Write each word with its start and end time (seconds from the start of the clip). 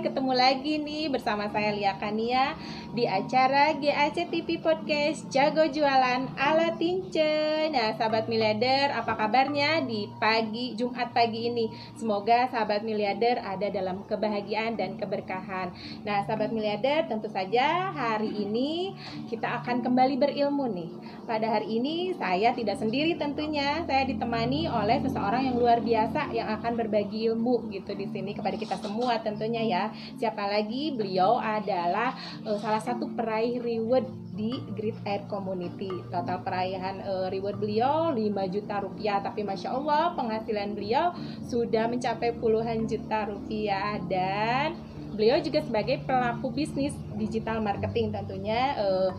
ketemu 0.00 0.32
lagi 0.32 0.80
nih 0.80 1.12
bersama 1.12 1.52
saya 1.52 1.76
Lia 1.76 1.92
Kania 2.00 2.56
di 2.96 3.04
acara 3.04 3.76
GAC 3.76 4.32
TV 4.32 4.56
Podcast 4.56 5.28
Jago 5.28 5.68
Jualan 5.68 6.24
ala 6.40 6.72
Tince. 6.80 7.68
Nah, 7.68 7.92
sahabat 8.00 8.24
miliarder, 8.24 8.96
apa 8.96 9.12
kabarnya 9.12 9.84
di 9.84 10.08
pagi 10.16 10.72
Jumat 10.72 11.12
pagi 11.12 11.52
ini? 11.52 11.68
Semoga 12.00 12.48
sahabat 12.48 12.80
miliarder 12.80 13.44
ada 13.44 13.68
dalam 13.68 14.00
kebahagiaan 14.08 14.80
dan 14.80 14.96
keberkahan. 14.96 15.68
Nah, 16.08 16.24
sahabat 16.24 16.48
miliarder, 16.48 17.04
tentu 17.04 17.28
saja 17.28 17.92
hari 17.92 18.32
ini 18.32 18.96
kita 19.28 19.60
akan 19.60 19.84
kembali 19.84 20.16
berilmu 20.16 20.64
nih. 20.72 20.90
Pada 21.28 21.60
hari 21.60 21.76
ini 21.76 22.16
saya 22.16 22.56
tidak 22.56 22.80
sendiri 22.80 23.20
tentunya, 23.20 23.84
saya 23.84 24.08
ditemani 24.08 24.64
oleh 24.64 25.04
seseorang 25.04 25.44
yang 25.44 25.60
luar 25.60 25.84
biasa 25.84 26.32
yang 26.32 26.48
akan 26.56 26.72
berbagi 26.72 27.28
ilmu 27.28 27.68
gitu 27.68 27.92
di 27.92 28.08
sini 28.08 28.32
kepada 28.32 28.56
kita 28.56 28.80
semua 28.80 29.20
tentunya 29.20 29.60
ya. 29.60 29.84
Siapa 30.16 30.46
lagi? 30.46 30.94
Beliau 30.94 31.38
adalah 31.38 32.14
uh, 32.46 32.58
salah 32.58 32.80
satu 32.80 33.10
peraih 33.14 33.60
reward 33.60 34.06
di 34.34 34.56
Great 34.72 34.96
Air 35.04 35.28
Community. 35.28 35.90
Total 36.08 36.40
peraihan 36.40 37.02
uh, 37.04 37.26
reward 37.28 37.60
beliau 37.60 38.14
5 38.14 38.54
juta 38.54 38.80
rupiah, 38.80 39.18
tapi 39.20 39.44
masya 39.44 39.74
Allah 39.74 40.14
penghasilan 40.16 40.72
beliau 40.72 41.12
sudah 41.50 41.90
mencapai 41.90 42.32
puluhan 42.38 42.88
juta 42.88 43.28
rupiah 43.28 44.00
dan 44.08 44.78
beliau 45.14 45.36
juga 45.42 45.60
sebagai 45.60 46.00
pelaku 46.08 46.48
bisnis 46.54 46.96
digital 47.20 47.60
marketing 47.60 48.08
tentunya 48.14 48.72
uh, 48.80 49.10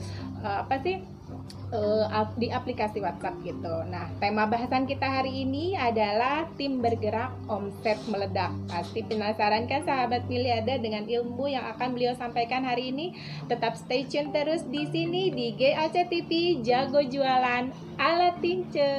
uh, 0.42 0.66
apa 0.66 0.82
sih 0.82 0.98
uh, 1.72 2.28
di 2.36 2.52
aplikasi 2.52 3.00
WhatsApp 3.00 3.40
gitu. 3.44 3.72
Nah, 3.88 4.12
tema 4.20 4.46
bahasan 4.46 4.86
kita 4.86 5.08
hari 5.08 5.44
ini 5.48 5.74
adalah 5.76 6.46
tim 6.60 6.84
bergerak 6.84 7.32
omset 7.48 7.98
meledak. 8.12 8.52
Pasti 8.68 9.02
penasaran 9.02 9.66
kan 9.66 9.88
sahabat 9.88 10.28
miliarder 10.28 10.80
dengan 10.84 11.08
ilmu 11.08 11.50
yang 11.50 11.66
akan 11.76 11.96
beliau 11.96 12.14
sampaikan 12.16 12.68
hari 12.68 12.92
ini? 12.92 13.16
Tetap 13.48 13.80
stay 13.80 14.06
tune 14.06 14.30
terus 14.36 14.68
di 14.68 14.86
sini 14.92 15.32
di 15.32 15.56
GAC 15.56 16.12
TV 16.12 16.62
Jago 16.62 17.02
Jualan 17.02 17.72
ala 17.98 18.30
Tince. 18.40 18.94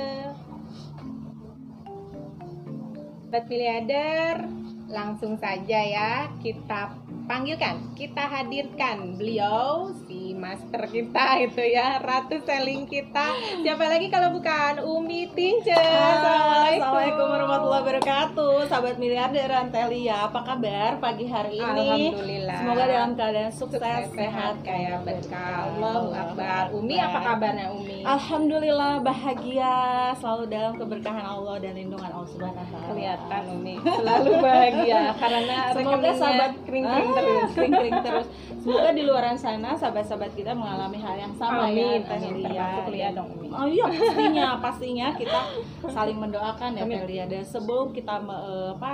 Sahabat 3.32 3.48
miliarder, 3.48 4.44
langsung 4.92 5.40
saja 5.40 5.80
ya 5.80 6.28
kita 6.44 6.92
panggilkan, 7.24 7.96
kita 7.96 8.28
hadirkan 8.28 9.16
beliau 9.16 9.88
si 10.04 10.21
master 10.42 10.82
kita 10.90 11.38
itu 11.40 11.62
ya, 11.62 12.02
ratu 12.02 12.34
selling 12.42 12.82
kita. 12.84 13.30
Siapa 13.62 13.84
lagi 13.86 14.10
kalau 14.10 14.34
bukan 14.34 14.82
Umi 14.82 15.30
Tince. 15.30 15.70
Assalamualaikum. 15.70 16.82
Assalamualaikum 16.82 17.26
warahmatullahi 17.30 17.82
wabarakatuh. 17.86 18.54
Sahabat 18.66 18.96
miliarder 18.98 19.46
Antelia, 19.48 20.26
apa 20.26 20.42
kabar 20.42 20.98
pagi 20.98 21.30
hari 21.30 21.62
ini? 21.62 22.10
Alhamdulillah. 22.10 22.58
Semoga 22.58 22.84
dalam 22.84 23.10
keadaan 23.14 23.52
sukses, 23.54 23.78
Sukses, 23.78 24.10
sehat 24.12 24.54
kayak 24.60 25.06
berkah. 25.06 25.70
Allahu 25.70 26.10
Akbar. 26.10 26.62
Umi 26.74 26.96
apa 26.98 27.18
kabarnya 27.22 27.66
Umi? 27.70 28.02
Alhamdulillah 28.02 28.92
bahagia 28.98 29.74
selalu 30.18 30.44
dalam 30.50 30.74
keberkahan 30.74 31.22
Allah 31.22 31.54
dan 31.62 31.78
lindungan 31.78 32.10
Allah 32.10 32.26
Subhanahu 32.26 32.58
wa 32.58 32.66
taala. 32.66 32.86
Kelihatan 32.90 33.42
Umi 33.54 33.74
selalu 33.78 34.30
bahagia 34.42 35.00
karena 35.14 35.58
Semoga 35.70 36.10
sahabat 36.12 36.50
kering-kering 36.66 37.06
Ah, 37.06 37.14
terus. 37.14 37.48
kering-kering 37.54 37.98
terus. 38.02 38.26
Semoga 38.62 38.90
di 38.90 39.02
luar 39.02 39.24
sana 39.34 39.70
sahabat-sahabat 39.74 40.31
kita 40.32 40.52
mengalami 40.52 40.98
hal 40.98 41.14
yang 41.18 41.34
sama 41.34 41.66
Amin, 41.66 42.00
ya. 42.00 42.10
Amin. 42.10 42.32
Lia. 42.34 42.48
Termasuk 42.48 42.86
Lia 42.88 43.08
dong, 43.12 43.28
Umi. 43.32 43.48
Oh 43.48 43.66
iya 43.66 43.84
pastinya, 43.86 44.46
pastinya 44.58 45.06
kita 45.12 45.40
saling 45.86 46.18
mendoakan 46.18 46.70
ya 46.72 46.82
Amin. 46.82 46.96
Teh 46.96 47.06
Lia. 47.06 47.24
Dan 47.26 47.42
sebelum 47.42 47.90
kita 47.90 48.14
me- 48.18 48.42
eh, 48.42 48.68
apa 48.72 48.90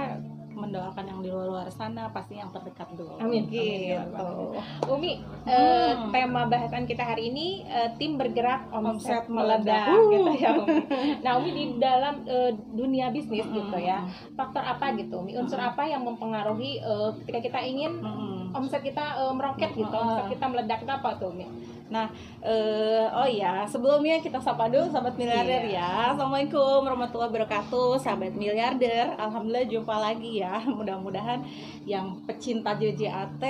mendoakan 0.50 1.05
yang 1.06 1.20
di 1.22 1.31
luar 1.31 1.70
sana 1.70 2.11
pasti 2.11 2.34
yang 2.34 2.50
terdekat 2.50 2.91
dulu. 2.92 3.14
Amin. 3.16 3.47
Gitu. 3.47 4.03
Amin. 4.11 4.59
Umi, 4.91 5.12
eh, 5.47 5.94
Hmm. 5.94 6.10
tema 6.10 6.43
bahasan 6.44 6.82
kita 6.82 7.06
hari 7.06 7.31
ini 7.31 7.62
eh, 7.62 7.94
tim 7.94 8.19
bergerak 8.19 8.66
omset, 8.69 9.22
Omset 9.22 9.25
meledak, 9.31 9.87
meledak. 9.87 10.10
gitu 10.10 10.31
ya 10.37 10.50
Umi. 10.53 10.78
Nah 11.22 11.32
Umi 11.38 11.50
di 11.53 11.65
dalam 11.78 12.27
eh, 12.27 12.50
dunia 12.69 13.06
bisnis 13.09 13.47
Hmm. 13.47 13.54
gitu 13.56 13.78
ya, 13.78 14.03
faktor 14.34 14.66
apa 14.66 14.98
gitu 14.98 15.22
Umi? 15.22 15.38
Unsur 15.38 15.59
apa 15.59 15.87
yang 15.87 16.03
mempengaruhi 16.03 16.82
eh, 16.82 17.09
ketika 17.22 17.38
kita 17.41 17.60
ingin 17.62 18.03
Mm-mm. 18.03 18.38
Omset 18.50 18.81
kita 18.81 19.04
eh, 19.19 19.32
meroket 19.32 19.70
gitu, 19.72 19.91
omset 19.91 20.26
kita 20.28 20.44
meledak 20.44 20.81
apa 20.84 21.10
tuh 21.14 21.31
Umi? 21.31 21.47
Nah, 21.88 22.04
eh, 22.42 23.09
oh 23.09 23.25
ya, 23.25 23.64
sebelumnya 23.64 24.20
kita 24.20 24.36
sapa 24.36 24.69
dulu 24.69 24.92
sahabat 24.92 25.16
miliarder 25.16 25.64
Iya. 25.64 25.81
ya. 25.81 25.91
Assalamualaikum 26.12 26.84
warahmatullahi 26.84 27.32
wabarakatuh, 27.32 27.97
sahabat 27.97 28.36
miliarder. 28.36 29.16
Alhamdulillah 29.16 29.64
jumpa 29.64 29.97
lagi 29.97 30.36
ya. 30.38 30.60
Mudah-mudahan 30.69 31.41
yang 31.84 32.20
pecinta 32.22 32.76
JJAT 32.76 33.41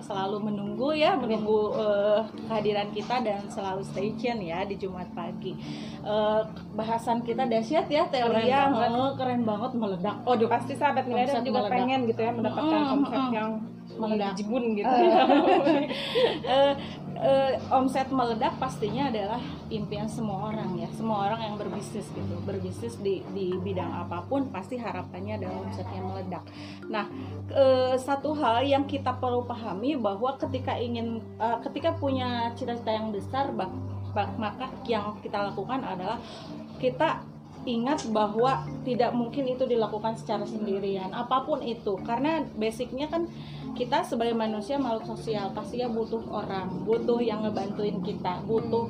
selalu 0.00 0.40
menunggu 0.42 0.96
ya, 0.96 1.12
menunggu 1.14 1.76
eh, 1.76 2.20
kehadiran 2.42 2.88
kita 2.90 3.20
dan 3.20 3.44
selalu 3.46 3.84
stay 3.84 4.08
tune 4.16 4.40
ya 4.42 4.64
di 4.64 4.80
Jumat 4.80 5.12
pagi. 5.12 5.52
Eh, 6.00 6.40
bahasan 6.72 7.20
kita 7.20 7.44
dahsyat 7.44 7.86
ya, 7.86 8.08
Keren 8.08 8.40
Telia. 8.40 8.72
banget. 8.72 9.20
Keren 9.20 9.42
banget 9.44 9.70
meledak. 9.76 10.16
Oh, 10.24 10.32
Pasti 10.48 10.72
sahabat 10.74 11.04
miliarder 11.04 11.40
juga 11.40 11.60
meledak. 11.60 11.72
pengen 11.74 12.00
gitu 12.06 12.20
ya 12.20 12.32
mendapatkan 12.32 12.80
Mm, 12.82 12.94
omset 12.94 13.20
mm, 13.20 13.32
yang 13.32 13.50
Meledak. 13.98 14.32
jibun 14.38 14.76
gitu. 14.76 14.88
eh, 16.48 16.74
eh, 17.22 17.52
omset 17.70 18.08
meledak 18.10 18.56
pastinya 18.58 19.08
adalah 19.12 19.40
impian 19.70 20.08
semua 20.08 20.52
orang 20.52 20.74
ya. 20.78 20.88
Semua 20.92 21.28
orang 21.30 21.40
yang 21.42 21.54
berbisnis 21.60 22.06
gitu. 22.10 22.34
Berbisnis 22.42 22.98
di 23.00 23.22
di 23.32 23.54
bidang 23.56 24.06
apa 24.06 24.24
pun 24.26 24.48
pasti 24.50 24.76
harapannya 24.80 25.38
adalah 25.42 25.56
omsetnya 25.66 26.00
meledak. 26.02 26.44
Nah 26.90 27.06
eh, 27.52 27.94
satu 27.98 28.34
hal 28.36 28.64
yang 28.66 28.84
kita 28.88 29.14
perlu 29.16 29.44
pahami 29.46 29.94
bahwa 29.96 30.34
ketika 30.40 30.74
ingin 30.76 31.20
eh, 31.38 31.58
ketika 31.64 31.94
punya 31.96 32.50
cita-cita 32.58 32.90
yang 32.90 33.12
besar 33.12 33.52
bak- 33.54 33.74
bak- 34.12 34.36
maka 34.36 34.68
yang 34.88 35.16
kita 35.24 35.52
lakukan 35.52 35.80
adalah 35.84 36.18
kita 36.82 37.22
ingat 37.62 38.10
bahwa 38.10 38.66
tidak 38.82 39.14
mungkin 39.14 39.46
itu 39.46 39.62
dilakukan 39.70 40.18
secara 40.18 40.42
sendirian 40.42 41.14
apa 41.14 41.46
pun 41.46 41.62
itu. 41.62 41.94
Karena 42.02 42.42
basicnya 42.58 43.06
kan 43.06 43.30
kita 43.72 44.04
sebagai 44.04 44.36
manusia 44.36 44.76
makhluk 44.76 45.16
sosial 45.16 45.50
pastinya 45.56 45.88
butuh 45.88 46.22
orang 46.28 46.84
butuh 46.84 47.18
yang 47.24 47.40
ngebantuin 47.44 48.04
kita 48.04 48.44
butuh 48.44 48.88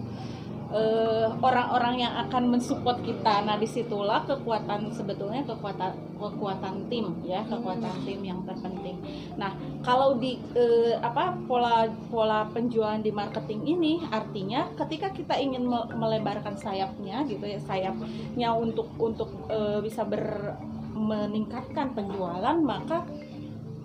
eh, 0.73 1.29
orang-orang 1.29 2.09
yang 2.09 2.15
akan 2.27 2.57
mensupport 2.57 2.99
kita. 3.05 3.45
Nah 3.45 3.61
di 3.61 3.69
situlah 3.69 4.25
kekuatan 4.25 4.89
sebetulnya 4.91 5.45
kekuatan 5.45 5.93
kekuatan 6.17 6.89
tim 6.89 7.13
ya 7.27 7.45
kekuatan 7.45 7.93
tim 8.09 8.21
yang 8.25 8.41
terpenting. 8.49 8.99
Nah 9.37 9.53
kalau 9.85 10.17
di 10.17 10.41
eh, 10.57 10.97
apa 10.99 11.37
pola 11.45 11.87
pola 12.09 12.49
penjualan 12.51 12.99
di 12.99 13.13
marketing 13.13 13.61
ini 13.69 13.93
artinya 14.09 14.73
ketika 14.75 15.13
kita 15.13 15.37
ingin 15.37 15.69
me- 15.69 15.89
melebarkan 15.93 16.57
sayapnya 16.57 17.23
gitu 17.29 17.45
ya 17.45 17.61
sayapnya 17.61 18.49
untuk 18.57 18.89
untuk 18.97 19.29
eh, 19.53 19.79
bisa 19.85 20.03
ber 20.09 20.57
meningkatkan 20.93 21.97
penjualan 21.97 22.57
maka 22.63 23.03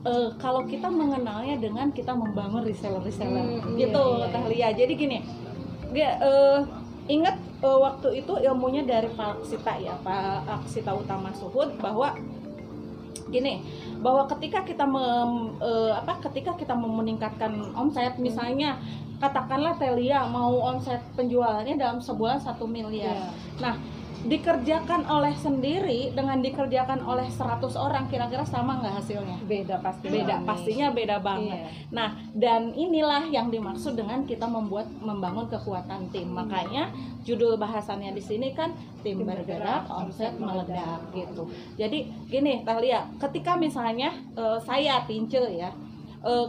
eh, 0.07 0.29
kalau 0.39 0.63
kita 0.63 0.87
mengenalnya 0.87 1.59
dengan 1.59 1.91
kita 1.91 2.15
membangun 2.15 2.63
reseller-reseller 2.63 3.59
Hmm, 3.61 3.75
gitu 3.75 4.03
iya, 4.15 4.23
iya, 4.23 4.27
Teh 4.31 4.43
Lia. 4.47 4.69
Jadi 4.71 4.93
gini, 4.95 5.17
dia 5.91 6.15
eh, 6.17 6.59
ingat 7.07 7.35
eh, 7.61 7.77
waktu 7.77 8.23
itu 8.23 8.33
ilmunya 8.39 8.87
dari 8.87 9.11
Pak 9.11 9.43
Aksita 9.43 9.73
ya, 9.77 9.93
Pak 10.01 10.47
Aksita 10.63 10.95
Utama 10.95 11.29
Suhud 11.35 11.75
bahwa 11.83 12.15
gini 13.27 13.59
bahwa 13.99 14.23
ketika 14.31 14.63
kita 14.63 14.87
mem, 14.87 15.59
eh, 15.59 15.91
apa 15.91 16.15
ketika 16.31 16.55
kita 16.55 16.71
mau 16.71 16.87
meningkatkan 16.95 17.75
omset 17.75 18.15
misalnya 18.23 18.79
katakanlah 19.19 19.75
Telia 19.75 20.23
mau 20.29 20.55
omset 20.63 21.03
penjualannya 21.17 21.75
dalam 21.75 21.99
sebulan 21.99 22.39
satu 22.39 22.63
miliar 22.63 23.17
Iya. 23.17 23.27
nah 23.59 23.75
dikerjakan 24.27 25.07
oleh 25.07 25.31
sendiri 25.33 26.11
dengan 26.11 26.43
dikerjakan 26.43 26.99
oleh 27.07 27.25
100 27.31 27.63
orang 27.79 28.05
kira-kira 28.11 28.43
sama 28.43 28.77
nggak 28.83 28.95
hasilnya 28.99 29.37
Beda 29.47 29.79
pasti. 29.79 30.11
beda 30.11 30.35
Umi. 30.37 30.47
pastinya 30.47 30.87
beda 30.91 31.17
banget 31.23 31.57
Iya. 31.57 31.69
Nah, 31.95 32.09
dan 32.35 32.75
inilah 32.75 33.23
yang 33.31 33.47
dimaksud 33.47 33.95
dengan 33.95 34.27
kita 34.27 34.43
membuat 34.45 34.91
membangun 34.99 35.47
kekuatan 35.47 36.11
tim. 36.11 36.27
Makanya 36.35 36.91
judul 37.23 37.55
bahasannya 37.55 38.11
di 38.11 38.23
sini 38.23 38.51
kan 38.51 38.75
tim 39.01 39.17
Tim 39.19 39.23
bergerak, 39.23 39.87
bergerak, 39.87 39.99
omset 40.03 40.33
meledak 40.35 40.99
gitu. 41.15 41.43
Jadi 41.79 42.11
gini, 42.27 42.61
Talia, 42.67 43.07
ketika 43.17 43.55
misalnya 43.55 44.11
eh, 44.35 44.59
saya 44.59 45.07
Tince 45.07 45.39
ya, 45.55 45.71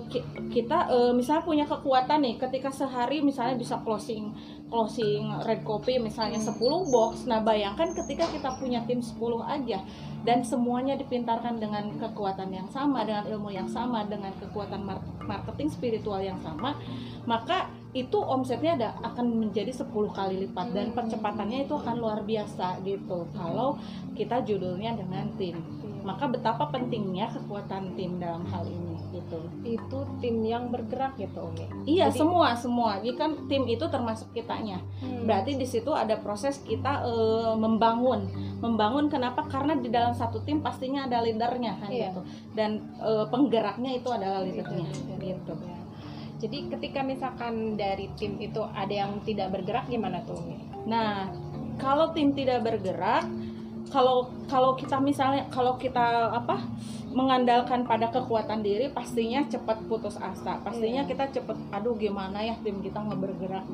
ki- 0.09 0.25
kita 0.49 0.89
eh, 0.89 1.13
misalnya 1.13 1.45
punya 1.45 1.65
kekuatan 1.69 2.25
nih, 2.25 2.35
ketika 2.41 2.73
sehari 2.73 3.21
misalnya 3.21 3.55
bisa 3.55 3.77
closing 3.85 4.33
closing 4.69 5.33
red 5.49 5.65
copy 5.65 5.97
misalnya 5.97 6.37
10 6.37 6.57
box. 6.93 7.25
Nah, 7.25 7.41
bayangkan 7.41 7.89
ketika 7.97 8.29
kita 8.29 8.53
punya 8.61 8.85
tim 8.85 9.01
10 9.01 9.41
aja 9.41 9.81
dan 10.29 10.45
semuanya 10.45 10.93
dipintarkan 10.93 11.57
dengan 11.57 11.89
kekuatan 11.97 12.53
yang 12.53 12.69
sama, 12.69 13.01
dengan 13.05 13.25
ilmu 13.29 13.49
yang 13.49 13.65
sama, 13.65 14.05
dengan 14.05 14.29
kekuatan 14.37 14.85
mar- 14.85 15.05
marketing 15.25 15.73
spiritual 15.73 16.21
yang 16.21 16.37
sama, 16.45 16.77
maka 17.25 17.69
itu 17.97 18.21
omsetnya 18.21 18.77
ada 18.77 18.89
akan 19.01 19.49
menjadi 19.49 19.73
10 19.73 20.13
kali 20.13 20.45
lipat 20.45 20.77
dan 20.77 20.93
Hmm. 20.93 20.97
percepatannya 21.01 21.65
itu 21.65 21.73
akan 21.73 21.97
luar 21.97 22.21
biasa 22.25 22.85
gitu. 22.85 23.25
Kalau 23.33 23.81
kita 24.13 24.45
judulnya 24.45 24.93
dengan 24.97 25.33
tim. 25.41 25.57
Maka 26.05 26.29
betapa 26.29 26.69
pentingnya 26.69 27.29
kekuatan 27.33 27.97
tim 27.97 28.21
dalam 28.21 28.45
hal 28.49 28.65
ini 28.69 28.88
gitu 29.19 29.39
itu 29.67 29.99
tim 30.19 30.37
yang 30.41 30.71
bergerak 30.71 31.15
gitu 31.15 31.43
Umi 31.43 31.67
iya 31.85 32.07
Jadi- 32.07 32.19
semua 32.19 32.55
semua 32.55 32.91
jadi 32.99 33.15
kan 33.15 33.31
tim 33.47 33.67
itu 33.67 33.85
termasuk 33.85 34.31
kitanya 34.31 34.79
Hmm. 34.99 35.27
berarti 35.27 35.55
di 35.55 35.63
situ 35.63 35.91
ada 35.91 36.19
proses 36.19 36.59
kita 36.61 37.03
eh, 37.03 37.55
membangun 37.55 38.27
membangun 38.59 39.07
kenapa 39.07 39.47
karena 39.47 39.75
di 39.75 39.87
dalam 39.89 40.11
satu 40.11 40.43
tim 40.43 40.59
pastinya 40.59 41.05
ada 41.05 41.23
leadernya 41.23 41.79
kan 41.79 41.91
Iya. 41.91 42.11
gitu 42.11 42.21
dan 42.55 42.71
eh, 42.99 43.27
penggeraknya 43.27 43.95
itu 43.95 44.09
adalah 44.09 44.41
leadernya 44.41 44.87
gitu 45.19 45.53
Ya. 45.59 45.79
Jadi 46.39 46.71
ketika 46.71 47.03
misalkan 47.03 47.75
dari 47.75 48.15
tim 48.15 48.39
itu 48.39 48.63
ada 48.63 48.95
yang 48.95 49.19
tidak 49.23 49.51
bergerak 49.51 49.91
gimana 49.91 50.23
tuh 50.23 50.39
Umi? 50.39 50.55
Nah, 50.87 51.27
kalau 51.75 52.15
tim 52.15 52.31
tidak 52.31 52.63
bergerak, 52.63 53.27
kalau 53.89 54.31
kalau 54.47 54.79
kita 54.79 55.03
misalnya 55.03 55.51
kalau 55.51 55.75
kita 55.75 56.31
apa 56.31 56.63
mengandalkan 57.13 57.89
pada 57.89 58.13
kekuatan 58.13 58.61
diri, 58.61 58.93
pastinya 58.93 59.45
cepat 59.49 59.81
putus 59.89 60.21
asa. 60.21 60.61
Pastinya 60.61 61.03
Iya. 61.05 61.11
kita 61.11 61.25
cepat, 61.41 61.57
aduh 61.73 61.97
gimana 61.97 62.43
ya 62.45 62.55
tim 62.61 62.81
kita 62.85 63.01
nggak 63.01 63.21
bergerak. 63.21 63.65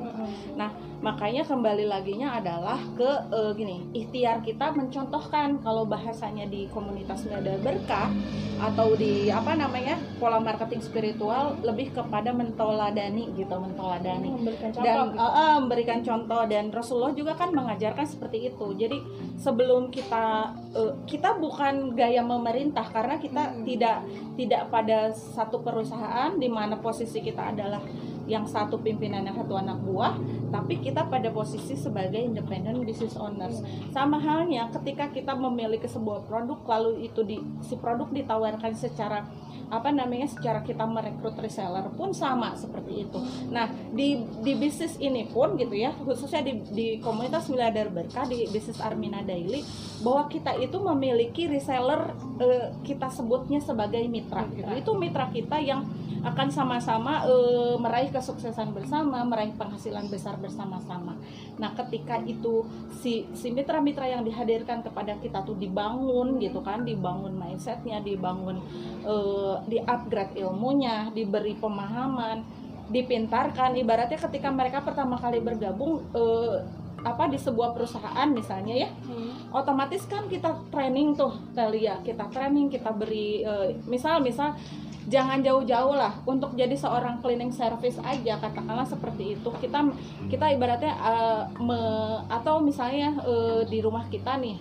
Nah, 0.55 0.71
makanya 1.03 1.43
kembali 1.43 1.85
laginya 1.89 2.39
adalah 2.39 2.79
ke 2.95 3.09
eh, 3.31 3.51
gini, 3.55 3.77
ikhtiar 3.91 4.39
kita 4.41 4.71
mencontohkan 4.71 5.59
kalau 5.59 5.83
bahasanya 5.83 6.47
di 6.47 6.67
komunitas 6.71 7.27
Nada 7.27 7.59
Berkah 7.59 8.09
atau 8.55 8.95
di 8.95 9.27
apa 9.27 9.51
namanya 9.53 9.99
pola 10.15 10.39
marketing 10.39 10.79
spiritual 10.79 11.59
lebih 11.61 11.91
kepada 11.91 12.31
mentoladani 12.31 13.31
gitu, 13.35 13.55
mentoladani 13.55 14.31
Memberikan 14.31 14.69
contoh. 14.71 14.85
dan 14.85 14.97
gitu. 15.11 15.19
uh, 15.19 15.27
uh, 15.27 15.55
memberikan 15.59 15.99
contoh 16.01 16.41
dan 16.47 16.65
Rasulullah 16.71 17.13
juga 17.13 17.33
kan 17.35 17.51
mengajarkan 17.51 18.05
seperti 18.07 18.49
itu 18.49 18.67
jadi 18.75 18.97
sebelum 19.37 19.91
kita 19.91 20.49
uh, 20.73 20.93
kita 21.05 21.37
bukan 21.37 21.93
gaya 21.93 22.23
memerintah 22.23 22.87
karena 22.89 23.15
kita 23.19 23.43
Hmm. 23.45 23.61
tidak 23.61 24.01
tidak 24.35 24.67
pada 24.73 25.13
satu 25.13 25.61
perusahaan 25.61 26.33
di 26.35 26.49
mana 26.49 26.75
posisi 26.81 27.21
kita 27.21 27.53
adalah 27.53 27.79
yang 28.25 28.41
satu 28.41 28.81
pimpinan 28.81 29.21
yang 29.21 29.37
satu 29.37 29.53
anak 29.53 29.77
buah 29.85 30.17
tapi 30.49 30.81
kita 30.81 31.05
pada 31.05 31.29
posisi 31.29 31.77
sebagai 31.77 32.17
independent 32.17 32.81
business 32.81 33.13
owners 33.15 33.61
sama 33.93 34.17
halnya 34.17 34.65
ketika 34.73 35.13
kita 35.13 35.37
memiliki 35.37 35.85
sebuah 35.85 36.25
produk 36.25 36.57
lalu 36.65 37.05
itu 37.05 37.21
di 37.21 37.37
si 37.61 37.77
produk 37.77 38.09
ditawarkan 38.09 38.73
secara 38.73 39.29
apa 39.75 39.91
namanya 39.91 40.31
secara 40.31 40.63
kita 40.63 40.87
merekrut 40.87 41.35
reseller 41.37 41.91
pun 41.93 42.15
sama 42.15 42.55
seperti 42.55 43.05
itu. 43.07 43.19
Nah 43.51 43.67
di 43.91 44.23
di 44.39 44.53
bisnis 44.55 44.95
ini 44.97 45.27
pun 45.27 45.59
gitu 45.59 45.75
ya 45.75 45.91
khususnya 45.91 46.41
di, 46.41 46.63
di 46.71 46.87
komunitas 47.03 47.51
miliarder 47.51 47.91
berkah 47.91 48.23
di 48.25 48.47
bisnis 48.47 48.79
Armina 48.79 49.21
Daily 49.21 49.61
bahwa 50.01 50.31
kita 50.31 50.55
itu 50.57 50.77
memiliki 50.79 51.51
reseller 51.51 52.15
eh, 52.39 52.71
kita 52.87 53.11
sebutnya 53.11 53.59
sebagai 53.59 54.01
mitra 54.07 54.47
gitu. 54.55 54.71
Itu 54.71 54.91
mitra 54.95 55.27
kita 55.29 55.59
yang 55.59 55.83
akan 56.25 56.49
sama-sama 56.49 57.21
eh, 57.29 57.75
meraih 57.77 58.09
kesuksesan 58.09 58.73
bersama, 58.73 59.21
meraih 59.21 59.53
penghasilan 59.53 60.09
besar 60.09 60.41
bersama-sama. 60.41 61.13
Nah, 61.61 61.71
ketika 61.77 62.17
itu 62.25 62.65
si 62.97 63.29
si 63.37 63.53
mitra-mitra 63.53 64.09
yang 64.09 64.25
dihadirkan 64.25 64.81
kepada 64.81 65.21
kita 65.21 65.45
tuh 65.45 65.53
dibangun 65.53 66.41
gitu 66.41 66.65
kan, 66.65 66.81
dibangun 66.81 67.37
mindsetnya, 67.37 68.01
dibangun 68.01 68.57
eh, 69.05 69.55
di 69.65 69.77
upgrade 69.79 70.35
ilmunya, 70.35 71.09
diberi 71.09 71.53
pemahaman, 71.53 72.41
dipintarkan. 72.87 73.73
Ibaratnya 73.75 74.17
ketika 74.19 74.49
mereka 74.49 74.79
pertama 74.79 75.15
kali 75.15 75.39
bergabung 75.39 76.05
eh, 76.11 76.61
apa 77.01 77.25
di 77.25 77.37
sebuah 77.37 77.69
perusahaan 77.71 78.25
misalnya 78.27 78.75
ya, 78.75 78.89
Hmm. 79.05 79.29
otomatis 79.51 80.01
kan 80.03 80.25
kita 80.25 80.49
training 80.67 81.13
tuh 81.13 81.37
Telia 81.51 82.01
kita 82.01 82.25
training 82.27 82.65
kita 82.67 82.89
beri 82.91 83.41
eh, 83.41 83.77
misal 83.85 84.19
misal 84.19 84.57
jangan 85.05 85.37
jauh-jauh 85.39 85.93
lah 85.93 86.17
untuk 86.25 86.53
jadi 86.53 86.73
seorang 86.73 87.21
cleaning 87.21 87.53
service 87.53 88.01
aja 88.01 88.41
katakanlah 88.41 88.89
seperti 88.89 89.37
itu 89.37 89.49
kita 89.55 89.85
kita 90.25 90.49
ibaratnya 90.49 90.93
eh, 90.97 91.41
me- 91.59 92.25
atau 92.27 92.57
misalnya 92.59 93.13
eh, 93.21 93.61
di 93.65 93.77
rumah 93.79 94.09
kita 94.09 94.41
nih 94.41 94.57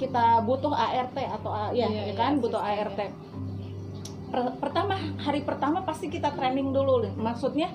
kita 0.00 0.40
butuh 0.42 0.72
ART 0.72 1.14
atau 1.14 1.52
A- 1.52 1.70
ya, 1.70 1.84
Iya, 1.84 1.92
ya 1.92 2.04
iya, 2.08 2.14
kan 2.16 2.40
butuh 2.40 2.56
sistemnya. 2.58 2.88
ART 2.88 3.00
Per- 4.32 4.56
pertama 4.56 4.96
hari 5.20 5.44
pertama 5.44 5.84
pasti 5.84 6.08
kita 6.08 6.32
training 6.32 6.72
dulu. 6.72 7.04
Maksudnya 7.20 7.68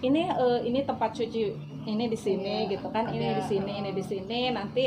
ini 0.00 0.24
eh, 0.24 0.60
ini 0.64 0.80
tempat 0.88 1.12
cuci 1.12 1.42
ini 1.88 2.04
di 2.06 2.18
sini 2.18 2.68
Iya, 2.68 2.76
gitu 2.76 2.88
kan 2.92 3.08
ini 3.08 3.32
ada, 3.32 3.40
di 3.40 3.44
sini 3.48 3.72
ini 3.80 3.90
di 3.96 4.04
sini 4.04 4.52
nanti 4.52 4.82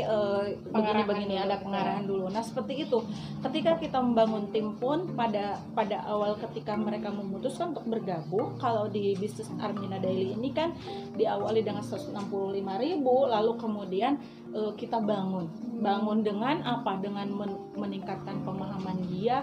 begini 0.70 1.02
begini 1.02 1.34
dulu. 1.34 1.44
ada 1.44 1.56
pengarahan 1.58 2.04
dulu. 2.06 2.26
Nah 2.30 2.40
seperti 2.40 2.86
itu. 2.86 3.02
Ketika 3.42 3.74
kita 3.76 3.98
membangun 3.98 4.54
tim 4.54 4.78
pun 4.78 5.10
pada 5.18 5.58
pada 5.74 6.06
awal 6.06 6.38
ketika 6.38 6.78
mereka 6.78 7.10
memutuskan 7.10 7.74
untuk 7.74 7.90
bergabung 7.90 8.54
kalau 8.56 8.86
di 8.86 9.18
bisnis 9.18 9.50
Armina 9.58 9.98
Daily 9.98 10.38
ini 10.38 10.54
kan 10.54 10.70
diawali 11.18 11.66
dengan 11.66 11.82
165.000 11.82 12.14
lalu 13.04 13.52
kemudian 13.58 14.16
eh, 14.54 14.72
kita 14.78 15.02
bangun. 15.02 15.50
Bangun 15.82 16.22
dengan 16.22 16.62
apa? 16.62 17.02
Dengan 17.02 17.26
men- 17.34 17.60
meningkatkan 17.74 18.46
pemahaman 18.46 19.02
dia 19.10 19.42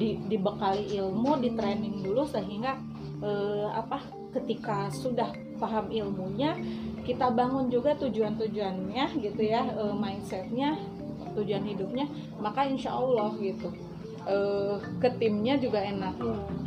di, 0.00 0.16
dibekali 0.24 0.96
ilmu 0.96 1.36
di 1.38 1.52
training 1.52 2.00
dulu 2.00 2.24
sehingga 2.24 2.80
eh, 3.20 3.68
apa? 3.68 4.00
Ketika 4.34 4.90
sudah 4.90 5.30
paham 5.54 5.86
ilmunya 5.94 6.58
kita 7.04 7.28
bangun 7.30 7.68
juga 7.68 7.92
tujuan-tujuannya 8.00 9.04
gitu 9.20 9.42
ya 9.44 9.62
eh, 9.68 9.94
mindsetnya 9.94 10.80
tujuan 11.36 11.64
hidupnya 11.68 12.06
maka 12.40 12.64
insya 12.64 12.96
Allah 12.96 13.30
gitu 13.38 13.68
eh, 14.24 14.76
ke 15.04 15.08
timnya 15.20 15.60
juga 15.60 15.84
enak 15.84 16.16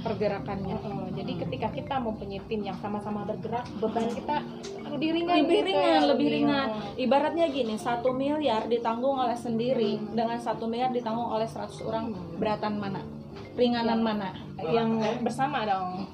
pergerakannya. 0.06 0.78
Oh, 0.86 1.10
jadi 1.10 1.42
ketika 1.42 1.74
kita 1.74 1.98
mempunyai 1.98 2.38
tim 2.46 2.62
yang 2.62 2.78
sama-sama 2.78 3.26
bergerak, 3.26 3.66
beban 3.82 4.06
kita 4.14 4.46
lebih 4.94 5.10
ringan. 5.18 5.36
lebih 5.42 5.58
gitu 5.58 5.68
ringan 5.74 5.90
ya, 5.90 6.06
lebih 6.06 6.28
ringan. 6.30 6.68
Ibaratnya 7.02 7.46
gini 7.50 7.76
satu 7.82 8.14
miliar 8.14 8.70
ditanggung 8.70 9.18
oleh 9.18 9.34
sendiri 9.34 9.98
Hmm. 9.98 10.14
dengan 10.14 10.38
satu 10.38 10.70
miliar 10.70 10.94
ditanggung 10.94 11.34
oleh 11.34 11.50
100 11.50 11.82
orang 11.82 12.14
beratan 12.38 12.78
mana 12.78 13.02
ringanan 13.58 14.00
mana 14.06 14.30
Yang 14.58 15.22
bersama 15.26 15.66
dong 15.66 16.08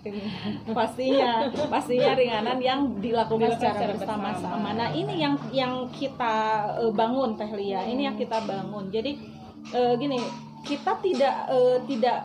pastinya 0.71 1.47
pastinya 1.67 2.11
ringanan 2.15 2.59
yang 2.59 2.79
dilakukan 2.99 3.51
Dilakukan 3.51 3.59
secara 3.59 3.75
secara 3.75 3.93
bersama-sama. 3.95 4.55
bersama. 4.59 4.69
Nah 4.75 4.89
ini 4.91 5.13
yang 5.19 5.35
yang 5.51 5.73
kita 5.91 6.33
eh, 6.83 6.91
bangun 6.91 7.29
Teh 7.39 7.51
Lia, 7.55 7.81
ini 7.87 8.01
yang 8.07 8.15
kita 8.19 8.37
bangun. 8.43 8.91
Jadi 8.91 9.11
eh, 9.71 9.93
gini 9.95 10.19
kita 10.63 10.91
tidak 11.03 11.35
eh, 11.51 11.77
tidak 11.87 12.19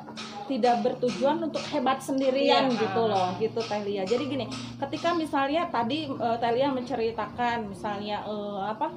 tidak 0.49 0.81
bertujuan 0.81 1.39
untuk 1.43 1.61
hebat 1.69 2.01
sendirian 2.01 2.67
Iya. 2.67 2.81
gitu 2.81 3.03
loh 3.05 3.29
gitu 3.37 3.61
Teh 3.61 3.81
Lia. 3.81 4.03
Jadi 4.03 4.25
gini 4.27 4.47
ketika 4.79 5.13
misalnya 5.13 5.69
tadi 5.69 6.09
eh, 6.09 6.37
Teh 6.37 6.51
Lia 6.51 6.73
menceritakan 6.73 7.69
misalnya 7.69 8.25
eh, 8.25 8.61
apa 8.67 8.89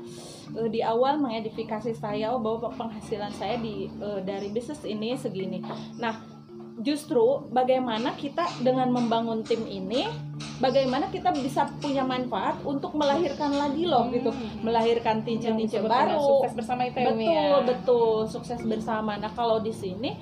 eh, 0.55 0.67
di 0.67 0.79
awal 0.81 1.19
mengedifikasi 1.19 1.91
saya 1.93 2.31
oh 2.31 2.39
bahwa 2.39 2.71
penghasilan 2.71 3.29
saya 3.31 3.59
di 3.59 3.85
eh, 3.91 4.19
dari 4.21 4.47
bisnis 4.47 4.81
ini 4.83 5.13
segini. 5.13 5.59
Nah 5.97 6.15
justru 6.77 7.21
bagaimana 7.47 8.15
kita 8.15 8.41
dengan 8.59 8.89
membangun 8.89 9.43
tim 9.43 9.61
ini 9.63 10.07
bagaimana 10.57 11.09
kita 11.09 11.29
bisa 11.31 11.69
punya 11.77 12.01
manfaat 12.01 12.57
untuk 12.63 12.95
melahirkan 12.95 13.53
lagi 13.53 13.85
loh 13.85 14.01
Hmm. 14.01 14.15
gitu 14.15 14.31
melahirkan 14.61 15.21
tinja-tinja 15.21 15.77
baru 15.79 16.17
Sukses 16.17 16.53
bersama 16.55 16.81
itu 16.83 16.97
betul 16.97 17.21
ya. 17.27 17.61
betul 17.61 18.13
sukses 18.25 18.59
bersama 18.63 19.13
nah 19.15 19.29
kalau 19.29 19.59
di 19.59 19.69
sini 19.69 20.17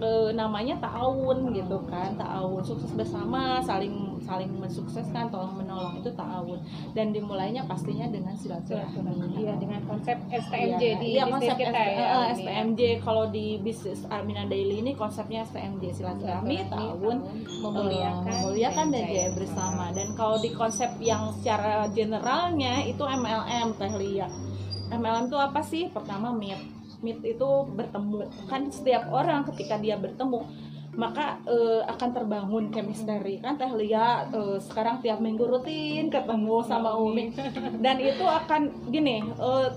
eh, 0.00 0.30
namanya 0.32 0.74
ta'awun 0.78 1.52
gitu 1.52 1.78
kan 1.86 2.14
ta'awun. 2.14 2.62
Sukses 2.62 2.90
bersama 2.92 3.60
saling 3.60 4.16
saling 4.24 4.48
mensukseskan 4.56 5.28
tolong 5.28 5.54
menolong 5.54 6.00
itu 6.00 6.08
ta'awun. 6.10 6.58
Dan 6.96 7.12
dimulainya 7.12 7.62
pastinya 7.64 8.08
dengan 8.08 8.32
silaturahmi. 8.32 9.36
Iya 9.36 9.54
dengan 9.60 9.80
konsep 9.84 10.16
STMJ 10.28 10.82
Iya, 10.82 10.94
di 10.98 11.08
iya, 11.12 11.24
konsep 11.28 11.56
kita 11.56 11.70
ST- 11.70 11.92
ya. 11.92 11.94
eh, 11.94 12.06
ya. 12.08 12.34
STMJ 12.34 12.80
kalau 13.04 13.24
di 13.28 13.60
bisnis 13.60 14.00
Armina 14.08 14.44
Daily 14.44 14.80
ini 14.80 14.92
konsepnya 14.94 15.44
STMJ 15.44 15.84
silaturahmi 15.94 16.56
ta'awun 16.66 17.16
memuliakan, 17.60 18.24
eh, 18.26 18.40
memuliakan 18.40 18.86
dan 18.90 19.02
jaya 19.04 19.12
jaya 19.12 19.30
bersama. 19.32 19.84
Dan 19.92 20.08
kalau 20.14 20.36
di 20.38 20.50
konsep 20.50 20.90
yang 20.98 21.30
secara 21.34 21.86
generalnya 21.90 22.82
itu 22.82 23.02
MLM 23.02 23.76
Teh 23.76 23.92
Lia. 23.94 24.28
MLM 24.88 25.26
itu 25.26 25.36
apa 25.36 25.60
sih? 25.60 25.88
Pertama 25.88 26.30
meet 26.30 26.60
meet 27.04 27.20
itu 27.20 27.48
bertemu 27.76 28.24
kan 28.48 28.72
setiap 28.72 29.12
orang 29.12 29.44
ketika 29.52 29.76
dia 29.76 30.00
bertemu 30.00 30.48
maka 30.94 31.42
eh, 31.50 31.82
akan 31.90 32.10
terbangun 32.14 32.64
chemistry. 32.70 33.42
Kan 33.42 33.58
Teh 33.58 33.70
Lia 33.74 34.30
eh, 34.30 34.58
sekarang 34.62 35.02
tiap 35.02 35.18
minggu 35.18 35.42
rutin 35.42 36.08
ketemu 36.08 36.62
sama 36.64 36.94
Umi. 36.94 37.34
Dan 37.84 37.98
itu 37.98 38.24
akan 38.24 38.90
gini 38.94 39.22
eh, 39.22 39.68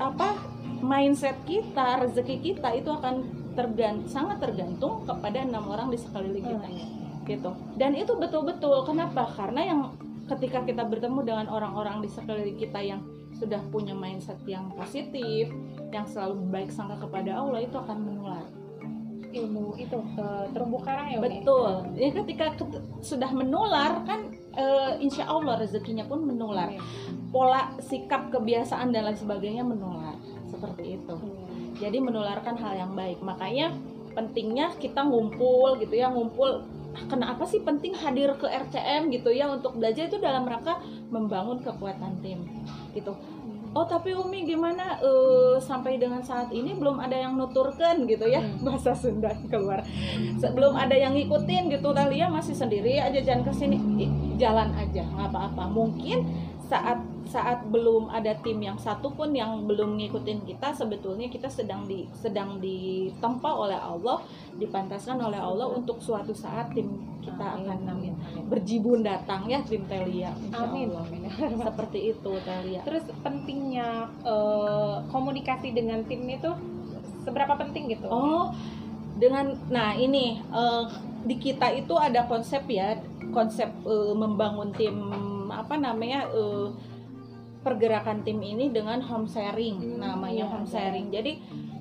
apa 0.00 0.34
mindset 0.82 1.36
kita 1.46 2.02
rezeki 2.02 2.36
kita 2.42 2.74
itu 2.74 2.90
akan 2.90 3.22
tergantung 3.52 4.08
sangat 4.08 4.40
tergantung 4.40 5.04
kepada 5.04 5.44
enam 5.44 5.68
orang 5.68 5.92
di 5.92 5.98
sekeliling 6.00 6.42
kita 6.42 6.68
gitu. 7.28 7.50
Dan 7.78 7.94
itu 7.94 8.16
betul-betul 8.18 8.82
kenapa? 8.88 9.28
Karena 9.36 9.62
yang 9.62 9.80
ketika 10.26 10.64
kita 10.64 10.82
bertemu 10.88 11.20
dengan 11.22 11.46
orang-orang 11.52 12.00
di 12.00 12.08
sekeliling 12.08 12.56
kita 12.56 12.80
yang 12.80 13.04
sudah 13.36 13.58
punya 13.74 13.92
mindset 13.92 14.38
yang 14.46 14.70
positif 14.74 15.50
yang 15.92 16.08
selalu 16.08 16.48
baik 16.48 16.70
sangka 16.72 16.96
kepada 17.04 17.36
Allah 17.36 17.60
itu 17.60 17.76
akan 17.76 17.98
menular. 18.00 18.44
Ilmu 19.32 19.80
itu 19.80 19.96
uh, 19.96 20.44
terumbu 20.52 20.80
karang 20.84 21.08
ya 21.08 21.18
betul. 21.20 21.88
Ya 21.96 22.12
ketika 22.12 22.52
ket- 22.56 22.84
sudah 23.00 23.32
menular 23.32 24.04
kan 24.04 24.28
eh, 24.52 25.00
insya 25.00 25.24
Allah 25.24 25.56
rezekinya 25.60 26.04
pun 26.04 26.24
menular. 26.24 26.68
Amin. 26.68 26.80
pola 27.32 27.72
sikap 27.80 28.28
kebiasaan 28.28 28.92
dan 28.92 29.08
lain 29.08 29.16
sebagainya 29.16 29.64
menular. 29.64 30.16
Seperti 30.48 31.00
itu. 31.00 31.14
Hmm. 31.16 31.48
jadi 31.80 31.96
menularkan 31.98 32.60
hal 32.60 32.76
yang 32.76 32.92
baik. 32.92 33.24
Makanya 33.24 33.72
pentingnya 34.12 34.76
kita 34.76 35.00
ngumpul 35.00 35.80
gitu 35.80 35.96
ya 35.96 36.12
ngumpul 36.12 36.68
Ah, 36.92 37.04
kenapa 37.08 37.48
sih 37.48 37.64
penting 37.64 37.96
hadir 37.96 38.36
ke 38.36 38.44
RCM 38.44 39.08
gitu 39.08 39.32
ya 39.32 39.48
untuk 39.48 39.80
belajar 39.80 40.12
itu 40.12 40.20
dalam 40.20 40.44
rangka 40.44 40.76
membangun 41.08 41.64
kekuatan 41.64 42.20
tim 42.20 42.44
gitu 42.92 43.16
oh 43.72 43.84
tapi 43.84 44.12
Umi 44.12 44.44
gimana 44.44 45.00
eh, 45.00 45.56
sampai 45.58 45.96
dengan 45.96 46.20
saat 46.20 46.48
ini 46.48 46.72
belum 46.72 46.96
ada 46.96 47.14
yang 47.14 47.34
nuturkan 47.34 48.04
gitu 48.04 48.24
ya 48.24 48.40
Hmm. 48.40 48.60
bahasa 48.62 48.92
Sunda 48.92 49.32
keluar 49.48 49.80
sebelum 50.36 50.74
ada 50.74 50.92
yang 50.92 51.12
ngikutin 51.12 51.70
gitu 51.70 51.88
Talia 51.90 52.28
masih 52.28 52.52
sendiri 52.52 52.96
aja 52.96 53.16
jangan 53.18 53.48
ke 53.48 53.52
sini 53.54 53.76
jalan 54.36 54.72
aja 54.74 55.02
nggak 55.02 55.28
apa-apa 55.28 55.64
mungkin 55.68 56.24
saat 56.62 57.00
saat 57.32 57.64
belum 57.64 58.12
ada 58.12 58.36
tim 58.44 58.60
yang 58.60 58.76
satu 58.76 59.08
pun 59.16 59.32
yang 59.32 59.64
belum 59.64 59.96
ngikutin 59.96 60.44
kita 60.44 60.76
sebetulnya 60.76 61.32
kita 61.32 61.48
sedang 61.48 61.88
di 61.88 62.04
sedang 62.12 62.60
ditempa 62.60 63.48
oleh 63.48 63.80
Allah 63.80 64.20
dipantaskan 64.60 65.16
oleh 65.16 65.40
Allah 65.40 65.72
untuk 65.72 65.96
suatu 66.04 66.36
saat 66.36 66.76
tim 66.76 66.92
kita 67.24 67.40
Amin, 67.40 67.64
akan 67.64 67.78
amin, 67.88 68.14
amin. 68.20 68.44
berjibun 68.52 69.00
datang 69.00 69.48
ya 69.48 69.64
tim 69.64 69.88
Telia 69.88 70.36
Amin. 70.52 70.92
Amin. 70.92 71.24
seperti 71.64 72.12
itu 72.12 72.32
Telia 72.44 72.84
Terus 72.84 73.08
pentingnya 73.24 74.12
eh, 74.20 74.96
komunikasi 75.08 75.72
dengan 75.72 76.04
tim 76.04 76.28
itu 76.28 76.52
seberapa 77.24 77.54
penting 77.56 77.94
gitu? 77.94 78.10
Oh, 78.10 78.50
dengan 79.16 79.54
nah 79.70 79.94
ini 79.94 80.42
eh, 80.42 80.84
di 81.22 81.38
kita 81.38 81.70
itu 81.72 81.94
ada 81.94 82.26
konsep 82.26 82.66
ya, 82.66 82.98
konsep 83.30 83.70
eh, 83.86 84.14
membangun 84.14 84.74
tim 84.74 84.96
apa 85.48 85.78
namanya 85.78 86.26
eh, 86.34 86.68
pergerakan 87.62 88.26
tim 88.26 88.42
ini 88.42 88.68
dengan 88.74 88.98
home 89.00 89.30
sharing, 89.30 89.78
Hmm, 89.78 90.02
namanya 90.02 90.44
iya, 90.44 90.50
home 90.50 90.66
ada. 90.66 90.74
sharing. 90.74 91.06
Jadi 91.14 91.32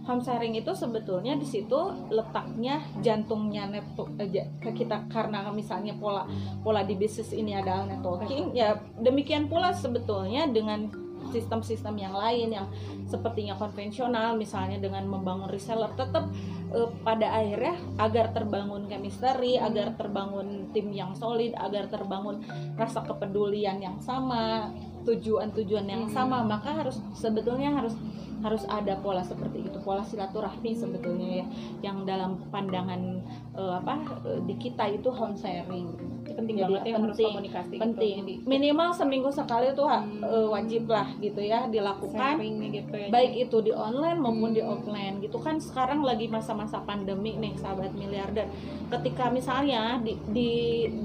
home 0.06 0.22
sharing 0.22 0.54
itu 0.58 0.72
sebetulnya 0.74 1.38
di 1.38 1.46
situ 1.46 1.78
letaknya 2.10 2.82
jantungnya 3.06 3.70
network 3.70 4.18
eh, 4.18 4.50
ke 4.58 4.74
kita 4.74 5.06
karena 5.10 5.46
misalnya 5.54 5.94
pola 5.94 6.26
pola 6.66 6.82
di 6.82 6.98
bisnis 6.98 7.30
ini 7.38 7.54
adalah 7.54 7.86
networking 7.86 8.50
ya 8.58 8.82
demikian 8.98 9.46
pula 9.46 9.70
sebetulnya 9.70 10.50
dengan 10.50 10.90
sistem-sistem 11.30 11.96
yang 12.02 12.18
lain 12.18 12.50
yang 12.50 12.68
sepertinya 13.06 13.54
konvensional 13.56 14.34
misalnya 14.36 14.82
dengan 14.82 15.06
membangun 15.06 15.48
reseller 15.54 15.94
tetap 15.94 16.28
eh, 16.74 16.90
pada 17.06 17.38
akhirnya 17.38 17.78
agar 18.02 18.34
terbangun 18.34 18.90
chemistry, 18.90 19.62
agar 19.62 19.94
terbangun 19.96 20.74
tim 20.74 20.90
yang 20.90 21.14
solid, 21.14 21.54
agar 21.56 21.88
terbangun 21.88 22.42
rasa 22.74 23.06
kepedulian 23.06 23.78
yang 23.78 24.02
sama, 24.02 24.74
tujuan-tujuan 25.06 25.86
yang 25.88 26.04
Mhm. 26.08 26.14
sama, 26.14 26.44
maka 26.46 26.74
harus 26.74 27.02
sebetulnya 27.14 27.74
harus 27.74 27.96
harus 28.42 28.66
ada 28.66 28.98
pola 28.98 29.22
seperti 29.22 29.70
itu, 29.70 29.78
pola 29.86 30.02
silaturahmi 30.02 30.74
sebetulnya 30.74 31.42
ya, 31.42 31.46
yang 31.86 32.02
dalam 32.10 32.42
pandangan 32.50 33.22
eh, 33.54 33.74
apa 33.78 34.02
eh, 34.26 34.42
di 34.50 34.58
kita 34.58 34.90
itu 34.90 35.14
home 35.14 35.38
sharing 35.38 35.94
penting 36.34 36.56
Jadi 36.56 36.64
banget 36.66 36.82
ya 36.82 36.94
harus 36.94 37.06
penting, 37.10 37.28
komunikasi 37.28 37.70
gitu. 37.70 37.82
penting 37.82 38.16
Jadi, 38.18 38.34
minimal 38.44 38.90
seminggu 38.92 39.30
sekali 39.30 39.68
tuh 39.72 39.88
Hmm. 39.88 40.22
eh, 40.22 40.48
wajib 40.48 40.84
lah 40.86 41.08
gitu 41.18 41.40
ya 41.40 41.68
dilakukan 41.68 42.36
sharing 42.36 42.56
gitu 42.72 42.96
ya. 42.96 43.08
baik 43.08 43.34
itu 43.40 43.58
di 43.60 43.72
online 43.72 44.18
maupun 44.18 44.50
di 44.50 44.60
Hmm. 44.60 44.74
offline 44.74 45.16
gitu 45.20 45.38
kan 45.38 45.56
sekarang 45.58 46.02
lagi 46.02 46.26
masa-masa 46.26 46.80
pandemi 46.82 47.36
nih 47.36 47.54
sahabat 47.56 47.92
miliarder 47.92 48.48
ketika 48.90 49.28
misalnya 49.28 49.98
di, 49.98 50.14
di 50.28 50.52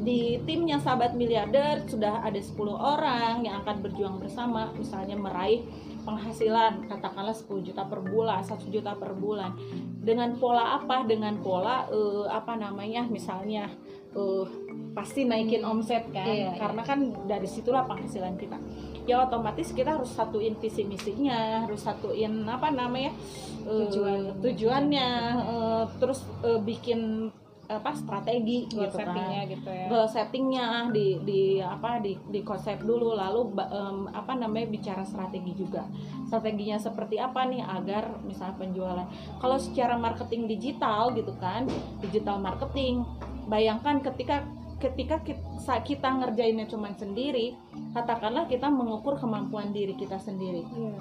di 0.02 0.18
timnya 0.42 0.76
sahabat 0.76 1.12
miliarder 1.12 1.82
sudah 1.84 2.20
ada 2.20 2.36
10 2.36 2.56
orang 2.72 3.40
yang 3.40 3.60
akan 3.60 3.80
berjuang 3.80 4.16
bersama 4.16 4.70
misalnya 4.72 5.14
meraih 5.14 5.62
penghasilan 6.02 6.86
katakanlah 6.86 7.34
10 7.34 7.62
juta 7.62 7.82
per 7.82 7.98
bulan 8.00 8.38
1 8.40 8.70
juta 8.70 8.94
per 8.94 9.10
bulan 9.12 9.50
dengan 9.98 10.30
pola 10.34 10.78
apa 10.78 11.02
dengan 11.02 11.34
pola 11.36 11.82
eh, 11.88 12.26
apa 12.28 12.54
namanya 12.54 13.02
misalnya 13.04 13.66
eh, 14.16 14.44
pasti 14.96 15.28
naikin 15.28 15.60
omset 15.60 16.08
kan. 16.08 16.24
Iya, 16.24 16.56
karena 16.56 16.80
kan 16.80 16.98
dari 17.28 17.44
situlah 17.44 17.84
penghasilan 17.84 18.40
kita. 18.40 18.56
Ya 19.04 19.20
otomatis 19.22 19.70
kita 19.76 20.00
harus 20.00 20.08
satuin 20.16 20.56
visi 20.56 20.82
misinya 20.88 21.68
harus 21.68 21.84
satuin 21.84 22.48
apa 22.48 22.72
namanya 22.72 23.12
eh, 23.68 23.86
Tujuan. 23.86 24.40
tujuannya 24.40 25.08
eh, 25.44 25.84
terus 26.00 26.24
eh, 26.40 26.58
bikin 26.64 27.28
apa 27.66 27.90
strategi 27.98 28.70
Goal 28.70 28.86
gitu 28.86 28.94
settingnya 28.94 29.42
kan 29.42 29.50
gitu 29.50 29.70
ya. 29.74 29.86
goal 29.90 30.06
settingnya 30.06 30.66
di 30.94 31.18
di 31.26 31.42
apa 31.58 31.98
di 31.98 32.14
di 32.30 32.40
konsep 32.46 32.78
dulu. 32.78 33.18
Lalu 33.18 33.52
em, 33.58 33.98
apa 34.14 34.32
namanya 34.38 34.70
bicara 34.70 35.02
strategi 35.02 35.52
juga. 35.54 35.82
Strateginya 36.30 36.78
seperti 36.78 37.18
apa 37.18 37.42
nih 37.46 37.66
agar 37.66 38.22
misalnya 38.22 38.54
penjualan. 38.54 39.06
Kalau 39.42 39.58
secara 39.58 39.98
marketing 39.98 40.46
digital 40.46 41.10
gitu 41.18 41.34
kan 41.42 41.66
digital 41.98 42.38
marketing 42.38 43.02
bayangkan 43.46 44.02
ketika 44.02 44.42
ketika 44.76 45.24
kita, 45.24 45.40
kita 45.80 46.08
ngerjainnya 46.12 46.68
cuman 46.68 46.92
sendiri 46.92 47.56
katakanlah 47.90 48.44
kita 48.44 48.68
mengukur 48.68 49.16
kemampuan 49.16 49.72
diri 49.72 49.96
kita 49.96 50.20
sendiri 50.20 50.60
Iya. 50.68 51.00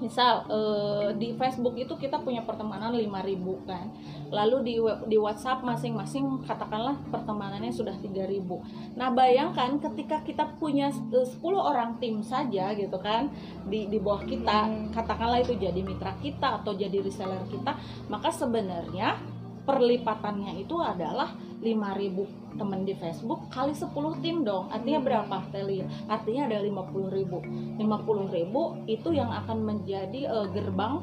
misal 0.00 0.48
eh, 0.48 1.08
di 1.14 1.36
Facebook 1.36 1.76
itu 1.76 1.94
kita 1.94 2.18
punya 2.18 2.42
pertemanan 2.42 2.90
5000 2.90 3.68
kan 3.68 3.86
lalu 4.32 4.56
di 4.64 4.74
web- 4.78 5.04
di 5.04 5.14
WhatsApp 5.14 5.60
masing-masing 5.60 6.42
katakanlah 6.42 6.96
pertemanannya 7.06 7.70
sudah 7.70 7.94
3000 7.94 8.58
nah 8.96 9.12
bayangkan 9.12 9.76
ketika 9.78 10.24
kita 10.24 10.48
punya 10.56 10.88
eh, 10.88 11.26
10 11.28 11.38
orang 11.54 12.00
tim 12.00 12.18
saja 12.24 12.72
gitu 12.72 12.96
kan 12.96 13.28
di 13.68 13.86
di 13.86 13.98
bawah 14.00 14.24
kita 14.24 14.58
Hmm. 14.64 14.88
katakanlah 14.90 15.38
itu 15.38 15.54
jadi 15.54 15.78
mitra 15.84 16.16
kita 16.18 16.64
atau 16.64 16.72
jadi 16.72 16.96
reseller 16.98 17.44
kita 17.46 17.76
maka 18.08 18.32
sebenarnya 18.32 19.20
perlipatannya 19.62 20.58
itu 20.58 20.74
adalah 20.76 21.30
5000 21.62 22.58
teman 22.58 22.82
di 22.82 22.92
Facebook 22.92 23.48
kali 23.48 23.72
10 23.72 23.94
tim 24.20 24.42
dong 24.42 24.68
artinya 24.68 24.98
Hmm. 25.00 25.08
berapa 25.08 25.36
Teli 25.48 25.80
artinya 26.10 26.50
ada 26.50 26.58
50.000 26.60 27.08
ribu 27.08 27.38
50.000 27.78 28.90
itu 28.90 29.08
yang 29.14 29.30
akan 29.30 29.58
menjadi 29.62 30.20
eh, 30.26 30.46
gerbang 30.52 31.00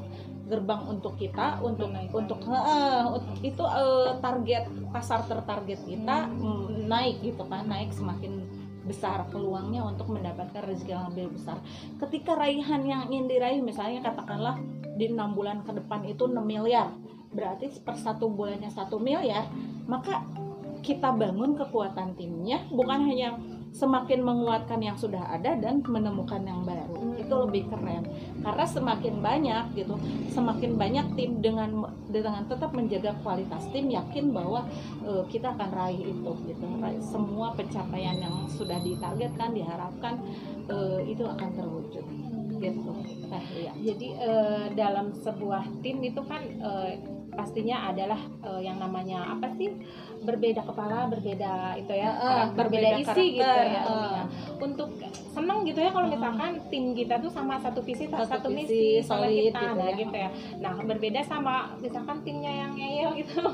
gerbang 0.49 0.81
untuk 0.89 1.13
kita 1.15 1.61
untuk 1.61 1.93
Menaikkan. 1.93 2.25
untuk 2.25 2.39
eh, 2.43 3.05
itu 3.45 3.63
eh, 3.63 4.11
target 4.19 4.63
pasar 4.91 5.23
tertarget 5.25 5.79
kita 5.87 6.27
Hmm. 6.27 6.67
mm, 6.67 6.91
naik 6.91 7.15
gitu 7.23 7.43
kan 7.47 7.65
naik 7.65 7.89
semakin 7.89 8.43
besar 8.79 9.21
peluangnya 9.29 9.85
untuk 9.85 10.09
mendapatkan 10.09 10.65
rezeki 10.65 10.91
yang 10.91 11.13
lebih 11.13 11.37
besar 11.37 11.61
ketika 12.01 12.33
raihan 12.33 12.81
yang 12.81 13.05
ingin 13.07 13.29
diraih 13.29 13.61
misalnya 13.61 14.01
katakanlah 14.01 14.57
di 14.97 15.13
enam 15.13 15.37
bulan 15.37 15.61
ke 15.61 15.71
depan 15.71 16.01
itu 16.03 16.25
6 16.25 16.41
miliar 16.41 16.89
berarti 17.29 17.69
per 17.85 17.93
satu 17.93 18.25
bulannya 18.33 18.73
satu 18.73 18.97
miliar 18.97 19.45
maka 19.85 20.25
kita 20.81 21.12
bangun 21.13 21.55
kekuatan 21.55 22.15
timnya 22.15 22.63
bukan 22.71 23.00
hanya 23.05 23.38
semakin 23.69 24.25
menguatkan 24.25 24.81
yang 24.81 24.98
sudah 24.98 25.29
ada 25.29 25.53
dan 25.53 25.86
menemukan 25.86 26.41
yang 26.41 26.65
baru. 26.65 27.13
Itu 27.21 27.45
lebih 27.45 27.69
keren. 27.69 28.03
Karena 28.41 28.65
semakin 28.65 29.15
banyak 29.21 29.63
gitu 29.77 29.95
semakin 30.33 30.79
banyak 30.79 31.05
tim 31.13 31.38
dengan 31.43 31.86
dengan 32.09 32.45
tetap 32.50 32.74
menjaga 32.74 33.13
kualitas 33.21 33.69
tim 33.69 33.91
yakin 33.91 34.33
bahwa 34.33 34.65
eh, 35.05 35.24
kita 35.29 35.53
akan 35.53 35.69
raih 35.69 36.01
itu 36.01 36.31
gitu. 36.50 36.65
Raih 36.81 37.01
semua 37.03 37.53
pencapaian 37.53 38.17
yang 38.17 38.50
sudah 38.50 38.81
ditargetkan 38.81 39.53
diharapkan 39.53 40.17
eh, 40.65 41.00
itu 41.05 41.24
akan 41.25 41.50
terwujud 41.53 42.05
gitu. 42.59 42.93
Nah 43.29 43.43
iya. 43.55 43.71
Jadi 43.77 44.07
eh, 44.17 44.65
dalam 44.74 45.13
sebuah 45.13 45.63
tim 45.86 46.01
itu 46.03 46.21
kan 46.25 46.41
eh, 46.41 47.18
pastinya 47.39 47.88
adalah 47.88 48.19
eh, 48.43 48.62
yang 48.67 48.75
namanya 48.75 49.31
apa 49.31 49.48
sih? 49.55 49.72
Berbeda 50.19 50.67
kepala 50.67 51.08
berbeda 51.08 51.79
itu 51.79 51.96
ya 51.96 52.12
karak- 52.12 52.51
berbeda, 52.60 53.00
berbeda 53.00 53.15
isi 53.15 53.25
gitu 53.39 53.55
ya 53.63 53.81
ya. 53.88 54.24
untuk 54.60 54.91
seneng 55.31 55.63
gitu 55.63 55.79
ya 55.79 55.96
kalau 55.96 56.12
misalkan 56.12 56.60
tim 56.67 56.91
kita 56.91 57.15
tuh 57.24 57.31
sama 57.31 57.55
satu 57.55 57.79
visi 57.79 58.03
Satu 58.12 58.27
satu, 58.27 58.48
visi, 58.51 58.67
misi 58.67 58.84
sama 59.00 59.31
solid 59.31 59.48
kita 59.48 59.60
gitu 59.63 59.79
nah, 59.79 59.88
ya. 59.88 59.96
gitu 59.96 60.17
ya. 60.19 60.29
Nah 60.60 60.74
berbeda 60.75 61.22
sama 61.24 61.55
misalkan 61.79 62.19
timnya 62.27 62.51
yang 62.51 62.72
ngeyel 62.75 63.12
gitu. 63.15 63.39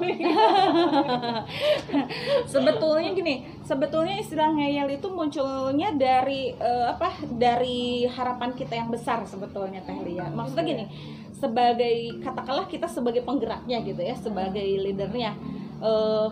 Sebetulnya 2.49 3.09
gini 3.13 3.35
sebetulnya 3.61 4.15
istilah 4.17 4.49
ngeyel 4.57 4.89
itu 4.89 5.07
munculnya 5.09 5.93
dari 5.93 6.53
eh, 6.55 6.85
apa 6.89 7.13
dari 7.29 8.09
harapan 8.09 8.57
kita 8.57 8.73
yang 8.73 8.89
besar 8.89 9.21
sebetulnya 9.25 9.85
teh 9.85 9.97
Lia. 10.01 10.25
Maksudnya 10.33 10.65
gini 10.65 10.85
sebagai 11.45 12.25
katakanlah 12.25 12.65
kita 12.65 12.89
sebagai 12.89 13.21
penggeraknya 13.21 13.85
gitu 13.85 14.01
ya 14.01 14.17
sebagai 14.17 14.65
leadernya. 14.65 15.37
Eh, 15.79 16.29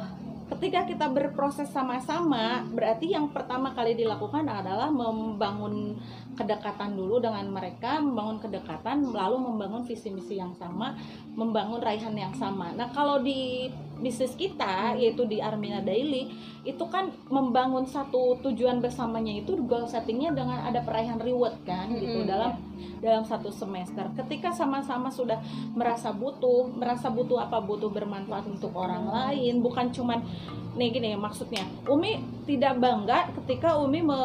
ketika 0.54 0.86
kita 0.86 1.08
berproses 1.10 1.72
sama-sama 1.72 2.62
berarti 2.70 3.16
yang 3.16 3.32
pertama 3.32 3.72
kali 3.74 3.96
dilakukan 3.96 4.44
adalah 4.46 4.92
membangun 4.92 5.98
kedekatan 6.36 6.94
dulu 6.94 7.22
dengan 7.24 7.48
mereka 7.50 8.02
membangun 8.02 8.38
kedekatan 8.42 9.14
lalu 9.14 9.40
membangun 9.40 9.88
visi 9.88 10.14
misi 10.14 10.38
yang 10.38 10.54
sama 10.58 10.98
membangun 11.34 11.80
raihan 11.82 12.14
yang 12.14 12.34
sama. 12.36 12.70
Nah 12.76 12.92
kalau 12.92 13.22
di 13.24 13.70
bisnis 14.04 14.36
kita 14.36 14.94
yaitu 14.94 15.24
di 15.24 15.40
Armina 15.40 15.80
Daily 15.80 16.28
itu 16.64 16.84
kan 16.86 17.08
membangun 17.28 17.84
satu 17.84 18.36
tujuan 18.40 18.80
bersamanya 18.80 19.32
itu 19.34 19.56
goal 19.64 19.84
settingnya 19.84 20.32
dengan 20.32 20.60
ada 20.62 20.80
perayaan 20.80 21.20
reward 21.20 21.56
kan 21.64 21.88
gitu. 21.90 22.24
Mm-mm, 22.24 22.28
dalam 22.28 22.52
dalam 23.00 23.24
satu 23.24 23.48
semester. 23.48 24.04
Ketika 24.14 24.52
sama-sama 24.52 25.08
sudah 25.08 25.40
merasa 25.72 26.12
butuh 26.12 26.68
merasa 26.70 27.08
butuh 27.08 27.40
apa? 27.42 27.60
Butuh 27.60 27.88
bermanfaat 27.88 28.48
untuk 28.50 28.72
orang 28.74 29.08
lain 29.08 29.60
bukan 29.60 29.88
cuman 29.90 30.20
nih 30.74 30.90
gini 30.90 31.14
maksudnya. 31.14 31.68
Umi 31.86 32.18
tidak 32.44 32.80
bangga 32.80 33.30
ketika 33.38 33.76
Umi 33.78 34.02
me, 34.02 34.18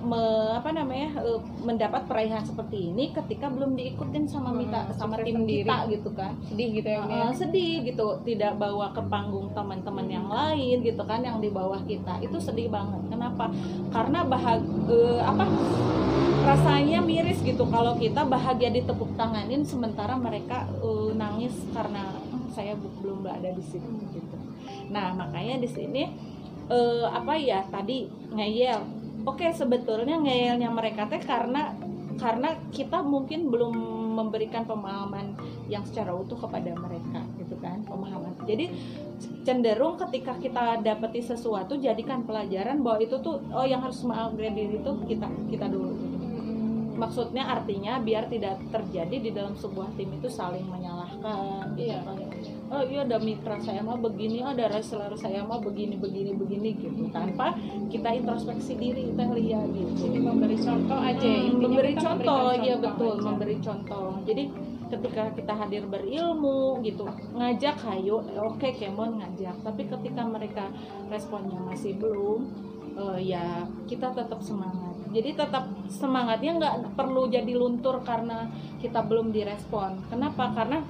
me- 0.00 0.18
apa 0.52 0.70
namanya 0.70 1.10
eh, 1.20 1.38
mendapat 1.60 2.06
perayaan 2.06 2.40
seperti 2.40 2.88
ini 2.88 3.10
ketika 3.12 3.46
belum 3.46 3.74
diikutin 3.74 4.24
sama 4.24 4.50
mita 4.50 4.80
Hmm, 4.80 4.94
sama 4.96 5.14
tim 5.20 5.42
sendiri. 5.42 5.66
kita 5.66 5.76
gitu 5.90 6.10
kan. 6.14 6.32
Sedih 6.46 6.68
gitu 6.72 6.88
ya 6.88 6.98
Umi 7.02 7.12
ya. 7.12 7.24
Uh, 7.26 7.34
sedih 7.34 7.74
gitu. 7.84 8.06
Tidak 8.22 8.52
bawa 8.56 8.90
ke 8.90 9.02
panggung 9.20 9.52
teman-teman 9.52 10.08
yang 10.08 10.24
lain 10.32 10.80
gitu 10.80 11.04
kan 11.04 11.20
yang 11.20 11.44
di 11.44 11.52
bawah 11.52 11.84
kita 11.84 12.24
itu 12.24 12.40
sedih 12.40 12.72
banget. 12.72 13.04
Kenapa? 13.12 13.52
Karena 13.92 14.24
bahag 14.24 14.64
eh, 14.88 15.20
apa 15.20 15.44
rasanya 16.48 17.04
miris 17.04 17.44
gitu. 17.44 17.68
Kalau 17.68 18.00
kita 18.00 18.24
bahagia 18.24 18.72
ditepuk 18.72 19.12
tanganin 19.20 19.60
sementara 19.60 20.16
mereka 20.16 20.64
eh, 20.80 21.12
nangis 21.12 21.52
karena 21.76 22.16
"Hmm, 22.32 22.48
saya 22.48 22.72
belum 22.80 23.20
berada 23.20 23.52
di 23.52 23.60
situ 23.60 23.84
gitu. 24.08 24.36
Nah 24.88 25.12
makanya 25.12 25.60
di 25.60 25.68
sini 25.68 26.08
eh, 26.72 27.04
apa 27.04 27.36
ya 27.36 27.60
tadi 27.68 28.08
ngeyel. 28.32 28.80
Oke 29.28 29.52
sebetulnya 29.52 30.16
ngeyelnya 30.16 30.72
mereka 30.72 31.04
teh 31.12 31.20
karena 31.20 31.76
karena 32.16 32.56
kita 32.72 33.04
mungkin 33.04 33.52
belum 33.52 34.00
memberikan 34.16 34.64
pemahaman 34.68 35.32
yang 35.72 35.80
secara 35.86 36.12
utuh 36.12 36.36
kepada 36.36 36.72
mereka 36.76 37.20
gitu 37.40 37.56
kan 37.60 37.80
pemahaman. 37.84 38.36
Jadi 38.44 38.68
cenderung 39.40 39.96
ketika 39.98 40.36
kita 40.36 40.78
dapati 40.78 41.20
sesuatu 41.20 41.76
jadikan 41.76 42.22
pelajaran 42.22 42.80
bahwa 42.80 42.98
itu 42.98 43.16
tuh 43.18 43.40
oh 43.50 43.64
yang 43.64 43.80
harus 43.80 44.00
mengupgrade 44.00 44.52
diri 44.52 44.76
itu 44.76 44.92
kita 45.06 45.26
kita 45.48 45.66
dulu 45.66 45.90
gitu. 45.92 46.16
maksudnya 46.92 47.48
artinya 47.48 47.96
biar 47.98 48.28
tidak 48.28 48.60
terjadi 48.66 49.16
di 49.18 49.30
dalam 49.30 49.54
sebuah 49.54 49.88
tim 49.94 50.12
itu 50.12 50.28
saling 50.28 50.64
menyalahkan 50.64 51.72
gitu 51.72 51.88
Iya. 51.88 51.98
kan. 52.04 52.16
oh 52.70 52.82
iya 52.82 53.00
ada 53.02 53.16
mitra 53.16 53.56
saya 53.56 53.80
mah 53.80 53.96
begini 53.96 54.40
ada 54.40 54.68
wrestler 54.68 55.08
saya 55.14 55.40
mah 55.40 55.58
begini 55.58 55.96
begini 55.96 56.32
begini 56.32 56.76
gitu 56.76 57.08
tanpa 57.08 57.56
kita 57.88 58.12
introspeksi 58.14 58.72
diri 58.74 59.08
kita 59.10 59.24
lihat 59.30 59.66
gitu 59.70 59.92
Jadi 59.98 60.18
memberi 60.18 60.56
contoh 60.56 60.98
aja 60.98 61.24
Hmm, 61.24 61.56
memberi 61.58 61.92
contoh 61.94 62.40
ya 62.54 62.74
contoh 62.76 62.78
betul 62.84 63.12
aja. 63.12 63.24
memberi 63.24 63.56
contoh 63.58 64.06
jadi 64.22 64.44
ketika 64.90 65.30
kita 65.32 65.54
hadir 65.54 65.86
berilmu 65.86 66.82
gitu 66.82 67.06
ngajak 67.38 67.78
hayo 67.86 68.20
oke 68.42 68.68
kemon 68.74 69.22
ngajak. 69.22 69.56
Tapi 69.62 69.86
ketika 69.86 70.22
mereka 70.26 70.68
responnya 71.06 71.56
masih 71.62 71.94
belum 71.96 72.50
eh, 72.98 73.30
ya 73.30 73.64
kita 73.86 74.10
tetap 74.10 74.42
semangat. 74.42 74.94
Jadi 75.10 75.34
tetap 75.34 75.66
semangatnya 75.90 76.52
nggak 76.58 76.74
perlu 76.94 77.26
jadi 77.26 77.50
luntur 77.54 78.02
karena 78.02 78.46
kita 78.78 79.02
belum 79.06 79.30
direspon. 79.34 80.06
Kenapa? 80.10 80.54
Karena 80.54 80.82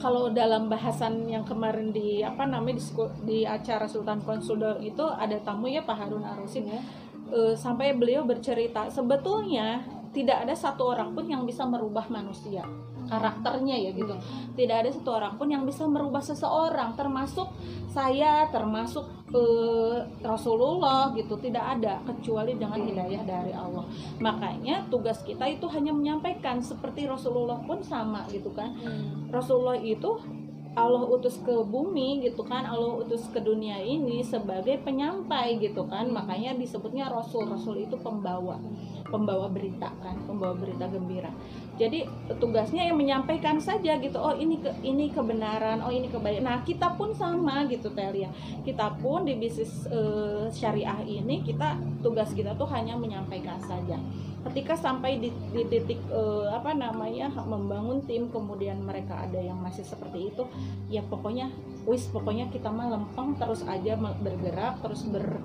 kalau 0.00 0.32
dalam 0.32 0.72
bahasan 0.72 1.28
yang 1.28 1.44
kemarin 1.44 1.92
di 1.92 2.24
apa 2.24 2.48
namanya 2.48 2.80
di, 2.80 2.84
di 3.28 3.38
acara 3.44 3.84
Sultan 3.84 4.24
Konsul 4.24 4.64
itu 4.80 5.04
ada 5.04 5.36
tamu 5.44 5.68
ya 5.68 5.84
Pak 5.84 5.96
Harun 6.06 6.24
Arosin 6.24 6.66
ya. 6.66 6.80
Eh, 7.30 7.54
sampai 7.54 7.94
beliau 7.94 8.26
bercerita 8.26 8.90
sebetulnya 8.90 9.99
tidak 10.10 10.46
ada 10.46 10.54
satu 10.54 10.90
orang 10.90 11.14
pun 11.14 11.26
yang 11.30 11.46
bisa 11.46 11.62
merubah 11.66 12.06
manusia 12.10 12.66
karakternya 13.10 13.74
ya 13.74 13.90
gitu. 13.90 14.14
Tidak 14.54 14.76
ada 14.86 14.90
satu 14.94 15.10
orang 15.18 15.34
pun 15.34 15.50
yang 15.50 15.66
bisa 15.66 15.82
merubah 15.90 16.22
seseorang 16.22 16.94
termasuk 16.94 17.50
saya 17.90 18.46
termasuk 18.54 19.02
eh, 19.34 19.98
Rasulullah 20.22 21.10
gitu. 21.18 21.34
Tidak 21.34 21.64
ada 21.80 21.98
kecuali 22.06 22.54
dengan 22.54 22.78
hidayah 22.78 23.22
dari 23.26 23.50
Allah. 23.50 23.82
Makanya 24.22 24.86
tugas 24.86 25.26
kita 25.26 25.50
itu 25.50 25.66
hanya 25.74 25.90
menyampaikan 25.90 26.62
seperti 26.62 27.10
Rasulullah 27.10 27.58
pun 27.66 27.82
sama 27.82 28.30
gitu 28.30 28.54
kan. 28.54 28.78
Hmm. 28.78 29.26
Rasulullah 29.34 29.82
itu 29.82 30.22
Allah 30.78 31.02
utus 31.02 31.42
ke 31.42 31.50
bumi 31.66 32.22
gitu 32.22 32.46
kan 32.46 32.62
Allah 32.62 33.02
utus 33.02 33.26
ke 33.30 33.42
dunia 33.42 33.82
ini 33.82 34.22
sebagai 34.22 34.78
penyampai 34.86 35.58
gitu 35.58 35.86
kan. 35.90 36.06
Makanya 36.10 36.54
disebutnya 36.54 37.10
Rasul. 37.10 37.50
Rasul 37.50 37.82
itu 37.86 37.98
pembawa 37.98 38.62
pembawa 39.10 39.50
berita 39.50 39.90
kan 40.00 40.14
pembawa 40.24 40.54
berita 40.54 40.86
gembira 40.86 41.28
jadi 41.80 42.04
tugasnya 42.36 42.92
yang 42.92 43.00
menyampaikan 43.00 43.56
saja 43.56 43.96
gitu 43.96 44.20
oh 44.20 44.36
ini 44.36 44.60
ke 44.60 44.68
ini 44.84 45.08
kebenaran 45.08 45.80
oh 45.80 45.88
ini 45.88 46.12
kebaikan 46.12 46.44
nah 46.44 46.60
kita 46.60 46.92
pun 46.92 47.16
sama 47.16 47.64
gitu 47.72 47.88
Telia. 47.96 48.28
Kita 48.60 49.00
pun 49.00 49.24
di 49.24 49.40
bisnis 49.40 49.88
eh, 49.88 50.52
syariah 50.52 51.00
ini 51.08 51.40
kita 51.40 51.80
tugas 52.04 52.36
kita 52.36 52.52
tuh 52.52 52.68
hanya 52.68 53.00
menyampaikan 53.00 53.56
saja. 53.64 53.96
Ketika 54.40 54.72
sampai 54.76 55.24
di, 55.24 55.32
di 55.56 55.64
titik 55.72 55.96
eh, 56.12 56.48
apa 56.52 56.76
namanya 56.76 57.32
membangun 57.32 58.04
tim 58.04 58.28
kemudian 58.28 58.84
mereka 58.84 59.24
ada 59.24 59.40
yang 59.40 59.56
masih 59.56 59.80
seperti 59.80 60.36
itu 60.36 60.44
ya 60.92 61.00
pokoknya 61.00 61.48
wis 61.88 62.12
pokoknya 62.12 62.52
kita 62.52 62.68
mah 62.68 62.92
lempeng 62.92 63.40
terus 63.40 63.64
aja 63.64 63.96
bergerak 63.96 64.84
terus 64.84 65.08
ber, 65.08 65.40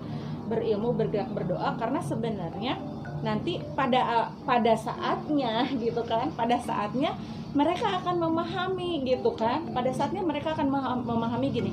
berilmu 0.52 0.92
bergerak 0.92 1.32
berdoa. 1.32 1.80
Karena 1.80 2.04
sebenarnya 2.04 2.76
nanti 3.24 3.62
pada 3.78 4.32
pada 4.44 4.74
saatnya 4.76 5.68
gitu 5.84 6.02
kan 6.04 6.32
pada 6.34 6.58
saatnya 6.60 7.16
mereka 7.56 8.04
akan 8.04 8.20
memahami 8.20 9.08
gitu 9.08 9.32
kan. 9.32 9.64
Pada 9.72 9.88
saatnya 9.96 10.20
mereka 10.20 10.52
akan 10.52 10.68
memahami 11.08 11.48
gini 11.56 11.72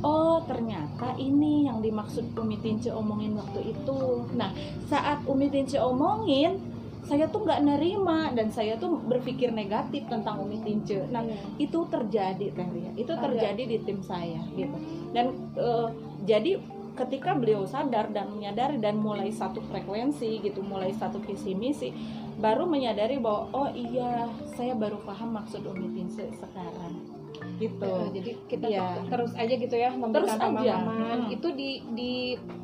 oh 0.00 0.40
ternyata 0.48 1.12
ini 1.20 1.68
yang 1.68 1.84
dimaksud 1.84 2.32
Umi 2.36 2.56
Tince 2.60 2.88
omongin 2.92 3.36
waktu 3.36 3.76
itu. 3.76 4.24
Nah 4.36 4.52
saat 4.88 5.24
Umi 5.28 5.52
Tince 5.52 5.76
omongin 5.76 6.56
saya 7.04 7.26
tuh 7.32 7.42
nggak 7.42 7.64
nerima 7.64 8.30
dan 8.36 8.52
saya 8.52 8.76
tuh 8.76 9.00
berpikir 9.02 9.50
negatif 9.50 10.04
tentang 10.06 10.46
Umi 10.46 10.60
Tince 10.62 11.08
nah 11.08 11.24
itu 11.56 11.80
terjadi 11.88 12.52
Teh 12.52 12.68
Ria. 12.70 12.92
itu 12.94 13.12
terjadi 13.12 13.62
di 13.66 13.78
tim 13.82 14.00
saya 14.04 14.40
gitu. 14.56 14.76
Dan 15.12 15.26
eh, 15.56 15.88
jadi 16.24 16.60
ketika 17.00 17.32
beliau 17.32 17.64
sadar 17.64 18.12
dan 18.12 18.28
menyadari 18.28 18.76
dan 18.76 19.00
mulai 19.00 19.32
satu 19.32 19.64
frekuensi 19.64 20.44
gitu 20.44 20.60
mulai 20.60 20.92
satu 20.92 21.16
visi 21.24 21.56
misi 21.56 21.88
baru 22.36 22.64
menyadari 22.64 23.16
bahwa 23.16 23.48
oh 23.52 23.68
iya 23.72 24.28
saya 24.52 24.76
baru 24.76 25.00
paham 25.04 25.36
maksud 25.36 25.64
Umi 25.64 25.88
Tince 25.96 26.28
sekarang 26.36 27.20
gitu 27.56 27.80
Nah, 27.80 28.08
jadi 28.12 28.30
kita 28.48 28.66
Iya. 28.68 29.04
terus 29.08 29.32
aja 29.32 29.54
gitu 29.56 29.72
ya 29.72 29.88
memberikan 29.92 30.28
Terus 30.28 30.32
aja. 30.36 30.44
pemahaman. 30.48 31.18
Hmm. 31.24 31.34
Itu 31.36 31.48
di 31.52 31.80
di 31.92 32.12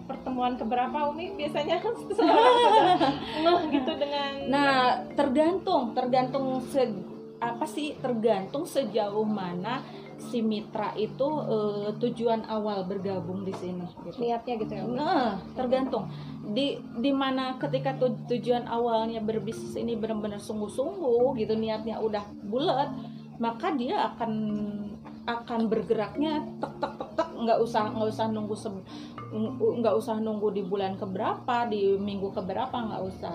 pertemuan 0.04 0.56
keberapa 0.56 1.12
Umi 1.12 1.32
biasanya 1.36 1.80
ngeh 3.44 3.60
gitu 3.72 3.92
dengan 3.96 4.32
Nah, 4.48 5.04
tergantung, 5.16 5.92
tergantung 5.96 6.60
se 6.60 6.80
apa 7.36 7.64
sih? 7.68 7.96
Tergantung 8.00 8.64
sejauh 8.64 9.24
mana 9.24 9.80
si 10.16 10.40
mitra 10.40 10.96
itu 10.96 11.28
eh, 11.46 11.88
tujuan 12.00 12.48
awal 12.48 12.88
bergabung 12.88 13.44
di 13.44 13.52
sini. 13.52 13.84
Gitu. 14.04 14.16
niatnya 14.22 14.54
gitu 14.60 14.72
ya. 14.72 14.84
Nah, 14.84 15.40
tergantung 15.52 16.08
di 16.46 16.78
di 16.98 17.12
mana 17.12 17.58
ketika 17.60 17.96
tu- 17.98 18.18
tujuan 18.30 18.64
awalnya 18.70 19.20
berbisnis 19.20 19.76
ini 19.76 19.98
benar-benar 19.98 20.40
sungguh-sungguh 20.40 21.36
gitu 21.40 21.54
niatnya 21.58 22.00
udah 22.00 22.24
bulat, 22.46 22.90
maka 23.36 23.74
dia 23.74 24.14
akan 24.14 24.32
akan 25.26 25.66
bergeraknya 25.66 26.38
tek 26.62 26.78
tek 26.78 26.92
tek 26.94 27.10
tek 27.18 27.30
nggak 27.34 27.58
usah 27.58 27.90
nggak 27.90 28.08
usah 28.14 28.26
nunggu 28.30 28.54
se- 28.54 28.86
nggak 29.82 29.94
usah 29.98 30.22
nunggu 30.22 30.54
di 30.54 30.62
bulan 30.62 30.94
keberapa 30.94 31.66
di 31.66 31.98
minggu 31.98 32.30
keberapa 32.30 32.72
nggak 32.72 33.02
usah 33.02 33.34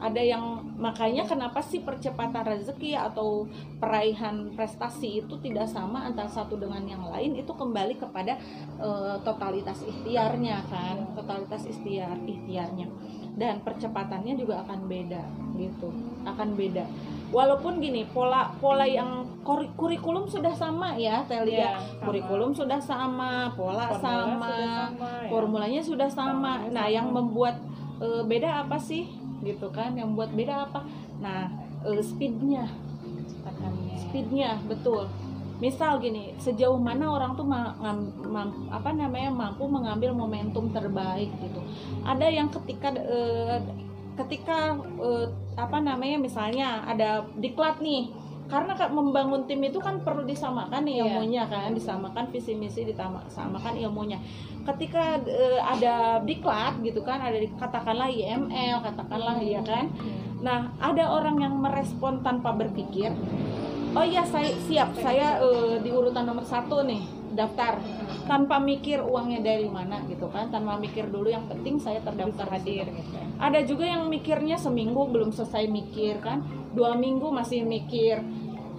ada 0.00 0.18
yang 0.18 0.64
makanya 0.80 1.28
kenapa 1.28 1.60
sih 1.60 1.84
percepatan 1.84 2.40
rezeki 2.40 2.96
atau 2.96 3.44
peraihan 3.76 4.48
prestasi 4.56 5.20
itu 5.20 5.36
tidak 5.44 5.68
sama 5.68 6.08
antara 6.08 6.26
satu 6.26 6.56
dengan 6.56 6.80
yang 6.88 7.04
lain 7.04 7.36
itu 7.36 7.52
kembali 7.52 8.00
kepada 8.00 8.40
eh, 8.80 9.16
totalitas 9.20 9.84
ikhtiarnya 9.84 10.64
kan 10.72 11.12
totalitas 11.12 11.68
ikhtiar 11.68 12.16
ikhtiarnya 12.24 12.88
dan 13.36 13.60
percepatannya 13.60 14.34
juga 14.34 14.64
akan 14.64 14.88
beda 14.88 15.22
gitu 15.54 15.92
akan 16.24 16.56
beda 16.56 16.84
walaupun 17.30 17.78
gini 17.78 18.08
pola 18.10 18.50
pola 18.58 18.88
yang 18.88 19.22
kuri- 19.44 19.70
kurikulum 19.76 20.26
sudah 20.26 20.50
sama 20.52 20.96
ya 20.98 21.22
Telia 21.28 21.76
sama. 21.78 22.08
kurikulum 22.08 22.50
sudah 22.56 22.80
sama 22.80 23.52
pola 23.54 23.86
Formula 23.86 24.00
sama 24.02 24.48
sudah 24.48 24.66
sama, 24.66 25.08
ya. 25.22 25.28
formulanya 25.30 25.80
sudah 25.80 26.10
sama. 26.10 26.52
Nah, 26.72 26.88
sama. 26.88 26.96
yang 26.96 27.06
membuat 27.12 27.56
eh, 28.02 28.22
beda 28.26 28.66
apa 28.66 28.76
sih? 28.80 29.19
Gitu 29.40 29.66
kan? 29.72 29.96
Yang 29.96 30.08
membuat 30.12 30.30
beda 30.36 30.54
apa? 30.68 30.80
Nah, 31.20 31.48
eh, 31.84 32.02
speednya, 32.04 32.68
Katakannya. 33.44 33.96
speednya 33.98 34.50
betul. 34.66 35.08
misal 35.60 36.00
gini 36.00 36.32
sejauh 36.40 36.80
mana 36.80 37.04
orang 37.04 37.36
tuh 37.36 37.44
ma- 37.44 37.76
mam- 38.24 38.64
apa 38.72 38.96
namanya 38.96 39.28
mampu 39.28 39.68
mengambil 39.68 40.16
momentum 40.16 40.72
terbaik 40.72 41.28
gitu 41.36 41.60
ada 42.00 42.32
yang 42.32 42.48
ketika 42.48 42.96
eh, 42.96 43.60
ketika 44.16 44.80
eh, 44.96 45.28
apa 45.60 45.84
namanya 45.84 46.16
misalnya 46.16 46.80
ada 46.88 47.28
diklat 47.36 47.76
nih 47.84 48.08
karena 48.50 48.74
membangun 48.90 49.46
tim 49.46 49.62
itu 49.62 49.78
kan 49.78 50.02
perlu 50.02 50.26
disamakan 50.26 50.82
nih 50.82 50.98
Iya. 50.98 51.04
ilmunya 51.06 51.42
kan 51.46 51.70
disamakan 51.70 52.26
visi 52.34 52.58
misi 52.58 52.82
disamakan 52.82 53.78
ilmunya 53.78 54.18
ketika 54.66 55.22
eh, 55.22 55.62
ada 55.62 56.18
diklat 56.20 56.82
gitu 56.82 57.00
kan 57.00 57.22
ada 57.22 57.38
katakanlah 57.56 58.10
IML 58.10 58.82
katakanlah 58.82 59.38
ya 59.38 59.62
kan 59.62 59.88
Nah, 60.40 60.72
ada 60.80 61.04
orang 61.12 61.36
yang 61.36 61.52
merespon 61.60 62.24
tanpa 62.24 62.56
berpikir. 62.56 63.12
Oh 63.92 64.00
iya, 64.00 64.24
saya 64.24 64.48
siap. 64.64 64.96
Saya 64.96 65.36
eh, 65.36 65.76
di 65.84 65.92
urutan 65.92 66.24
nomor 66.24 66.48
satu 66.48 66.80
nih, 66.80 67.04
daftar 67.34 67.78
tanpa 68.26 68.58
mikir 68.58 69.02
uangnya 69.02 69.40
dari 69.42 69.66
mana 69.70 70.02
gitu 70.06 70.30
kan, 70.30 70.50
tanpa 70.50 70.78
mikir 70.78 71.10
dulu. 71.10 71.30
Yang 71.30 71.50
penting 71.50 71.74
saya 71.78 72.02
terdaftar 72.02 72.46
hadir 72.50 72.90
gitu 72.90 73.16
Ada 73.40 73.64
juga 73.64 73.88
yang 73.88 74.06
mikirnya 74.06 74.60
seminggu 74.60 75.08
belum 75.08 75.32
selesai 75.32 75.66
mikir 75.66 76.20
kan, 76.20 76.44
dua 76.76 76.94
minggu 76.94 77.32
masih 77.32 77.64
mikir, 77.64 78.20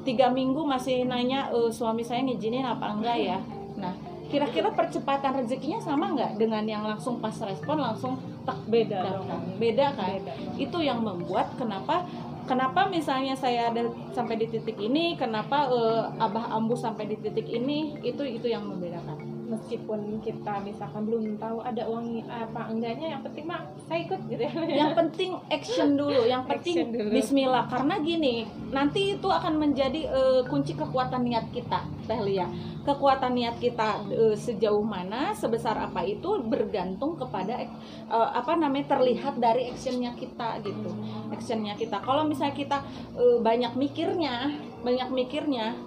tiga 0.06 0.30
minggu 0.30 0.62
masih 0.66 1.06
nanya 1.06 1.50
"Eh, 1.50 1.72
suami 1.74 2.06
saya 2.06 2.22
ngizinin 2.26 2.66
apa 2.66 2.94
enggak 2.94 3.18
ya. 3.18 3.40
Nah, 3.78 3.94
kira-kira 4.32 4.72
percepatan 4.72 5.44
rezekinya 5.44 5.82
sama 5.84 6.14
nggak 6.16 6.40
dengan 6.40 6.64
yang 6.64 6.84
langsung 6.88 7.20
pas 7.20 7.36
respon 7.44 7.82
langsung 7.82 8.16
tak 8.48 8.58
beda 8.70 8.98
daftar? 9.04 9.40
Beda 9.60 9.86
kan? 9.92 10.10
Beda 10.22 10.34
dong. 10.40 10.56
itu 10.58 10.78
yang 10.82 11.00
membuat 11.04 11.54
kenapa 11.60 12.08
kenapa 12.50 12.90
misalnya 12.90 13.38
saya 13.38 13.70
ada 13.70 13.86
sampai 14.12 14.42
di 14.42 14.48
titik 14.50 14.78
ini? 14.82 15.14
Kenapa 15.16 15.70
eh, 15.70 16.04
abah 16.18 16.58
ambu 16.58 16.74
sampai 16.74 17.06
di 17.10 17.18
titik 17.22 17.46
ini? 17.46 17.98
Itu 18.02 18.26
itu 18.26 18.50
yang 18.50 18.66
membedakan 18.66 19.21
meskipun 19.52 20.24
kita 20.24 20.64
misalkan 20.64 21.04
belum 21.04 21.36
tahu 21.36 21.60
ada 21.60 21.84
uang 21.84 22.24
apa 22.32 22.72
enggaknya 22.72 23.20
yang 23.20 23.22
penting 23.28 23.46
mah 23.46 23.68
saya 23.86 24.08
ikut 24.08 24.20
gitu 24.32 24.42
ya. 24.48 24.54
Yang 24.88 24.92
penting 24.96 25.32
action 25.52 25.90
dulu 26.00 26.22
yang 26.24 26.48
penting 26.48 26.76
Action 26.80 26.90
dulu. 26.96 27.10
Bismillah. 27.12 27.66
Karena 27.68 28.00
gini 28.00 28.48
nanti 28.72 29.20
itu 29.20 29.28
akan 29.28 29.60
menjadi 29.60 30.08
eh, 30.08 30.42
kunci 30.48 30.74
kekuatan 30.80 31.28
niat 31.28 31.52
kita 31.52 31.84
Teh 32.08 32.22
Lia. 32.24 32.48
Kekuatan 32.82 33.36
niat 33.36 33.60
kita 33.60 34.08
eh, 34.08 34.36
sejauh 34.40 34.82
mana 34.82 35.36
sebesar 35.36 35.76
apa 35.76 36.02
itu 36.08 36.40
bergantung 36.48 37.20
kepada 37.20 37.60
eh, 37.60 37.70
apa 38.10 38.56
namanya 38.56 38.96
terlihat 38.96 39.38
dari 39.38 39.68
actionnya 39.70 40.16
kita 40.16 40.64
gitu. 40.64 40.90
Actionnya 41.28 41.76
kita. 41.76 42.00
Kalau 42.00 42.24
misalnya 42.24 42.56
kita 42.56 42.78
eh, 43.20 43.38
banyak 43.44 43.76
mikirnya 43.76 44.56
banyak 44.82 45.14
mikirnya 45.14 45.78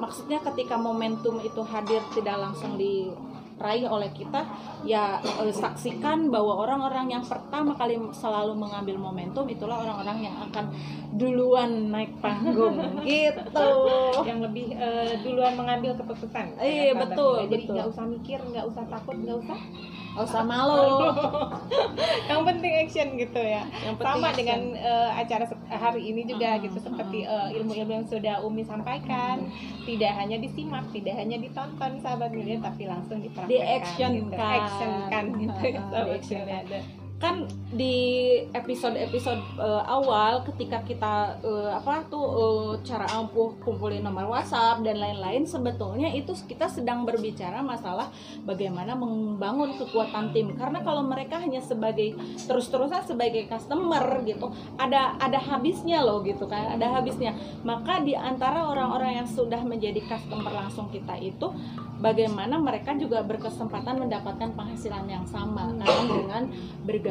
maksudnya 0.00 0.40
ketika 0.40 0.80
momentum 0.80 1.36
itu 1.44 1.60
hadir 1.60 2.00
tidak 2.16 2.40
langsung 2.40 2.80
diraih 2.80 3.84
oleh 3.84 4.08
kita 4.16 4.40
ya 4.88 5.20
eh, 5.20 5.52
saksikan 5.52 6.32
bahwa 6.32 6.64
orang-orang 6.64 7.12
yang 7.12 7.24
pertama 7.24 7.76
kali 7.76 8.00
selalu 8.16 8.56
mengambil 8.56 8.96
momentum 8.96 9.44
itulah 9.44 9.84
orang-orang 9.84 10.32
yang 10.32 10.36
akan 10.48 10.72
duluan 11.14 11.92
naik 11.92 12.16
panggung 12.24 12.80
gitu. 13.04 13.70
Yang 14.24 14.38
lebih 14.48 14.66
eh, 14.72 15.20
duluan 15.20 15.52
mengambil 15.60 15.92
keputusan. 16.00 16.56
Iya, 16.56 16.96
betul, 16.96 17.44
muda. 17.44 17.50
jadi 17.52 17.64
nggak 17.68 17.88
usah 17.92 18.04
mikir 18.08 18.38
nggak 18.40 18.64
usah 18.64 18.84
takut 18.88 19.16
nggak 19.20 19.38
usah 19.44 19.58
Gak 20.10 20.26
usah 20.26 20.42
malu 20.42 21.06
yang 22.30 22.42
penting 22.42 22.72
action 22.82 23.14
gitu 23.14 23.40
ya 23.40 23.62
yang 23.86 23.94
penting 23.94 24.10
sama 24.10 24.26
action. 24.26 24.38
dengan 24.42 24.60
eh, 24.74 25.10
acara 25.14 25.44
hari 25.70 26.02
ini 26.10 26.26
juga 26.26 26.58
gitu 26.58 26.78
seperti 26.82 27.24
eh, 27.24 27.48
ilmu-ilmu 27.56 27.92
yang 27.94 28.06
sudah 28.10 28.42
Umi 28.42 28.66
sampaikan 28.66 29.46
tidak 29.86 30.12
hanya 30.18 30.36
disimak 30.42 30.84
tidak 30.90 31.14
hanya 31.14 31.38
ditonton 31.38 32.02
sahabat 32.02 32.30
miliar 32.34 32.58
tapi 32.58 32.90
langsung 32.90 33.22
dipraktekkan 33.22 33.54
Di-actionkan. 33.54 34.34
gitu. 34.34 34.34
actionkan 34.42 35.24
gitu 35.38 35.62
ya, 35.62 35.80
mm, 35.80 35.90
sahabat 35.90 36.06
di-actionkan. 36.10 36.99
Kan 37.20 37.44
di 37.68 38.32
episode-episode 38.56 39.44
eh, 39.60 39.82
awal 39.84 40.40
ketika 40.48 40.80
kita 40.88 41.36
eh, 41.44 41.68
apa 41.68 42.00
tuh 42.08 42.24
eh, 42.24 42.72
cara 42.80 43.04
ampuh 43.12 43.60
kumpulin 43.60 44.00
nomor 44.00 44.24
WhatsApp 44.32 44.80
dan 44.80 44.96
lain-lain 44.96 45.44
sebetulnya 45.44 46.08
itu 46.16 46.32
kita 46.48 46.64
sedang 46.64 47.04
berbicara 47.04 47.60
masalah 47.60 48.08
bagaimana 48.48 48.96
membangun 48.96 49.76
kekuatan 49.76 50.32
tim. 50.32 50.56
Karena 50.56 50.80
kalau 50.80 51.04
mereka 51.04 51.36
hanya 51.36 51.60
sebagai 51.60 52.16
terus-terusan 52.48 53.04
sebagai 53.04 53.52
customer 53.52 54.24
gitu 54.24 54.48
ada 54.80 55.20
ada 55.20 55.36
habisnya 55.36 56.00
loh 56.00 56.24
gitu 56.24 56.48
kan 56.48 56.72
ada 56.72 56.88
habisnya. 56.88 57.36
Maka 57.68 58.00
di 58.00 58.16
antara 58.16 58.64
orang-orang 58.64 59.20
yang 59.20 59.28
sudah 59.28 59.60
menjadi 59.60 60.00
customer 60.08 60.48
langsung 60.56 60.88
kita 60.88 61.20
itu 61.20 61.52
bagaimana 62.00 62.56
mereka 62.56 62.96
juga 62.96 63.20
berkesempatan 63.20 64.08
mendapatkan 64.08 64.56
penghasilan 64.56 65.04
yang 65.04 65.28
sama. 65.28 65.68
Kan 65.84 66.08
dengan 66.08 66.42
bergabung 66.88 67.09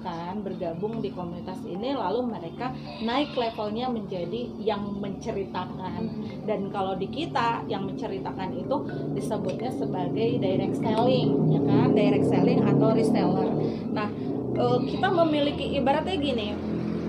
kan 0.00 0.40
bergabung 0.40 1.04
di 1.04 1.12
komunitas 1.12 1.60
ini 1.66 1.92
lalu 1.92 2.24
mereka 2.24 2.72
naik 3.02 3.36
levelnya 3.36 3.92
menjadi 3.92 4.48
yang 4.56 4.96
menceritakan. 4.96 6.02
Dan 6.46 6.72
kalau 6.72 6.96
di 6.96 7.10
kita 7.10 7.66
yang 7.68 7.84
menceritakan 7.84 8.56
itu 8.56 8.76
disebutnya 9.12 9.68
sebagai 9.74 10.40
direct 10.40 10.80
selling 10.80 11.52
ya 11.52 11.60
kan? 11.60 11.88
Direct 11.92 12.26
selling 12.30 12.60
atau 12.64 12.88
reseller. 12.94 13.48
Nah 13.92 14.08
eh, 14.56 14.78
kita 14.88 15.08
memiliki 15.12 15.76
ibaratnya 15.76 16.16
gini 16.16 16.48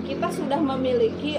kita 0.08 0.32
sudah 0.32 0.56
memiliki 0.64 1.36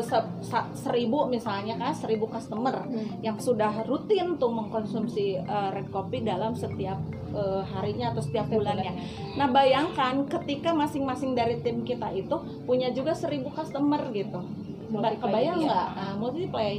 se- 0.00 0.32
sa- 0.40 0.72
seribu 0.72 1.28
misalnya 1.28 1.76
kan 1.76 1.92
seribu 1.92 2.24
customer 2.24 2.88
yang 3.20 3.36
sudah 3.36 3.84
rutin 3.84 4.40
tuh 4.40 4.48
mengkonsumsi 4.48 5.36
eh, 5.36 5.68
red 5.76 5.92
coffee 5.92 6.24
dalam 6.24 6.56
setiap 6.56 6.96
eh, 7.36 7.62
harinya 7.68 8.10
atau 8.10 8.20
setiap 8.20 8.48
bulannya. 8.48 8.96
Nah 9.34 9.46
bayangkan 9.46 10.24
ketika 10.26 10.72
masing-masing 10.72 11.32
dari 11.32 11.60
tim 11.60 11.82
kita 11.82 12.08
itu 12.10 12.34
punya 12.64 12.88
juga 12.90 13.12
seribu 13.12 13.48
customer 13.50 14.00
gitu. 14.10 14.40
Multiply 14.86 15.18
Kebayang 15.20 15.58
ya. 15.58 15.66
nggak? 15.66 15.88
Nah, 15.92 16.12
multiply. 16.16 16.72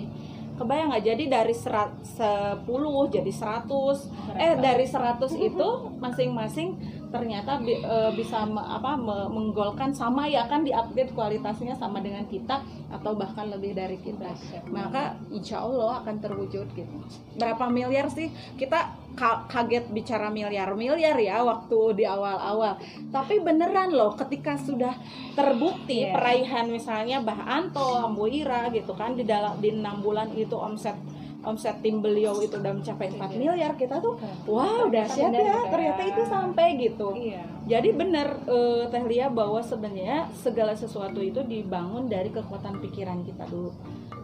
Kebayang 0.58 0.89
nggak? 0.89 1.06
Jadi 1.06 1.24
dari 1.28 1.54
serat, 1.54 1.91
10 2.02 2.65
jadi 3.08 3.30
100 3.30 4.10
eh 4.36 4.58
dari 4.58 4.84
100 4.84 5.30
itu 5.38 5.67
masing-masing 5.98 6.70
ternyata 7.08 7.56
bi- 7.58 7.78
eh, 7.78 8.12
bisa 8.12 8.43
me- 8.43 8.60
apa 8.60 8.96
me- 8.96 9.30
menggolkan 9.30 9.91
sama 9.91 10.26
ya 10.26 10.43
kan 10.43 10.60
di-upgrade 10.62 11.13
kualitasnya 11.13 11.72
sama 11.72 12.00
dengan 12.00 12.26
kita 12.26 12.60
atau 12.89 13.15
bahkan 13.15 13.48
lebih 13.48 13.72
dari 13.72 13.96
kita 13.98 14.28
maka 14.67 15.15
insya 15.30 15.62
Allah 15.62 16.04
akan 16.04 16.15
terwujud 16.17 16.67
gitu 16.70 16.96
berapa 17.34 17.63
miliar 17.70 18.10
sih 18.10 18.28
kita 18.56 18.91
kaget 19.17 19.89
bicara 19.89 20.30
miliar-miliar 20.30 21.17
ya 21.17 21.41
waktu 21.41 21.80
di 21.95 22.06
awal-awal 22.06 22.77
tapi 23.10 23.41
beneran 23.41 23.89
loh 23.89 24.13
ketika 24.13 24.53
sudah 24.56 24.93
terbukti 25.34 26.06
Iya. 26.06 26.13
peraihan 26.13 26.65
misalnya 26.67 27.17
Bah 27.19 27.41
Anto, 27.43 27.82
Ambu 27.97 28.30
Ira 28.30 28.69
gitu 28.69 28.93
kan 28.93 29.13
di 29.13 29.25
dalam 29.25 29.58
di 29.58 29.73
enam 29.73 29.99
bulan 29.99 30.30
itu 30.32 30.53
omset 30.53 30.93
omset 31.41 31.80
tim 31.80 31.97
beliau 31.97 32.38
itu 32.38 32.56
udah 32.56 32.73
mencapai 32.73 33.08
4 33.10 33.17
Iya. 33.17 33.36
miliar 33.36 33.71
kita 33.73 33.97
tuh 33.97 34.19
wow 34.45 34.86
Ternyata 34.86 35.10
dahsyat 35.10 35.32
ya 35.34 35.58
ternyata 35.65 36.01
ya. 36.01 36.08
itu 36.08 36.21
sampai 36.23 36.67
gitu 36.77 37.08
iya 37.13 37.41
jadi 37.65 37.89
benar 37.91 38.27
eh, 38.45 38.84
Teh 38.88 39.03
Lia 39.03 39.27
bahwa 39.27 39.60
sebenarnya 39.60 40.30
segala 40.34 40.71
sesuatu 40.71 41.19
itu 41.19 41.41
dibangun 41.41 42.06
dari 42.06 42.30
kekuatan 42.30 42.80
pikiran 42.80 43.23
kita 43.23 43.43
dulu. 43.43 43.75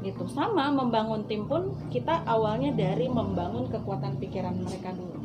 Gitu. 0.04 0.24
Sama 0.28 0.68
membangun 0.70 1.24
tim 1.26 1.48
pun 1.48 1.72
kita 1.88 2.28
awalnya 2.28 2.76
dari 2.76 3.08
membangun 3.08 3.72
kekuatan 3.72 4.20
pikiran 4.20 4.60
mereka 4.60 4.92
dulu. 4.92 5.24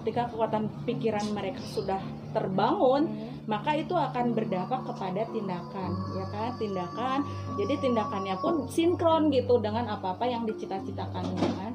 Ketika 0.00 0.30
kekuatan 0.30 0.70
pikiran 0.86 1.26
mereka 1.34 1.62
sudah 1.62 1.98
terbangun, 2.34 3.10
maka 3.46 3.78
itu 3.78 3.94
akan 3.94 4.34
berdampak 4.34 4.82
kepada 4.90 5.22
tindakan, 5.30 5.90
ya 6.18 6.26
kan? 6.34 6.50
Tindakan. 6.58 7.18
Jadi 7.58 7.74
tindakannya 7.78 8.36
pun 8.42 8.66
sinkron 8.66 9.30
gitu 9.30 9.62
dengan 9.62 9.86
apa-apa 9.90 10.26
yang 10.26 10.42
dicita-citakan, 10.46 11.24
ya 11.38 11.52
kan? 11.58 11.72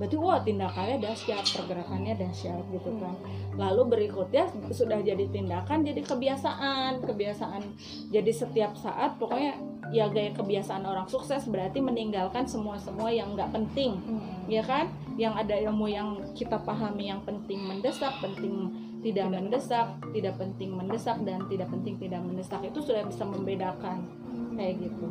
Berarti 0.00 0.16
wah 0.16 0.40
tindakannya 0.40 0.98
dahsyat, 0.98 1.44
pergerakannya 1.52 2.14
dahsyat 2.16 2.64
gitu 2.72 2.90
kan. 2.96 3.14
Lalu 3.54 3.82
berikutnya 3.92 4.48
sudah 4.72 4.98
jadi 5.04 5.28
tindakan 5.28 5.84
jadi 5.84 6.00
kebiasaan. 6.00 7.04
Kebiasaan 7.04 7.62
jadi 8.08 8.32
setiap 8.32 8.72
saat 8.74 9.20
pokoknya 9.20 9.58
ya 9.92 10.08
gaya 10.08 10.32
kebiasaan 10.32 10.88
orang 10.88 11.04
sukses 11.04 11.44
berarti 11.52 11.84
meninggalkan 11.84 12.48
semua 12.48 12.80
semua 12.80 13.12
yang 13.12 13.36
nggak 13.36 13.52
penting 13.52 14.00
ya 14.48 14.64
kan? 14.64 14.88
Yang 15.20 15.34
ada 15.44 15.54
ilmu 15.68 15.86
yang 15.92 16.08
kita 16.32 16.56
pahami 16.64 17.12
yang 17.12 17.20
penting 17.28 17.60
mendesak 17.60 18.16
penting 18.24 18.72
tidak 19.04 19.28
mendesak 19.28 19.98
tidak 20.16 20.34
penting 20.40 20.72
mendesak 20.72 21.18
dan 21.26 21.44
tidak 21.46 21.68
penting 21.68 21.94
tidak 22.00 22.20
mendesak. 22.24 22.60
Itu 22.64 22.80
sudah 22.80 23.04
bisa 23.04 23.28
membedakan 23.28 24.08
kayak 24.56 24.88
gitu. 24.88 25.06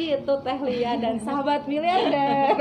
Itu 0.00 0.34
Teh 0.40 0.58
Lia 0.64 0.96
dan 0.96 1.20
sahabat 1.20 1.68
miliarder 1.68 2.56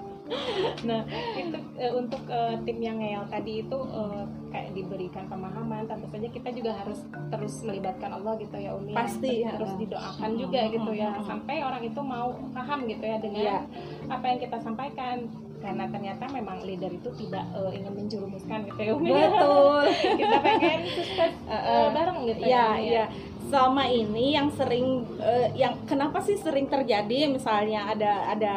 nah 0.88 1.02
itu 1.34 1.58
uh, 1.78 1.92
untuk 1.98 2.22
uh, 2.30 2.54
tim 2.62 2.78
yang 2.78 2.98
ngeyel 3.02 3.24
tadi 3.28 3.66
itu 3.66 3.78
uh, 3.78 4.24
kayak 4.50 4.74
diberikan 4.74 5.26
pemahaman 5.30 5.86
tentu 5.86 6.06
saja 6.10 6.28
kita 6.30 6.48
juga 6.54 6.72
harus 6.74 7.00
terus 7.30 7.54
melibatkan 7.62 8.10
Allah 8.14 8.34
gitu 8.38 8.56
ya 8.58 8.74
Umi 8.74 8.94
pasti 8.94 9.46
ya. 9.46 9.54
terus 9.54 9.72
didoakan 9.78 10.30
juga 10.38 10.60
gitu 10.70 10.90
ya 10.94 11.14
sampai 11.22 11.56
orang 11.62 11.82
itu 11.86 12.00
mau 12.02 12.34
paham 12.50 12.86
gitu 12.86 13.04
ya 13.04 13.16
dengan 13.22 13.42
ya. 13.42 13.58
apa 14.10 14.24
yang 14.26 14.38
kita 14.40 14.58
sampaikan. 14.62 15.30
Karena 15.60 15.84
ternyata 15.92 16.24
memang 16.32 16.64
leader 16.64 16.88
itu 16.88 17.12
tidak 17.20 17.44
uh, 17.52 17.68
ingin 17.68 17.92
menjerumuskan 17.92 18.64
gitu 18.64 18.80
ya 18.80 18.92
Umi. 18.96 19.12
Betul. 19.12 19.84
Kita 20.24 20.36
pengen 20.40 20.80
sukses 20.88 21.32
uh, 21.52 21.52
uh, 21.52 21.84
bareng 21.92 22.24
gitu 22.24 22.48
ya, 22.48 22.80
ya. 22.80 23.04
ya 23.04 23.04
selama 23.50 23.84
ini 23.90 24.38
yang 24.38 24.48
sering 24.54 25.02
uh, 25.18 25.50
yang 25.58 25.74
kenapa 25.84 26.22
sih 26.22 26.38
sering 26.38 26.70
terjadi? 26.70 27.26
Misalnya 27.26 27.90
ada 27.90 28.30
ada 28.30 28.54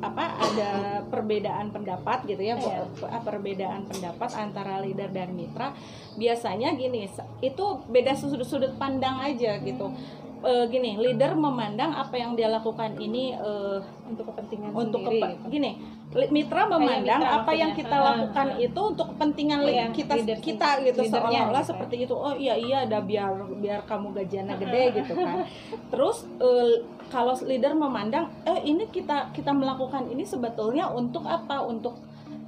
apa 0.00 0.24
ada 0.40 0.70
perbedaan 1.06 1.68
pendapat 1.68 2.24
gitu 2.24 2.40
ya 2.40 2.56
yeah. 2.56 3.20
perbedaan 3.20 3.84
pendapat 3.84 4.32
antara 4.40 4.80
leader 4.80 5.12
dan 5.12 5.36
mitra. 5.36 5.76
Biasanya 6.16 6.72
gini 6.74 7.04
itu 7.44 7.66
beda 7.86 8.16
sudut-sudut 8.16 8.80
pandang 8.80 9.20
aja 9.20 9.60
gitu. 9.60 9.92
hmm 9.92 10.29
uh, 10.42 10.64
gini 10.68 10.96
leader 10.96 11.32
memandang 11.36 11.92
apa 11.94 12.16
yang 12.16 12.34
dia 12.34 12.48
lakukan 12.50 12.96
ini 12.96 13.36
uh, 13.36 13.80
untuk 14.08 14.32
kepentingan 14.34 14.70
untuk 14.74 15.00
sendiri, 15.04 15.20
kepa- 15.20 15.30
gitu. 15.36 15.46
gini 15.52 15.70
mitra 16.10 16.66
memandang 16.66 17.22
mitra 17.22 17.38
apa 17.38 17.52
yang 17.54 17.70
kita 17.70 17.96
lakukan 17.96 18.46
uh, 18.58 18.66
itu 18.66 18.80
untuk 18.82 19.06
kepentingan 19.14 19.58
uh, 19.62 19.94
kita 19.94 20.14
kita 20.42 20.68
gitu 20.82 21.00
seolah-olah 21.06 21.62
gitu. 21.62 21.70
seperti 21.70 21.96
itu 22.02 22.14
oh 22.18 22.34
iya 22.34 22.58
iya 22.58 22.82
ada 22.82 22.98
biar 22.98 23.30
biar 23.62 23.86
kamu 23.86 24.10
gajiannya 24.16 24.56
gede 24.58 24.82
gitu 25.02 25.12
kan. 25.14 25.46
Terus 25.92 26.26
uh, 26.42 26.82
kalau 27.10 27.34
leader 27.46 27.78
memandang 27.78 28.26
eh 28.42 28.60
ini 28.66 28.90
kita 28.90 29.30
kita 29.30 29.54
melakukan 29.54 30.10
ini 30.10 30.26
sebetulnya 30.26 30.90
untuk 30.90 31.22
apa? 31.26 31.62
Untuk 31.62 31.98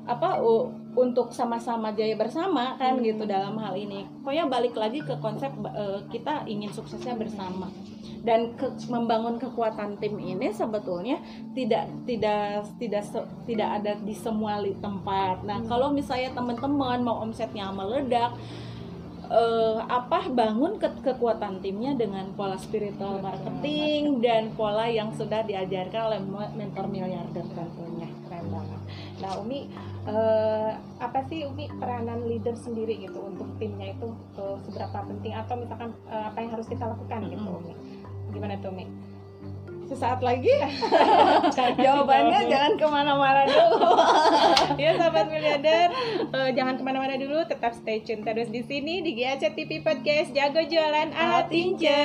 apa 0.03 0.43
untuk 0.93 1.31
sama-sama 1.31 1.95
jaya 1.95 2.19
bersama 2.19 2.75
kan 2.77 2.99
hmm. 2.99 3.05
gitu 3.07 3.23
dalam 3.25 3.55
hal 3.57 3.73
ini. 3.79 4.05
Pokoknya 4.21 4.51
balik 4.51 4.75
lagi 4.75 5.01
ke 5.01 5.15
konsep 5.23 5.51
uh, 5.63 6.03
kita 6.11 6.45
ingin 6.51 6.69
suksesnya 6.75 7.15
bersama 7.15 7.71
dan 8.23 8.55
ke, 8.55 8.71
membangun 8.87 9.35
kekuatan 9.39 9.99
tim 9.99 10.15
ini 10.19 10.55
sebetulnya 10.55 11.19
tidak 11.59 11.91
tidak 12.07 12.67
tidak 12.79 13.03
tidak 13.47 13.69
ada 13.83 13.93
di 14.03 14.15
semua 14.15 14.63
tempat. 14.63 15.43
Nah 15.47 15.63
hmm. 15.63 15.69
kalau 15.71 15.95
misalnya 15.95 16.35
teman-teman 16.35 17.03
mau 17.03 17.23
omsetnya 17.23 17.71
meledak 17.71 18.35
uh, 19.33 19.81
apa 19.89 20.29
bangun 20.29 20.77
ke 20.77 20.89
kekuatan 21.01 21.65
timnya 21.65 21.97
dengan 21.97 22.31
pola 22.37 22.61
spiritual 22.61 23.19
marketing 23.25 24.21
dan 24.21 24.53
pola 24.53 24.87
yang 24.87 25.09
sudah 25.17 25.41
diajarkan 25.47 26.13
oleh 26.13 26.21
mentor 26.53 26.87
miliarder 26.93 27.47
tentunya 27.57 28.09
keren 28.29 28.47
banget. 28.53 28.81
Nah 29.23 29.39
Umi 29.39 29.71
uh, 30.11 30.75
apa 30.99 31.23
sih 31.31 31.47
Umi 31.47 31.71
peranan 31.79 32.27
leader 32.27 32.59
sendiri 32.59 32.99
gitu 32.99 33.23
untuk 33.23 33.47
timnya 33.63 33.95
itu 33.95 34.11
uh, 34.35 34.59
seberapa 34.67 35.07
penting? 35.07 35.33
Atau 35.39 35.55
misalkan 35.63 35.95
uh, 36.11 36.35
apa 36.35 36.39
yang 36.43 36.51
harus 36.59 36.67
kita 36.67 36.83
lakukan 36.83 37.31
gitu 37.31 37.47
Umi? 37.47 37.75
Gimana 38.35 38.59
tuh 38.59 38.75
Umi? 38.75 39.12
Sesaat 39.93 40.21
lagi? 40.25 40.51
Jawabannya 41.85 42.41
jangan 42.49 42.73
ke 42.81 42.87
mana-mana 42.89 43.43
dulu. 43.45 43.81
Ya 44.83 44.97
sahabat 44.97 45.29
miliarder. 45.29 45.93
Uh, 46.33 46.51
jangan 46.57 46.75
ke 46.81 46.83
mana-mana 46.83 47.15
dulu 47.21 47.45
tetap 47.45 47.77
stay 47.77 48.01
tune 48.01 48.25
terus 48.25 48.49
di 48.49 48.65
sini 48.65 49.05
di 49.05 49.15
GAC 49.15 49.53
TV 49.53 49.85
Podcast 49.85 50.33
jago 50.33 50.65
jualan 50.65 51.13
ala 51.13 51.45
tinja 51.47 52.01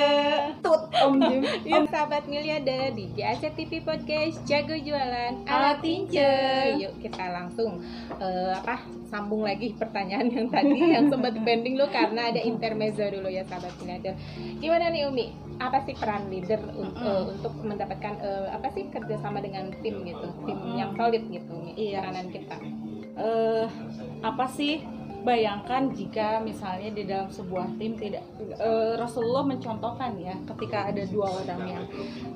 tut 0.60 0.92
om 1.00 1.16
Jim 1.16 1.42
ya 1.68 1.82
sahabat 1.88 2.28
miliarder 2.28 2.92
di 2.92 3.08
GAC 3.16 3.56
TV 3.56 3.80
Podcast 3.80 4.44
jago 4.44 4.76
jualan 4.76 5.48
ala 5.48 5.80
tinja 5.80 6.30
yuk 6.76 7.00
kita 7.00 7.24
langsung 7.32 7.80
uh, 8.20 8.52
apa 8.52 8.84
sambung 9.08 9.48
lagi 9.48 9.72
pertanyaan 9.72 10.28
yang 10.28 10.48
tadi 10.52 10.76
yang 10.76 11.08
sempat 11.08 11.34
pending 11.40 11.80
lo 11.80 11.88
karena 11.88 12.28
ada 12.28 12.40
intermezzo 12.44 13.08
dulu 13.08 13.32
ya 13.32 13.42
sahabat 13.48 13.72
miliarder. 13.80 14.14
Gimana 14.60 14.92
nih 14.92 15.08
Umi 15.08 15.47
apa 15.58 15.82
sih 15.84 15.94
peran 15.98 16.30
leader 16.30 16.62
mm 16.62 16.70
-hmm. 16.70 17.02
uh, 17.02 17.24
untuk 17.34 17.52
mendapatkan 17.60 18.14
uh, 18.22 18.48
apa 18.54 18.70
sih 18.72 18.86
kerjasama 18.88 19.42
dengan 19.42 19.70
tim 19.82 20.06
gitu 20.06 20.26
tim 20.46 20.56
mm 20.56 20.64
-hmm. 20.64 20.78
yang 20.78 20.90
solid 20.94 21.24
gitu 21.26 21.54
iya. 21.74 22.00
peranan 22.02 22.28
kita 22.30 22.56
uh, 23.18 23.66
apa 24.22 24.46
sih 24.50 24.82
bayangkan 25.18 25.90
jika 25.90 26.38
misalnya 26.38 26.94
di 26.94 27.02
dalam 27.02 27.28
sebuah 27.28 27.74
tim 27.74 27.98
tidak 27.98 28.22
uh, 28.62 28.94
Rasulullah 28.94 29.42
mencontohkan 29.44 30.14
ya 30.14 30.38
ketika 30.54 30.88
ada 30.88 31.02
dua 31.10 31.42
orang 31.42 31.62
yang 31.66 31.84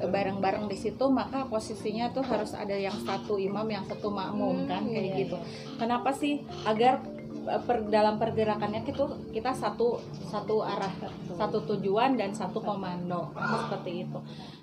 bareng-bareng 0.02 0.66
di 0.66 0.74
situ 0.74 1.06
maka 1.06 1.46
posisinya 1.46 2.10
tuh 2.10 2.26
harus 2.26 2.52
ada 2.58 2.74
yang 2.74 2.94
satu 3.06 3.38
imam 3.38 3.64
yang 3.70 3.86
satu 3.86 4.10
makmum 4.10 4.66
hmm, 4.66 4.68
kan 4.68 4.82
kayak 4.90 5.14
iya, 5.14 5.20
gitu 5.24 5.36
iya. 5.38 5.78
kenapa 5.78 6.10
sih 6.10 6.42
agar 6.66 6.98
per, 7.42 7.86
dalam 7.90 8.16
pergerakannya 8.16 8.86
itu 8.86 9.04
kita 9.34 9.52
satu 9.52 9.98
satu 10.30 10.62
arah 10.62 10.92
satu 11.34 11.64
tujuan 11.74 12.14
dan 12.14 12.32
satu 12.32 12.62
komando 12.62 13.34
seperti 13.36 14.06
itu. 14.06 14.18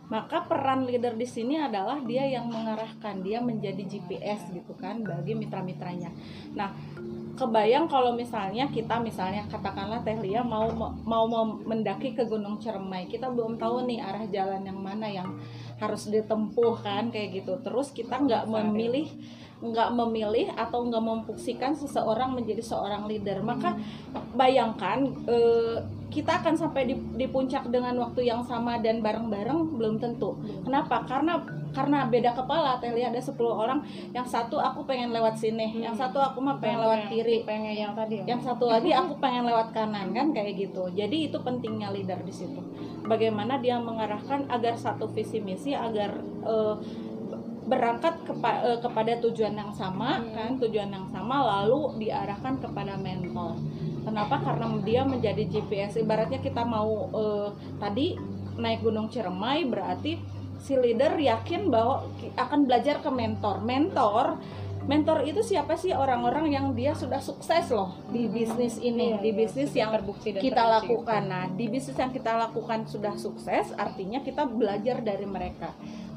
Maka 0.10 0.50
peran 0.50 0.90
leader 0.90 1.14
di 1.14 1.28
sini 1.30 1.62
adalah 1.62 2.02
dia 2.02 2.26
yang 2.26 2.50
mengarahkan 2.50 3.22
dia 3.22 3.38
menjadi 3.38 3.86
GPS 3.86 4.50
gitu 4.50 4.74
kan 4.74 5.06
bagi 5.06 5.38
mitra-mitranya. 5.38 6.10
Nah 6.58 6.74
kebayang 7.38 7.88
kalau 7.88 8.12
misalnya 8.18 8.68
kita 8.68 9.00
misalnya 9.00 9.48
katakanlah 9.48 10.04
Teh 10.04 10.18
Lia 10.20 10.44
mau 10.44 10.68
mau 11.06 11.24
mendaki 11.64 12.12
ke 12.12 12.28
Gunung 12.28 12.60
Cermai 12.60 13.08
kita 13.08 13.32
belum 13.32 13.56
tahu 13.56 13.88
nih 13.88 14.04
arah 14.04 14.28
jalan 14.28 14.68
yang 14.68 14.80
mana 14.82 15.08
yang 15.08 15.40
harus 15.80 16.12
ditempuh 16.12 16.84
kan 16.84 17.08
kayak 17.14 17.40
gitu. 17.44 17.56
Terus 17.64 17.96
kita 17.96 18.20
nggak 18.20 18.52
memilih 18.52 19.08
nggak 19.60 19.90
memilih 19.92 20.48
atau 20.56 20.88
nggak 20.88 21.04
memfungsikan 21.04 21.76
seseorang 21.76 22.32
menjadi 22.32 22.64
seorang 22.64 23.06
leader. 23.12 23.44
Maka 23.44 23.76
bayangkan 24.36 25.04
eh, 25.28 25.78
kita 26.10 26.42
akan 26.42 26.58
sampai 26.58 26.90
di, 26.90 26.96
di 27.16 27.30
puncak 27.30 27.70
dengan 27.70 27.94
waktu 28.02 28.26
yang 28.26 28.42
sama 28.42 28.82
dan 28.82 29.00
bareng-bareng 29.06 29.78
belum 29.78 30.02
tentu. 30.02 30.34
Kenapa? 30.66 31.06
Karena 31.06 31.38
karena 31.70 32.10
beda 32.10 32.34
kepala 32.34 32.82
teh. 32.82 32.90
Lihat 32.90 33.14
ada 33.14 33.22
10 33.22 33.38
orang. 33.46 33.80
Yang 34.10 34.34
satu 34.34 34.58
aku 34.58 34.90
pengen 34.90 35.14
lewat 35.14 35.38
sini 35.38 35.70
hmm. 35.70 35.86
yang 35.86 35.96
satu 35.96 36.18
aku 36.18 36.42
mah 36.42 36.58
pengen 36.58 36.82
lewat 36.82 37.14
kiri. 37.14 37.46
pengen 37.46 37.78
yang 37.78 37.94
tadi 37.94 38.26
yang 38.26 38.42
satu 38.42 38.66
lagi 38.66 38.90
aku 38.90 39.22
pengen 39.22 39.46
lewat 39.46 39.70
kanan 39.70 40.10
kan? 40.12 40.34
Kayak 40.34 40.70
gitu. 40.70 40.90
Jadi 40.98 41.30
itu 41.30 41.38
pentingnya 41.38 41.94
leader 41.94 42.18
di 42.26 42.34
situ. 42.34 42.62
Bagaimana 43.06 43.62
dia 43.62 43.78
mengarahkan 43.78 44.50
agar 44.50 44.74
satu 44.74 45.06
visi 45.14 45.38
misi 45.38 45.78
agar 45.78 46.18
uh, 46.42 46.78
berangkat 47.70 48.26
kepa, 48.26 48.52
uh, 48.66 48.80
kepada 48.82 49.22
tujuan 49.22 49.54
yang 49.54 49.70
sama 49.78 50.18
hmm. 50.18 50.34
kan 50.34 50.52
tujuan 50.58 50.90
yang 50.90 51.06
sama 51.14 51.62
lalu 51.62 52.02
diarahkan 52.02 52.58
kepada 52.58 52.98
mentor 52.98 53.54
kenapa 54.02 54.42
karena 54.42 54.66
dia 54.82 55.02
menjadi 55.06 55.46
GPS 55.46 56.02
ibaratnya 56.02 56.42
kita 56.42 56.66
mau 56.66 57.14
uh, 57.14 57.54
tadi 57.78 58.18
naik 58.58 58.82
gunung 58.82 59.08
Ciremai 59.14 59.70
berarti 59.70 60.18
si 60.60 60.76
leader 60.76 61.16
yakin 61.16 61.72
bahwa 61.72 62.04
akan 62.36 62.68
belajar 62.68 63.00
ke 63.00 63.10
mentor 63.14 63.64
mentor 63.64 64.36
mentor 64.90 65.22
itu 65.22 65.46
siapa 65.46 65.78
sih 65.78 65.94
orang-orang 65.94 66.50
yang 66.50 66.74
dia 66.74 66.98
sudah 66.98 67.22
sukses 67.22 67.70
loh 67.70 67.94
di 68.10 68.26
hmm. 68.26 68.34
bisnis 68.34 68.76
ini 68.82 69.14
iya, 69.14 69.22
di 69.22 69.30
iya. 69.30 69.38
bisnis 69.38 69.70
iya. 69.72 69.86
yang 69.86 69.92
terbukti 69.94 70.34
dan 70.34 70.42
kita 70.42 70.64
lakukan 70.66 71.22
nah 71.30 71.46
di 71.46 71.66
bisnis 71.70 71.94
yang 71.94 72.10
kita 72.10 72.34
lakukan 72.34 72.90
sudah 72.90 73.14
sukses 73.14 73.70
artinya 73.78 74.26
kita 74.26 74.50
belajar 74.50 75.06
dari 75.06 75.30
mereka 75.30 75.70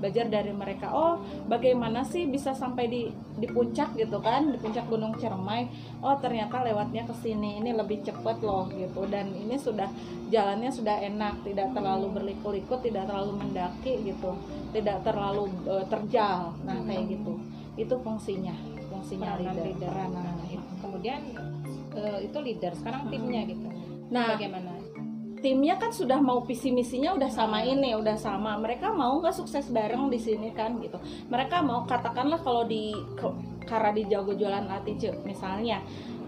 belajar 0.03 0.27
dari 0.27 0.51
mereka 0.51 0.91
oh 0.91 1.23
bagaimana 1.47 2.03
sih 2.03 2.27
bisa 2.27 2.51
sampai 2.51 2.91
di 2.91 3.03
di 3.39 3.47
puncak 3.47 3.95
gitu 3.95 4.19
kan 4.19 4.51
di 4.51 4.59
puncak 4.59 4.91
gunung 4.91 5.15
Cermai 5.15 5.71
oh 6.03 6.19
ternyata 6.19 6.67
lewatnya 6.67 7.07
ke 7.07 7.15
sini 7.23 7.63
ini 7.63 7.71
lebih 7.71 8.03
cepat 8.03 8.43
loh 8.43 8.67
gitu. 8.75 9.07
Dan 9.07 9.31
ini 9.31 9.55
sudah 9.55 9.87
jalannya 10.35 10.75
sudah 10.75 10.99
enak 10.99 11.47
tidak 11.47 11.71
terlalu 11.71 12.11
berliku-liku 12.11 12.83
tidak 12.83 13.07
terlalu 13.07 13.39
mendaki 13.39 14.03
gitu 14.03 14.35
tidak 14.75 15.07
terlalu 15.07 15.47
uh, 15.71 15.87
terjal 15.87 16.51
nah 16.67 16.83
kayak 16.83 17.07
gitu. 17.15 17.39
Itu 17.79 17.95
fungsinya 18.03 18.53
fungsinya 18.91 19.41
leader, 19.41 19.65
leader. 19.65 19.93
Nah, 20.13 20.37
kemudian 20.83 21.21
uh, 21.95 22.19
itu 22.19 22.39
leader 22.43 22.73
sekarang 22.77 23.09
timnya 23.09 23.47
gitu. 23.47 23.69
Nah 24.13 24.37
bagaimana 24.37 24.82
timnya 25.43 25.75
kan 25.77 25.91
sudah 25.91 26.23
mau 26.23 26.41
visi 26.47 26.71
misinya 26.71 27.19
udah 27.19 27.29
sama 27.29 27.67
ini 27.67 27.99
udah 27.99 28.15
sama. 28.15 28.55
Mereka 28.63 28.95
mau 28.95 29.19
nggak 29.19 29.35
sukses 29.35 29.67
bareng 29.69 30.09
di 30.09 30.17
sini 30.17 30.55
kan 30.55 30.79
gitu. 30.79 30.97
Mereka 31.29 31.61
mau 31.67 31.83
katakanlah 31.83 32.39
kalau 32.41 32.65
di 32.65 32.95
karena 33.67 33.91
di 33.91 34.03
jago 34.07 34.33
jualan 34.33 34.65
latih 34.71 34.97
misalnya. 35.27 35.83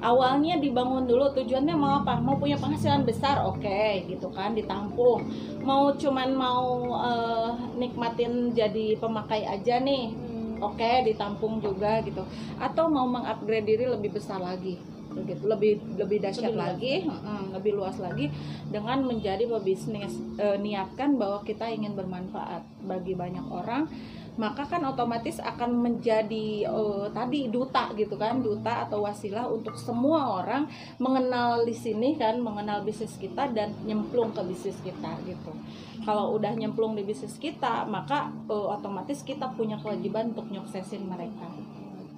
Awalnya 0.05 0.61
dibangun 0.61 1.09
dulu 1.09 1.33
tujuannya 1.33 1.72
mau 1.79 2.03
apa? 2.03 2.20
Mau 2.20 2.37
punya 2.37 2.61
penghasilan 2.61 3.09
besar 3.09 3.40
oke 3.46 3.62
okay, 3.62 4.05
gitu 4.11 4.29
kan 4.35 4.53
ditampung. 4.53 5.24
Mau 5.64 5.94
cuman 5.96 6.29
mau 6.35 6.92
uh, 6.92 7.57
nikmatin 7.79 8.53
jadi 8.53 9.00
pemakai 9.00 9.48
aja 9.48 9.81
nih 9.81 10.12
hmm. 10.12 10.61
oke 10.61 10.77
okay, 10.77 11.09
ditampung 11.09 11.62
juga 11.62 12.05
gitu. 12.05 12.20
Atau 12.61 12.90
mau 12.92 13.09
mengupgrade 13.09 13.64
diri 13.64 13.87
lebih 13.88 14.18
besar 14.18 14.42
lagi 14.42 14.94
begitu 15.14 15.46
lebih 15.46 15.72
lebih 15.94 16.18
dahsyat 16.20 16.53
lebih 16.53 16.61
lagi 16.61 16.94
hmm, 17.07 17.55
lebih 17.55 17.72
luas 17.79 17.96
lagi 18.03 18.29
dengan 18.68 19.07
menjadi 19.07 19.46
pebisnis 19.46 20.18
e, 20.37 20.59
niatkan 20.59 21.14
bahwa 21.14 21.46
kita 21.46 21.70
ingin 21.70 21.94
bermanfaat 21.94 22.66
bagi 22.83 23.14
banyak 23.14 23.46
orang 23.46 23.87
maka 24.35 24.66
kan 24.66 24.83
otomatis 24.83 25.38
akan 25.38 25.79
menjadi 25.79 26.66
uh, 26.66 27.07
tadi 27.14 27.46
duta 27.55 27.94
gitu 27.94 28.18
kan 28.18 28.42
duta 28.42 28.83
atau 28.87 29.07
wasilah 29.07 29.46
untuk 29.46 29.79
semua 29.79 30.42
orang 30.42 30.66
mengenal 30.98 31.62
di 31.62 31.70
sini 31.70 32.18
kan 32.18 32.42
mengenal 32.42 32.83
bisnis 32.83 33.14
kita 33.14 33.55
dan 33.55 33.70
nyemplung 33.87 34.35
ke 34.35 34.42
bisnis 34.42 34.74
kita 34.83 35.22
gitu. 35.22 35.55
Kalau 36.03 36.35
udah 36.35 36.50
nyemplung 36.50 36.98
di 36.98 37.07
bisnis 37.07 37.38
kita 37.38 37.87
maka 37.87 38.35
uh, 38.50 38.74
otomatis 38.74 39.22
kita 39.22 39.55
punya 39.55 39.79
kewajiban 39.79 40.35
untuk 40.35 40.50
nyuksesin 40.50 41.07
mereka. 41.07 41.46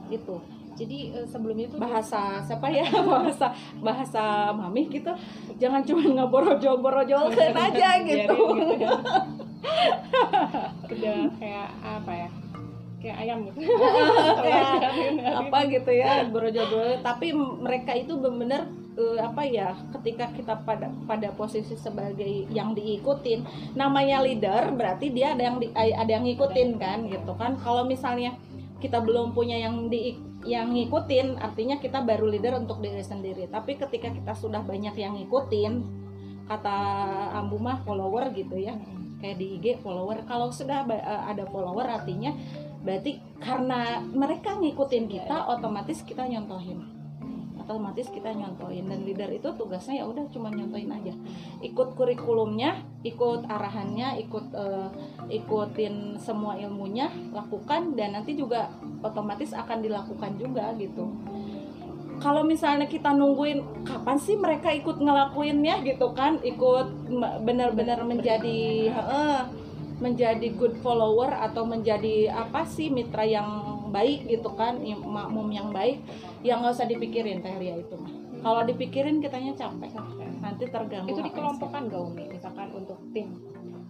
Gitu 0.08 0.55
jadi 0.76 0.98
uh, 1.16 1.26
sebelumnya 1.26 1.66
itu 1.72 1.80
bahasa 1.80 2.36
siapa 2.46 2.68
ya? 2.68 2.84
Bahasa 3.10 3.50
bahasa 3.80 4.52
mami 4.52 4.86
gitu. 4.92 5.10
Jangan 5.56 5.82
cuma 5.88 6.04
ngeborojol 6.04 6.84
borojol 6.84 7.32
aja 7.32 7.90
gitu, 8.04 8.36
gitu. 8.60 8.88
udah 10.92 11.18
kayak 11.40 11.68
apa 11.80 12.12
ya? 12.12 12.28
Kayak 13.00 13.16
ayam 13.24 13.38
gitu. 13.48 13.58
Kayak 14.44 14.68
apa 15.40 15.58
gitu. 15.72 15.90
ya 15.96 16.28
borojol 16.28 17.00
tapi 17.00 17.32
mereka 17.34 17.96
itu 17.96 18.12
benar-benar 18.20 18.68
uh, 19.00 19.18
apa 19.20 19.42
ya 19.48 19.76
ketika 19.96 20.28
kita 20.32 20.54
pada 20.64 20.92
pada 21.08 21.28
posisi 21.36 21.76
sebagai 21.76 22.48
yang 22.52 22.72
diikutin 22.72 23.44
namanya 23.76 24.24
leader 24.24 24.72
berarti 24.72 25.12
dia 25.12 25.36
ada 25.36 25.42
yang 25.52 25.56
di, 25.60 25.68
ada 25.76 26.10
yang 26.10 26.24
ngikutin 26.24 26.68
kan 26.76 26.98
gitu 27.08 27.32
kan. 27.36 27.56
Kalau 27.60 27.84
misalnya 27.88 28.36
kita 28.80 29.00
belum 29.00 29.32
punya 29.32 29.56
yang 29.56 29.88
di 29.88 30.16
yang 30.46 30.70
ngikutin 30.70 31.42
artinya 31.42 31.76
kita 31.82 32.04
baru 32.06 32.30
leader 32.30 32.56
untuk 32.56 32.78
diri 32.78 33.02
sendiri. 33.02 33.50
Tapi 33.50 33.76
ketika 33.76 34.12
kita 34.12 34.32
sudah 34.36 34.62
banyak 34.62 34.94
yang 34.94 35.18
ngikutin 35.18 36.04
kata 36.46 36.78
Ambu 37.34 37.58
mah 37.58 37.82
follower 37.82 38.30
gitu 38.30 38.54
ya 38.54 38.78
kayak 39.18 39.36
di 39.40 39.58
IG 39.58 39.66
follower. 39.82 40.22
Kalau 40.28 40.54
sudah 40.54 40.86
eh, 40.88 41.22
ada 41.34 41.44
follower 41.50 41.88
artinya 41.88 42.32
berarti 42.86 43.18
karena 43.42 43.98
mereka 44.00 44.54
ngikutin 44.54 45.10
kita 45.10 45.50
otomatis 45.50 46.06
kita 46.06 46.22
nyontohin 46.22 46.95
otomatis 47.66 48.06
kita 48.14 48.30
nyontohin. 48.30 48.86
Dan 48.86 49.02
leader 49.02 49.26
itu 49.34 49.50
tugasnya 49.58 49.98
ya 49.98 50.04
udah 50.06 50.22
cuma 50.30 50.54
nyontohin 50.54 50.86
aja. 50.94 51.10
Ikut 51.58 51.98
kurikulumnya 51.98 52.86
ikut 53.02 53.46
arahannya 53.50 54.22
ikut 54.22 54.54
uh, 54.54 54.90
ikutin 55.26 56.22
semua 56.22 56.54
ilmunya 56.54 57.10
lakukan. 57.34 57.98
Dan 57.98 58.14
nanti 58.14 58.38
juga 58.38 58.70
otomatis 59.02 59.50
akan 59.50 59.82
dilakukan 59.82 60.38
juga 60.38 60.70
gitu. 60.78 61.10
Kalau 62.16 62.46
misalnya 62.48 62.88
kita 62.88 63.12
nungguin 63.12 63.84
kapan 63.84 64.16
sih 64.16 64.40
mereka 64.40 64.72
ikut 64.72 65.02
ngelakuinnya 65.02 65.82
gitu 65.84 66.14
kan? 66.14 66.38
Ikut 66.40 67.10
benar-benar 67.44 68.00
menjadi 68.06 68.88
uh, 68.94 69.44
menjadi 70.00 70.52
good 70.56 70.76
follower 70.84 71.32
atau 71.32 71.64
menjadi 71.64 72.28
apa 72.28 72.68
sih 72.68 72.92
mitra 72.92 73.24
yang 73.24 73.75
baik 73.90 74.26
gitu 74.26 74.50
kan 74.54 74.78
makmum 74.82 75.48
yang 75.50 75.68
baik 75.70 76.02
yang 76.42 76.62
nggak 76.62 76.76
usah 76.76 76.88
dipikirin 76.88 77.42
teh 77.42 77.54
Ria 77.56 77.78
itu 77.78 77.94
mah. 77.96 78.12
Kalau 78.44 78.62
dipikirin 78.62 79.18
kitanya 79.18 79.52
capek. 79.58 79.90
Nanti 80.38 80.64
terganggu 80.70 81.10
itu 81.10 81.20
dikelompokkan 81.24 81.90
gak 81.90 81.98
Umi? 81.98 82.30
Misalkan 82.30 82.70
untuk 82.70 83.00
tim. 83.10 83.34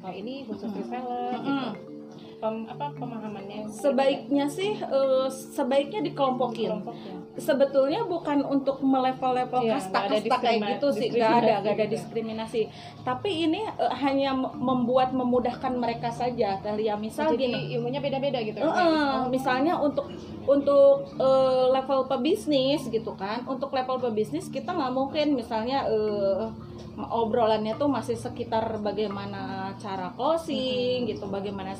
Kalau 0.00 0.14
ini 0.14 0.46
khusus 0.48 0.70
reseller 0.72 1.36
hmm. 1.36 1.44
gitu 1.44 1.95
Pem, 2.36 2.68
apa 2.68 2.92
pemahamannya? 2.92 3.64
Sebaiknya 3.68 4.44
sih 4.44 4.76
uh, 4.84 5.26
sebaiknya 5.30 6.04
dikelompokin. 6.04 6.68
Ya? 6.68 7.16
sebetulnya 7.36 8.00
bukan 8.08 8.40
untuk 8.48 8.80
melevel-level 8.80 9.68
ya, 9.68 9.76
kasta 9.76 10.08
kasta 10.08 10.36
kayak 10.40 10.60
gitu 10.76 10.88
sih. 10.92 11.08
Nggak 11.12 11.32
ada 11.44 11.54
nggak 11.60 11.74
ada 11.76 11.86
diskriminasi. 11.92 12.62
tapi 13.04 13.46
ini 13.46 13.62
uh, 13.76 13.92
hanya 13.92 14.32
membuat 14.36 15.12
memudahkan 15.12 15.76
mereka 15.76 16.08
saja 16.10 16.58
Telia 16.64 16.96
misal 16.96 17.36
Jadi 17.36 17.46
gini. 17.46 17.60
ilmunya 17.76 18.00
beda-beda 18.00 18.40
gitu. 18.40 18.64
Uh, 18.64 18.72
uh, 18.72 19.16
misalnya 19.28 19.76
untuk 19.76 20.08
untuk 20.48 21.06
uh, 21.20 21.68
level 21.70 22.08
pebisnis 22.08 22.88
gitu 22.88 23.12
kan. 23.14 23.44
Untuk 23.44 23.70
level 23.70 24.00
pebisnis 24.00 24.48
kita 24.48 24.72
nggak 24.72 24.92
mungkin. 24.96 25.36
Misalnya 25.36 25.84
uh, 25.86 26.48
obrolannya 26.96 27.76
tuh 27.76 27.92
masih 27.92 28.16
sekitar 28.16 28.80
bagaimana 28.80 29.72
cara 29.76 30.16
closing 30.16 31.04
gitu 31.04 31.28
bagaimana 31.28 31.76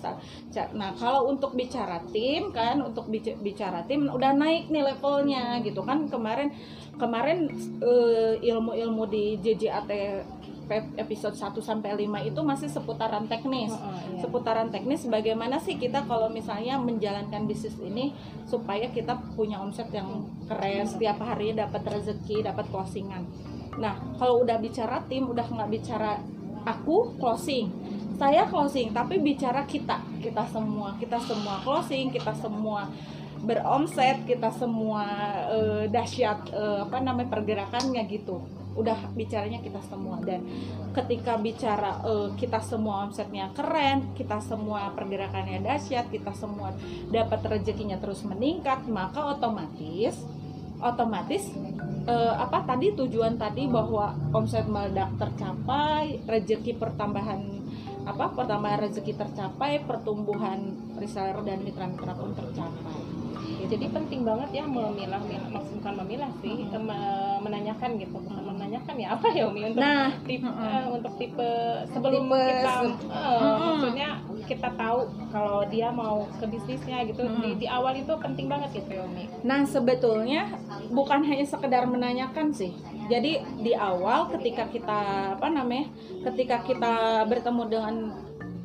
nah 0.77 0.93
kalau 0.93 1.33
untuk 1.33 1.57
bicara 1.57 2.05
tim 2.13 2.53
kan 2.53 2.85
untuk 2.85 3.09
bicara 3.41 3.81
tim 3.89 4.13
udah 4.13 4.37
naik 4.37 4.69
nih 4.69 4.85
levelnya 4.85 5.65
gitu 5.65 5.81
kan 5.81 6.05
kemarin 6.13 6.53
kemarin 7.01 7.49
uh, 7.81 8.37
ilmu-ilmu 8.41 9.09
di 9.09 9.41
JJAT 9.41 9.89
episode 10.99 11.39
1 11.39 11.55
sampai 11.63 11.95
5 11.95 12.27
itu 12.27 12.41
masih 12.43 12.67
seputaran 12.67 13.31
teknis. 13.31 13.71
Oh, 13.71 13.79
oh, 13.79 13.95
iya. 13.95 14.19
Seputaran 14.19 14.69
teknis 14.75 15.07
bagaimana 15.07 15.63
sih 15.63 15.79
kita 15.79 16.03
kalau 16.11 16.27
misalnya 16.27 16.75
menjalankan 16.83 17.47
bisnis 17.47 17.79
ini 17.79 18.11
supaya 18.51 18.91
kita 18.91 19.15
punya 19.39 19.63
omset 19.63 19.87
yang 19.95 20.27
keren 20.51 20.83
setiap 20.91 21.23
hari 21.23 21.55
dapat 21.55 21.87
rezeki, 21.87 22.43
dapat 22.43 22.67
closingan. 22.75 23.23
Nah, 23.77 23.95
kalau 24.17 24.43
udah 24.45 24.57
bicara 24.61 25.05
tim, 25.09 25.29
udah 25.29 25.45
nggak 25.45 25.71
bicara 25.71 26.21
aku 26.67 27.15
closing, 27.21 27.71
saya 28.17 28.49
closing, 28.49 28.91
tapi 28.97 29.21
bicara 29.21 29.69
kita, 29.69 30.01
kita 30.19 30.43
semua, 30.49 30.97
kita 30.97 31.21
semua 31.21 31.61
closing, 31.61 32.09
kita 32.11 32.33
semua 32.33 32.89
beromset, 33.45 34.25
kita 34.25 34.49
semua 34.51 35.05
uh, 35.53 35.85
dahsyat 35.87 36.51
uh, 36.51 36.89
apa 36.89 36.99
namanya 37.05 37.29
pergerakannya 37.31 38.03
gitu. 38.09 38.41
Udah 38.77 38.97
bicaranya 39.13 39.61
kita 39.61 39.81
semua. 39.85 40.21
Dan 40.25 40.45
ketika 40.97 41.37
bicara 41.37 42.01
uh, 42.03 42.33
kita 42.35 42.59
semua 42.65 43.05
omsetnya 43.07 43.53
keren, 43.53 44.17
kita 44.17 44.41
semua 44.41 44.91
pergerakannya 44.97 45.61
dahsyat, 45.61 46.09
kita 46.09 46.33
semua 46.33 46.73
dapat 47.13 47.41
rezekinya 47.47 48.01
terus 48.01 48.25
meningkat, 48.25 48.89
maka 48.89 49.37
otomatis 49.37 50.17
otomatis 50.77 51.49
uh, 52.07 52.35
apa 52.39 52.65
tadi 52.65 52.95
tujuan 52.95 53.37
tadi 53.37 53.67
bahwa 53.67 54.15
omset 54.33 54.65
meledak 54.71 55.13
tercapai, 55.19 56.23
rezeki 56.25 56.79
pertambahan 56.79 57.43
apa 58.07 58.31
pertambahan 58.39 58.87
rezeki 58.87 59.19
tercapai, 59.19 59.83
pertumbuhan 59.83 60.79
reseller 60.95 61.43
dan 61.43 61.59
mitra-mitra 61.67 62.15
pun 62.15 62.31
tercapai. 62.39 63.03
Jadi 63.67 63.91
penting 63.91 64.23
banget 64.23 64.63
ya 64.63 64.65
memilah, 64.67 65.19
maksud 65.51 65.83
bukan 65.83 65.95
memilah 66.07 66.31
sih, 66.39 66.71
hmm. 66.71 67.43
menanyakan 67.43 67.99
gitu, 67.99 68.19
menanyakan 68.67 68.95
ya 68.99 69.09
apa 69.15 69.27
ya 69.31 69.45
Umi 69.47 69.63
untuk 69.71 69.79
nah, 69.79 70.11
tipe 70.27 70.43
uh, 70.43 70.87
untuk 70.91 71.13
tipe 71.23 71.51
sebelum 71.95 72.27
tipe, 72.27 72.43
kita 72.51 72.73
uh, 72.75 73.39
hmm. 73.39 73.63
maksudnya 73.63 74.11
kita 74.47 74.69
tahu 74.75 74.99
kalau 75.31 75.63
dia 75.71 75.89
mau 75.95 76.27
ke 76.43 76.51
bisnisnya 76.51 77.07
gitu 77.07 77.23
hmm. 77.23 77.43
di, 77.47 77.51
di 77.63 77.67
awal 77.71 77.95
itu 77.95 78.11
penting 78.19 78.51
banget 78.51 78.83
gitu 78.83 78.99
ya 78.99 79.03
Umi. 79.07 79.31
Nah 79.47 79.63
sebetulnya 79.63 80.51
bukan 80.91 81.23
hanya 81.23 81.47
sekedar 81.47 81.87
menanyakan 81.87 82.51
sih. 82.51 82.75
Jadi 83.07 83.39
di 83.63 83.71
awal 83.79 84.27
ketika 84.35 84.67
kita 84.67 85.01
apa 85.39 85.47
namanya, 85.47 85.87
ketika 86.27 86.67
kita 86.67 87.23
bertemu 87.31 87.63
dengan 87.71 87.95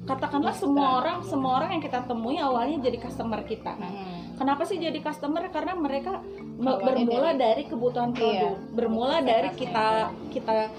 katakanlah 0.10 0.58
semua 0.58 0.98
orang 0.98 1.22
semua 1.22 1.62
orang 1.62 1.78
yang 1.78 1.84
kita 1.86 2.02
temui 2.10 2.42
awalnya 2.42 2.82
jadi 2.82 2.98
customer 2.98 3.46
kita. 3.46 3.78
Nah, 3.78 3.90
hmm. 3.94 4.21
Kenapa 4.42 4.66
sih 4.66 4.82
jadi 4.82 4.98
customer? 4.98 5.46
Karena 5.54 5.78
mereka 5.78 6.26
bermula 6.58 7.38
dari, 7.38 7.38
dari 7.38 7.64
kebutuhan 7.70 8.10
produk, 8.18 8.58
iya, 8.58 8.74
bermula 8.74 9.18
dari 9.22 9.50
kita 9.54 10.10
kita 10.34 10.74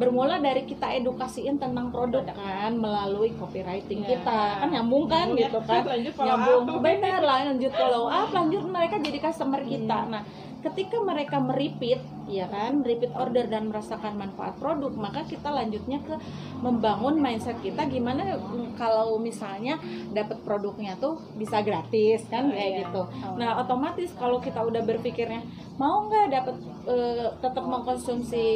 bermula 0.00 0.40
dari 0.40 0.64
kita 0.64 0.96
edukasiin 0.96 1.60
tentang 1.60 1.92
produk 1.92 2.24
kan 2.32 2.72
melalui 2.72 3.36
copywriting 3.36 4.00
yeah. 4.06 4.16
kita. 4.16 4.40
Kan 4.62 4.68
nyambung 4.72 5.04
kan 5.10 5.26
yeah. 5.34 5.50
gitu 5.50 5.60
kan? 5.66 5.82
Lanjut 5.84 6.14
nyambung. 6.16 6.62
benar 6.80 7.20
lah 7.20 7.38
lanjut 7.52 7.72
follow 7.74 8.06
up 8.08 8.30
lanjut 8.30 8.64
mereka 8.64 8.96
jadi 9.02 9.18
customer 9.18 9.60
kita. 9.60 9.98
Hmm. 10.06 10.10
nah 10.14 10.22
ketika 10.60 11.00
mereka 11.00 11.40
meripit 11.40 12.00
ya 12.30 12.46
kan 12.46 12.86
repeat 12.86 13.10
order 13.16 13.50
dan 13.50 13.72
merasakan 13.72 14.14
manfaat 14.14 14.54
produk 14.60 14.94
maka 14.94 15.26
kita 15.26 15.50
lanjutnya 15.50 15.98
ke 16.04 16.14
membangun 16.62 17.18
mindset 17.18 17.58
kita 17.58 17.90
gimana 17.90 18.38
kalau 18.78 19.18
misalnya 19.18 19.80
dapat 20.14 20.38
produknya 20.46 20.94
tuh 21.00 21.18
bisa 21.34 21.58
gratis 21.66 22.22
kan 22.30 22.48
oh, 22.48 22.54
kayak 22.54 22.70
iya. 22.70 22.80
gitu. 22.86 23.02
Oh, 23.02 23.34
nah 23.34 23.58
otomatis 23.58 24.14
kalau 24.14 24.38
kita 24.38 24.62
udah 24.62 24.84
berpikirnya 24.86 25.42
mau 25.80 26.06
nggak 26.06 26.28
dapat 26.28 26.56
uh, 26.86 26.92
eh, 26.92 27.28
tetap 27.40 27.64
mengkonsumsi 27.64 28.46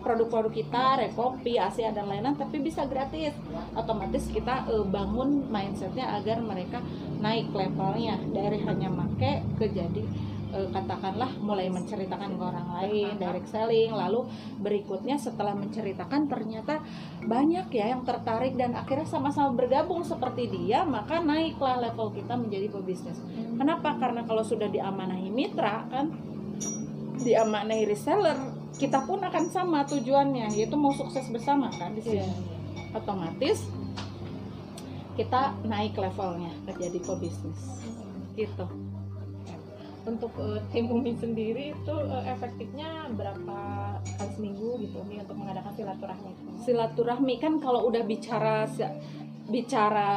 produk-produk 0.00 0.52
kita 0.54 0.84
rekopi 1.04 1.58
ASEA 1.58 1.90
dan 1.90 2.06
lain-lain 2.06 2.38
tapi 2.38 2.62
bisa 2.62 2.86
gratis? 2.86 3.34
Otomatis 3.74 4.30
kita 4.30 4.64
uh, 4.70 4.86
bangun 4.86 5.50
mindsetnya 5.50 6.16
agar 6.16 6.38
mereka 6.38 6.78
naik 7.18 7.50
levelnya. 7.50 8.16
Dari 8.30 8.62
hanya 8.62 8.88
make 8.88 9.42
ke 9.58 9.66
jadi 9.74 10.06
uh, 10.52 10.68
katakanlah 10.72 11.30
mulai 11.40 11.68
menceritakan 11.68 12.36
ke 12.36 12.42
orang 12.42 12.68
lain 12.80 13.14
direct 13.20 13.48
selling. 13.48 13.92
Lalu 13.92 14.28
berikutnya 14.60 15.16
setelah 15.20 15.52
menceritakan 15.56 16.28
ternyata 16.28 16.80
banyak 17.24 17.68
ya 17.72 17.92
yang 17.92 18.02
tertarik 18.04 18.56
dan 18.56 18.76
akhirnya 18.76 19.08
sama-sama 19.08 19.54
bergabung 19.54 20.04
seperti 20.04 20.48
dia 20.48 20.84
maka 20.84 21.20
naiklah 21.20 21.80
level 21.80 22.12
kita 22.12 22.34
menjadi 22.36 22.68
pebisnis. 22.72 23.18
Kenapa? 23.56 23.96
Karena 23.98 24.24
kalau 24.24 24.44
sudah 24.44 24.68
diamanahi 24.70 25.28
mitra 25.32 25.88
kan 25.88 26.12
diamanahi 27.18 27.84
reseller 27.88 28.38
kita 28.78 29.02
pun 29.02 29.18
akan 29.18 29.44
sama 29.50 29.82
tujuannya 29.82 30.54
yaitu 30.54 30.78
mau 30.78 30.94
sukses 30.94 31.26
bersama 31.28 31.68
kan 31.74 31.92
di 31.92 32.02
sini. 32.04 32.22
Yeah. 32.22 32.96
Otomatis 32.96 33.66
kita 35.18 35.50
naik 35.66 35.98
levelnya 35.98 36.54
jadi 36.78 36.98
pebisnis. 37.02 37.58
Gitu 38.38 38.87
untuk 40.08 40.32
uh, 40.40 40.56
tim 40.72 40.88
Umi 40.88 41.12
sendiri 41.20 41.76
itu 41.76 41.94
uh, 41.94 42.24
efektifnya 42.24 43.12
berapa 43.12 43.58
kali 44.16 44.30
seminggu 44.32 44.80
gitu 44.80 45.04
nih 45.06 45.20
untuk 45.20 45.36
mengadakan 45.36 45.72
silaturahmi 45.76 46.32
silaturahmi 46.64 47.34
kan 47.36 47.60
kalau 47.60 47.84
udah 47.86 48.02
bicara 48.08 48.64
bicara 49.48 50.10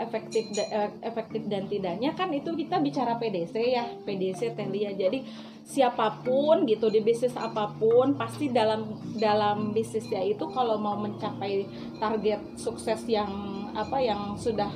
efektif 0.00 0.48
eh, 0.56 0.88
efektif 1.04 1.44
dan 1.44 1.68
tidaknya 1.68 2.16
kan 2.16 2.32
itu 2.32 2.56
kita 2.56 2.80
bicara 2.80 3.20
PDC 3.20 3.54
ya 3.60 3.84
PDC 4.08 4.56
Telia 4.56 4.96
jadi 4.96 5.20
siapa 5.68 6.24
pun 6.24 6.64
gitu 6.64 6.88
di 6.88 7.04
bisnis 7.04 7.36
apa 7.36 7.68
pun 7.76 8.16
pasti 8.16 8.48
dalam 8.48 8.96
dalam 9.20 9.76
bisnisnya 9.76 10.24
itu 10.24 10.48
kalau 10.48 10.80
mau 10.80 10.96
mencapai 10.96 11.68
target 12.00 12.40
sukses 12.56 13.04
yang 13.04 13.28
apa 13.76 14.00
yang 14.00 14.32
sudah 14.40 14.72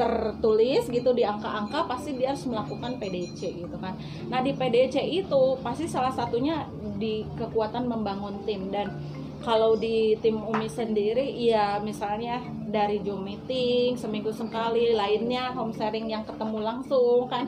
tertulis 0.00 0.88
gitu 0.88 1.12
di 1.12 1.20
angka-angka 1.20 1.84
pasti 1.84 2.16
dia 2.16 2.32
harus 2.32 2.48
melakukan 2.48 2.96
PDC 2.96 3.40
gitu 3.60 3.76
kan. 3.76 3.92
Nah 4.32 4.40
di 4.40 4.56
PDC 4.56 4.96
itu 5.04 5.60
pasti 5.60 5.84
salah 5.84 6.08
satunya 6.08 6.64
di 6.96 7.28
kekuatan 7.36 7.84
membangun 7.84 8.40
tim. 8.48 8.72
Dan 8.72 8.96
kalau 9.44 9.76
di 9.76 10.16
tim 10.24 10.40
Umi 10.40 10.72
sendiri 10.72 11.36
ya 11.36 11.76
misalnya 11.84 12.40
dari 12.64 13.04
Zoom 13.04 13.28
meeting 13.28 14.00
seminggu 14.00 14.32
sekali 14.32 14.96
lainnya 14.96 15.52
home 15.52 15.76
sharing 15.76 16.08
yang 16.08 16.24
ketemu 16.24 16.64
langsung 16.64 17.28
kan. 17.28 17.44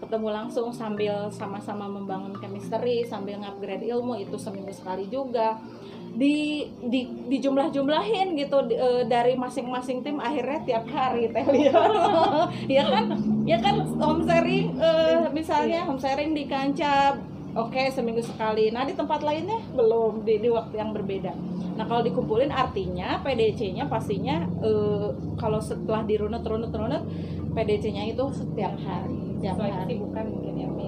Ketemu 0.00 0.28
langsung 0.34 0.72
sambil 0.74 1.30
sama-sama 1.30 1.86
membangun 1.86 2.34
chemistry 2.40 3.06
sambil 3.06 3.38
ngupgrade 3.38 3.86
ilmu 3.86 4.18
itu 4.18 4.34
seminggu 4.34 4.72
sekali 4.74 5.06
juga 5.06 5.60
di 6.12 6.68
di 6.84 7.08
di 7.28 7.36
jumlah-jumlahin 7.40 8.36
gitu 8.36 8.68
di, 8.68 8.76
e, 8.76 9.08
dari 9.08 9.32
masing-masing 9.32 10.04
tim 10.04 10.20
akhirnya 10.20 10.60
tiap 10.64 10.84
hari 10.92 11.32
teh 11.32 11.44
ya. 12.68 12.84
Kan? 12.84 13.04
Ya 13.48 13.58
kan 13.58 13.88
home 13.96 14.28
sharing 14.28 14.76
e, 14.76 14.90
misalnya 15.32 15.88
home 15.88 16.00
sharing 16.00 16.36
di 16.36 16.44
kancah 16.44 17.16
oke 17.56 17.72
okay, 17.72 17.88
seminggu 17.88 18.20
sekali. 18.20 18.68
Nah 18.72 18.84
di 18.84 18.92
tempat 18.92 19.24
lainnya 19.24 19.60
belum 19.72 20.24
di, 20.24 20.40
di 20.40 20.48
waktu 20.52 20.74
yang 20.76 20.92
berbeda. 20.92 21.32
Nah 21.76 21.84
kalau 21.88 22.04
dikumpulin 22.04 22.52
artinya 22.52 23.20
PDC-nya 23.24 23.88
pastinya 23.88 24.44
uh, 24.60 25.08
kalau 25.40 25.56
setelah 25.56 26.04
dirunut-runut-runut 26.04 27.02
PDC-nya 27.56 28.12
itu 28.12 28.24
setiap 28.36 28.76
hari 28.84 29.32
setiap 29.42 29.58
hari. 29.58 29.98
bukan 29.98 30.24
mungkin 30.30 30.54
ya, 30.54 30.68
ya 30.70 30.81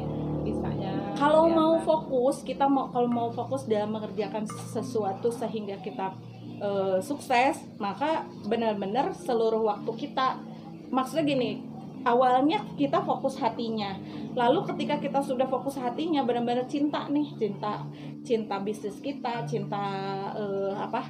kalau 1.15 1.47
mau 1.51 1.79
fokus 1.81 2.43
kita 2.43 2.67
mau 2.67 2.91
kalau 2.91 3.09
mau 3.09 3.29
fokus 3.31 3.65
dalam 3.65 3.95
mengerjakan 3.95 4.47
sesuatu 4.71 5.31
sehingga 5.31 5.79
kita 5.81 6.15
uh, 6.59 6.99
sukses 6.99 7.63
maka 7.79 8.27
benar-benar 8.47 9.15
seluruh 9.15 9.63
waktu 9.65 10.09
kita. 10.09 10.39
Maksudnya 10.95 11.25
gini 11.27 11.74
awalnya 12.05 12.61
kita 12.77 13.01
fokus 13.01 13.41
hatinya. 13.41 13.97
Lalu 14.37 14.69
ketika 14.71 15.01
kita 15.01 15.21
sudah 15.25 15.49
fokus 15.49 15.81
hatinya 15.81 16.23
benar-benar 16.23 16.69
cinta 16.69 17.09
nih 17.09 17.33
cinta 17.41 17.83
cinta 18.25 18.57
bisnis 18.61 19.01
kita 19.01 19.45
cinta 19.49 19.85
uh, 20.37 20.77
apa 20.77 21.09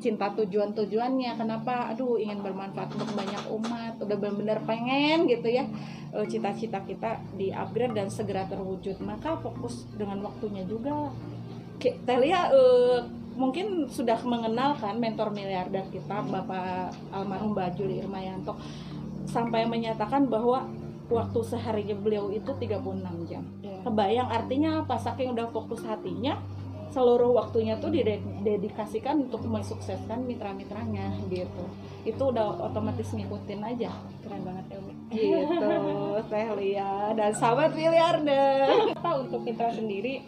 cinta 0.00 0.32
tujuan-tujuannya. 0.32 1.36
Kenapa? 1.36 1.92
Aduh 1.92 2.16
ingin 2.16 2.40
bermanfaat 2.40 2.90
untuk 2.96 3.12
banyak 3.12 3.44
umat. 3.52 3.94
Udah 4.00 4.16
benar-benar 4.16 4.64
pengen 4.64 5.28
gitu 5.28 5.46
ya 5.52 5.68
uh, 6.16 6.24
cita-cita 6.24 6.80
kita 6.88 7.20
di 7.36 7.52
upgrade 7.52 7.94
dan 7.94 8.08
segera 8.08 8.48
terwujud. 8.48 8.96
Maka 9.04 9.36
fokus 9.38 9.86
dengan 9.94 10.24
waktunya 10.24 10.64
juga. 10.64 11.12
Telia 11.80 12.52
uh, 12.52 13.00
mungkin 13.40 13.88
sudah 13.88 14.20
mengenal 14.20 14.76
kan 14.76 15.00
mentor 15.00 15.32
miliarder 15.32 15.88
kita 15.88 16.20
Bapak 16.28 16.92
almarhum 17.08 17.56
Mbak 17.56 17.72
Juli 17.72 18.04
Irmayanto 18.04 18.52
sampai 19.26 19.68
menyatakan 19.68 20.28
bahwa 20.30 20.68
waktu 21.10 21.40
seharinya 21.42 21.96
beliau 21.98 22.30
itu 22.30 22.48
36 22.54 22.80
jam. 23.26 23.42
Yeah. 23.60 23.82
Kebayang 23.82 24.30
artinya 24.30 24.70
apa? 24.86 24.94
Saking 24.96 25.34
udah 25.34 25.50
fokus 25.50 25.82
hatinya, 25.82 26.38
seluruh 26.94 27.34
waktunya 27.34 27.78
tuh 27.82 27.90
didedikasikan 27.90 29.26
untuk 29.26 29.42
mensukseskan 29.46 30.22
mitra-mitranya 30.26 31.18
gitu. 31.26 31.64
Itu 32.06 32.30
udah 32.30 32.70
otomatis 32.70 33.10
ngikutin 33.10 33.60
aja. 33.62 33.90
Keren 34.22 34.42
banget 34.46 34.64
ya 34.70 34.76
Umi. 34.78 34.94
Gitu, 35.10 35.78
Teh 36.30 36.48
Lia 36.54 37.10
dan 37.18 37.34
sahabat 37.34 37.74
miliarder. 37.74 38.94
Apa 38.94 39.10
untuk 39.26 39.42
mitra 39.42 39.74
sendiri 39.74 40.22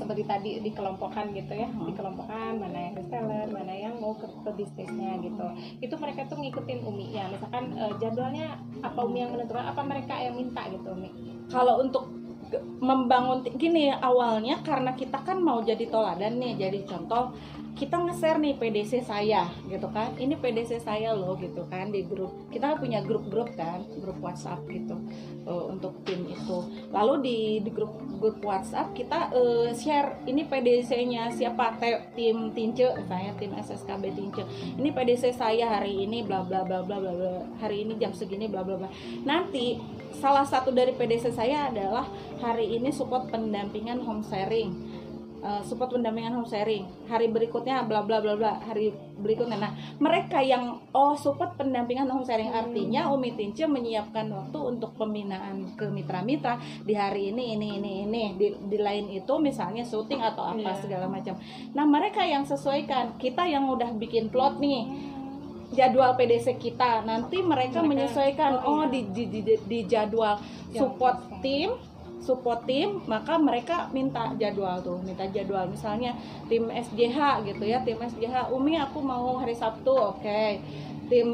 seperti 0.00 0.24
tadi 0.24 0.50
dikelompokkan 0.64 1.36
gitu 1.36 1.52
ya. 1.52 1.68
Hmm. 1.68 1.84
dikelompokkan 1.92 2.56
mana 2.56 2.78
yang 2.88 2.94
reseller 2.96 3.46
mana 3.52 3.74
yang 3.76 3.94
mau 4.00 4.16
ke, 4.16 4.24
ke 4.24 4.50
bisnisnya 4.56 5.20
gitu. 5.20 5.46
Itu 5.84 5.94
mereka 6.00 6.24
tuh 6.26 6.40
ngikutin 6.40 6.80
umi 6.88 7.12
ya. 7.12 7.28
Misalkan 7.28 7.76
uh, 7.76 7.92
jadwalnya 8.00 8.56
apa 8.80 8.98
umi 9.04 9.20
yang 9.20 9.36
menentukan 9.36 9.68
apa 9.68 9.82
mereka 9.84 10.16
yang 10.16 10.34
minta 10.40 10.64
gitu 10.72 10.88
umi? 10.96 11.12
Kalau 11.52 11.84
untuk 11.84 12.08
membangun 12.80 13.46
gini 13.54 13.94
awalnya 13.94 14.58
karena 14.64 14.96
kita 14.96 15.22
kan 15.22 15.38
mau 15.38 15.60
jadi 15.60 15.86
toladan 15.86 16.40
nih. 16.40 16.56
Jadi 16.56 16.88
contoh 16.88 17.36
kita 17.78 17.96
nge-share 17.96 18.38
nih 18.42 18.54
PDC 18.58 19.06
saya 19.06 19.48
gitu 19.70 19.88
kan. 19.90 20.12
Ini 20.18 20.36
PDC 20.36 20.82
saya 20.82 21.14
loh 21.16 21.38
gitu 21.38 21.64
kan 21.70 21.90
di 21.94 22.04
grup. 22.04 22.50
Kita 22.50 22.76
punya 22.76 23.00
grup-grup 23.00 23.54
kan 23.54 23.86
grup 23.98 24.18
WhatsApp 24.20 24.66
gitu 24.68 24.98
uh, 25.46 25.64
untuk 25.70 26.02
tim 26.04 26.26
itu. 26.28 26.58
Lalu 26.90 27.14
di 27.22 27.38
di 27.64 27.70
grup 27.70 27.96
grup 28.20 28.42
WhatsApp 28.44 28.92
kita 28.92 29.32
uh, 29.32 29.70
share 29.72 30.20
ini 30.26 30.44
PDC-nya 30.44 31.32
siapa? 31.32 31.72
Tim 32.12 32.52
Tince 32.52 32.92
saya 33.08 33.30
tim 33.38 33.52
SSKB 33.56 34.04
Tince. 34.12 34.42
Ini 34.76 34.90
PDC 34.92 35.32
saya 35.36 35.80
hari 35.80 36.04
ini 36.04 36.26
bla 36.26 36.44
bla 36.44 36.66
bla 36.66 36.84
bla 36.84 36.98
bla 37.00 37.12
hari 37.62 37.86
ini 37.86 37.96
jam 37.96 38.12
segini 38.12 38.50
bla 38.50 38.60
bla 38.66 38.76
bla. 38.76 38.88
Nanti 39.24 39.80
salah 40.20 40.44
satu 40.44 40.74
dari 40.74 40.92
PDC 40.92 41.32
saya 41.32 41.72
adalah 41.72 42.04
hari 42.44 42.76
ini 42.76 42.92
support 42.92 43.32
pendampingan 43.32 44.02
home 44.04 44.20
sharing 44.26 44.89
uh, 45.40 45.62
support 45.64 45.92
pendampingan 45.92 46.36
home 46.36 46.48
sharing. 46.48 46.86
Hari 47.08 47.32
berikutnya 47.32 47.84
bla 47.84 48.04
bla 48.04 48.20
bla 48.20 48.36
bla 48.36 48.60
hari 48.60 48.92
berikutnya. 49.20 49.56
Nah 49.56 49.72
mereka 49.98 50.40
yang 50.40 50.80
oh 50.92 51.16
support 51.16 51.56
pendampingan 51.56 52.08
home 52.08 52.24
sharing. 52.24 52.52
Hmm. 52.52 52.60
artinya 52.66 53.10
Umi 53.12 53.34
Tince 53.36 53.64
menyiapkan 53.66 54.28
waktu 54.30 54.58
untuk 54.58 54.94
pembinaan 54.96 55.74
ke 55.76 55.88
mitra-mitra. 55.88 56.60
Di 56.84 56.94
hari 56.96 57.32
ini 57.32 57.56
ini 57.56 57.68
ini 57.80 57.92
ini. 58.06 58.22
Di, 58.36 58.46
di 58.68 58.78
lain 58.78 59.10
itu 59.12 59.32
misalnya 59.40 59.82
syuting 59.84 60.20
atau 60.20 60.44
apa 60.44 60.60
yeah. 60.60 60.80
segala 60.80 61.06
macam. 61.08 61.36
Nah 61.72 61.84
mereka 61.88 62.22
yang 62.24 62.44
sesuaikan. 62.44 63.16
Kita 63.16 63.44
yang 63.48 63.68
udah 63.68 63.92
bikin 63.96 64.28
plot 64.28 64.60
nih. 64.60 64.86
Jadwal 65.70 66.18
PDC 66.18 66.58
kita. 66.58 67.06
Nanti 67.06 67.38
mereka, 67.40 67.78
mereka. 67.78 67.86
menyesuaikan. 67.86 68.50
Oh, 68.66 68.82
oh 68.82 68.84
iya. 68.90 68.90
di, 68.90 69.00
di, 69.30 69.38
di, 69.42 69.54
di 69.54 69.78
jadwal 69.86 70.42
support 70.74 71.18
tim 71.42 71.89
support 72.20 72.68
tim 72.68 73.00
maka 73.08 73.40
mereka 73.40 73.88
minta 73.90 74.36
jadwal 74.36 74.78
tuh 74.84 75.00
minta 75.00 75.24
jadwal 75.32 75.66
misalnya 75.66 76.12
tim 76.46 76.68
SJH 76.68 77.48
gitu 77.48 77.64
ya 77.64 77.80
tim 77.80 77.96
SJH 77.96 78.52
Umi 78.52 78.76
aku 78.76 79.00
mau 79.00 79.40
hari 79.40 79.56
Sabtu 79.56 79.90
oke 79.90 80.20
okay. 80.20 80.60
tim 81.08 81.26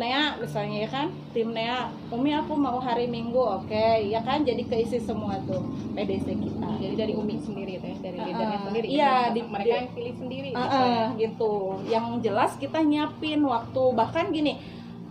Nea 0.00 0.40
misalnya 0.40 0.84
ya 0.84 0.88
kan 0.88 1.06
tim 1.36 1.52
Nea 1.52 1.92
Umi 2.08 2.32
aku 2.32 2.56
mau 2.56 2.80
hari 2.80 3.06
Minggu 3.06 3.38
oke 3.38 3.68
okay. 3.68 4.08
ya 4.08 4.24
kan 4.24 4.42
jadi 4.42 4.64
keisi 4.64 4.98
semua 4.98 5.36
tuh 5.44 5.60
PDC 5.92 6.26
kita 6.26 6.68
jadi 6.80 6.94
dari 6.96 7.12
Umi 7.14 7.36
sendiri 7.36 7.76
ya 7.76 7.80
dari 8.00 8.18
uh, 8.18 8.24
leadernya 8.24 8.60
sendiri 8.64 8.86
iya 8.88 9.14
gitu. 9.30 9.34
di, 9.36 9.40
mereka 9.44 9.74
yang 9.76 9.90
pilih 9.92 10.14
sendiri 10.16 10.48
uh, 10.56 10.60
gitu, 10.64 10.80
ya. 10.80 11.04
gitu 11.20 11.54
yang 11.92 12.06
jelas 12.24 12.50
kita 12.56 12.80
nyiapin 12.80 13.40
waktu 13.44 13.82
bahkan 13.92 14.32
gini 14.32 14.56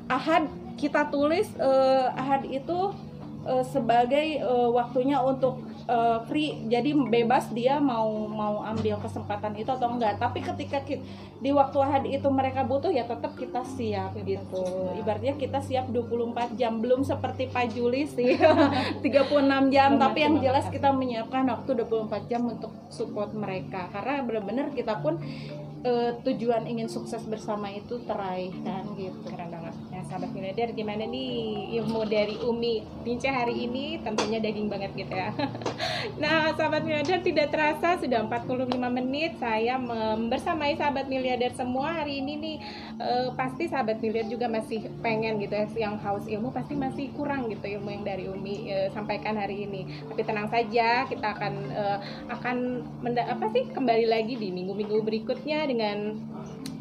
Ahad 0.10 0.50
kita 0.74 1.14
tulis 1.14 1.46
uh, 1.62 2.10
Ahad 2.18 2.50
itu 2.50 2.98
uh, 3.50 3.66
sebagai 3.66 4.46
uh, 4.46 4.70
waktunya 4.70 5.18
untuk 5.18 5.66
uh, 5.90 6.22
free. 6.30 6.70
Jadi 6.70 6.94
bebas 6.94 7.50
dia 7.50 7.82
mau 7.82 8.30
mau 8.30 8.62
ambil 8.62 9.02
kesempatan 9.02 9.58
itu 9.58 9.74
atau 9.74 9.90
enggak. 9.90 10.22
Tapi 10.22 10.46
ketika 10.46 10.86
kita, 10.86 11.02
di 11.42 11.50
waktu 11.50 11.78
hari 11.82 12.10
itu 12.22 12.30
mereka 12.30 12.62
butuh 12.62 12.94
ya 12.94 13.10
tetap 13.10 13.34
kita 13.34 13.66
siap 13.66 14.14
gitu. 14.22 14.94
Ibaratnya 15.02 15.34
kita 15.36 15.60
siap 15.66 15.90
24 15.90 16.54
jam. 16.56 16.78
Belum 16.78 17.02
seperti 17.02 17.50
Pak 17.50 17.74
Juli 17.74 18.06
sih. 18.06 18.38
36 19.06 19.74
jam. 19.74 19.98
Tapi 19.98 20.20
yang 20.22 20.36
jelas 20.38 20.70
kita 20.70 20.94
menyiapkan 20.94 21.50
waktu 21.50 21.82
24 21.82 22.30
jam 22.30 22.46
untuk 22.46 22.72
support 22.94 23.34
mereka. 23.34 23.90
Karena 23.90 24.22
benar-benar 24.22 24.70
kita 24.78 25.02
pun 25.02 25.18
uh, 25.84 26.12
tujuan 26.24 26.70
ingin 26.70 26.88
sukses 26.92 27.24
bersama 27.26 27.74
itu 27.74 27.98
teraih 28.06 28.54
kan 28.62 28.86
gitu. 28.96 29.18
Keren 29.26 29.50
banget 29.50 29.69
sahabat 30.10 30.34
miliarder 30.34 30.74
gimana 30.74 31.06
nih 31.06 31.70
ilmu 31.78 32.02
dari 32.10 32.34
Umi 32.42 32.82
Pinca 33.06 33.30
hari 33.30 33.70
ini? 33.70 34.02
Tentunya 34.02 34.42
daging 34.42 34.66
banget 34.68 34.92
gitu 34.98 35.14
ya. 35.14 35.30
Nah 36.20 36.56
sahabat 36.56 36.88
miliarder 36.88 37.20
tidak 37.22 37.54
terasa 37.54 38.00
sudah 38.00 38.26
45 38.26 38.72
menit. 38.90 39.38
Saya 39.38 39.78
membersamai 39.78 40.74
sahabat 40.80 41.06
miliarder 41.06 41.54
semua 41.54 42.02
hari 42.02 42.24
ini 42.24 42.34
nih. 42.40 42.58
Uh, 42.98 43.28
pasti 43.38 43.70
sahabat 43.70 44.02
miliarder 44.02 44.32
juga 44.32 44.48
masih 44.50 44.90
pengen 45.06 45.38
gitu 45.44 45.54
ya. 45.54 45.68
Yang 45.88 45.96
haus 46.02 46.26
ilmu 46.26 46.50
pasti 46.50 46.74
masih 46.74 47.14
kurang 47.14 47.52
gitu 47.52 47.68
ilmu 47.78 47.94
yang 47.94 48.04
dari 48.04 48.26
Umi 48.32 48.72
uh, 48.74 48.88
sampaikan 48.96 49.38
hari 49.38 49.70
ini. 49.70 49.86
Tapi 50.10 50.22
tenang 50.26 50.50
saja 50.50 51.06
kita 51.06 51.28
akan 51.38 51.54
uh, 51.76 51.98
akan 52.34 52.58
apa 53.20 53.46
sih? 53.54 53.70
Kembali 53.70 54.08
lagi 54.10 54.40
di 54.40 54.50
minggu-minggu 54.50 55.04
berikutnya 55.04 55.68
dengan 55.68 56.16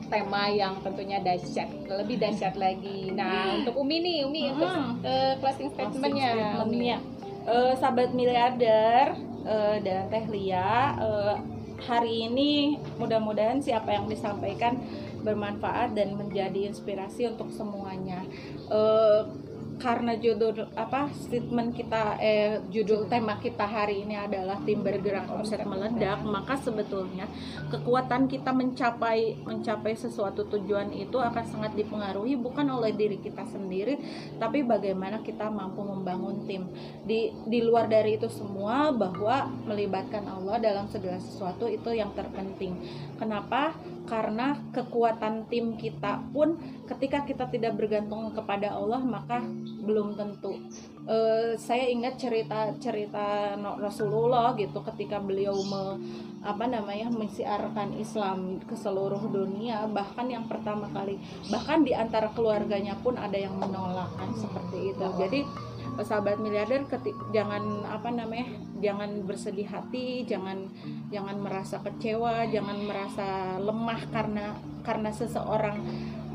tema 0.09 0.49
yang 0.49 0.81
tentunya 0.81 1.21
dahsyat, 1.21 1.69
lebih 1.87 2.17
dahsyat 2.17 2.57
lagi. 2.57 3.13
Nah, 3.13 3.61
untuk 3.61 3.77
Umi 3.77 4.01
nih, 4.01 4.19
Umi 4.25 4.51
untuk 4.51 4.69
Hmm. 4.69 5.01
eh, 5.05 5.33
closing 5.39 5.69
statementnya. 5.71 6.33
statementnya 6.57 6.99
Eh, 7.49 7.73
sahabat 7.81 8.13
miliarder 8.13 9.17
eh, 9.49 9.77
dan 9.81 10.13
Teh 10.13 10.25
Lia 10.29 10.93
eh, 11.01 11.35
hari 11.81 12.29
ini 12.29 12.77
mudah-mudahan 13.01 13.57
siapa 13.57 13.89
yang 13.89 14.05
disampaikan 14.05 14.77
bermanfaat 15.19 15.97
dan 15.97 16.13
menjadi 16.13 16.69
inspirasi 16.69 17.25
untuk 17.27 17.49
semuanya 17.49 18.21
Eh, 18.69 19.21
karena 19.79 20.19
judul 20.19 20.69
apa 20.75 21.09
statement 21.15 21.75
kita 21.75 22.19
eh 22.19 22.59
judul 22.69 23.07
tema 23.07 23.39
kita 23.39 23.65
hari 23.65 24.03
ini 24.03 24.19
adalah 24.19 24.59
tim 24.67 24.83
bergerak 24.83 25.31
omset 25.31 25.63
meledak 25.63 26.21
maka 26.27 26.59
sebetulnya 26.59 27.31
kekuatan 27.71 28.27
kita 28.27 28.51
mencapai 28.51 29.39
mencapai 29.47 29.95
sesuatu 29.95 30.45
tujuan 30.51 30.91
itu 30.91 31.17
akan 31.17 31.45
sangat 31.47 31.79
dipengaruhi 31.79 32.35
bukan 32.35 32.67
oleh 32.75 32.91
diri 32.93 33.23
kita 33.23 33.47
sendiri 33.47 33.99
tapi 34.37 34.67
bagaimana 34.67 35.23
kita 35.23 35.51
mampu 35.51 35.83
membangun 35.83 36.45
tim. 36.45 36.63
Di 37.05 37.33
di 37.47 37.61
luar 37.61 37.89
dari 37.91 38.17
itu 38.17 38.29
semua 38.29 38.91
bahwa 38.93 39.49
melibatkan 39.67 40.25
Allah 40.25 40.57
dalam 40.61 40.87
segala 40.89 41.19
sesuatu 41.21 41.67
itu 41.67 41.91
yang 41.93 42.13
terpenting. 42.13 42.77
Kenapa 43.17 43.75
karena 44.09 44.57
kekuatan 44.73 45.47
tim 45.53 45.77
kita 45.77 46.25
pun 46.33 46.57
ketika 46.89 47.29
kita 47.29 47.45
tidak 47.53 47.77
bergantung 47.77 48.33
kepada 48.33 48.73
Allah 48.73 49.05
maka 49.05 49.45
belum 49.85 50.17
tentu. 50.17 50.57
Eh, 51.09 51.57
saya 51.61 51.89
ingat 51.89 52.17
cerita 52.17 52.73
cerita 52.81 53.53
Rasulullah 53.77 54.57
gitu 54.57 54.81
ketika 54.93 55.21
beliau 55.21 55.57
me, 55.57 56.01
apa 56.41 56.65
namanya 56.65 57.13
mensiarkan 57.13 57.97
Islam 58.01 58.61
ke 58.65 58.73
seluruh 58.73 59.29
dunia 59.29 59.85
bahkan 59.93 60.29
yang 60.29 60.49
pertama 60.49 60.89
kali 60.93 61.21
bahkan 61.53 61.85
di 61.85 61.93
antara 61.93 62.33
keluarganya 62.33 62.97
pun 63.05 63.17
ada 63.17 63.37
yang 63.37 63.57
menolak 63.57 64.09
kan 64.17 64.33
seperti 64.33 64.97
itu. 64.97 65.07
Jadi 65.21 65.41
sahabat 66.05 66.39
miliarder 66.39 66.87
keti- 66.87 67.17
jangan 67.35 67.83
apa 67.87 68.09
namanya 68.11 68.55
jangan 68.79 69.27
bersedih 69.27 69.67
hati 69.67 70.23
jangan 70.23 70.71
jangan 71.11 71.37
merasa 71.43 71.83
kecewa 71.83 72.47
jangan 72.51 72.79
merasa 72.87 73.59
lemah 73.59 74.01
karena 74.15 74.55
karena 74.87 75.11
seseorang 75.11 75.83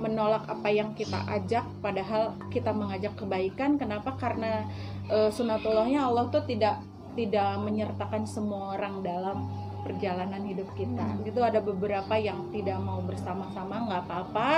menolak 0.04 0.44
apa 0.52 0.68
yang 0.68 0.92
kita 0.92 1.16
ajak 1.32 1.64
padahal 1.80 2.36
kita 2.52 2.76
mengajak 2.76 3.16
kebaikan. 3.16 3.80
Kenapa? 3.80 4.20
Karena 4.20 4.68
e, 5.08 5.32
sunatullahnya 5.32 6.04
Allah 6.04 6.28
tuh 6.28 6.44
tidak 6.44 6.84
tidak 7.16 7.56
menyertakan 7.64 8.28
semua 8.28 8.76
orang 8.76 9.00
dalam 9.00 9.48
perjalanan 9.88 10.44
hidup 10.44 10.68
kita. 10.76 11.08
Gitu 11.24 11.40
ada 11.40 11.64
beberapa 11.64 12.20
yang 12.20 12.52
tidak 12.52 12.84
mau 12.84 13.00
bersama-sama 13.00 13.88
nggak 13.88 14.04
apa-apa 14.04 14.50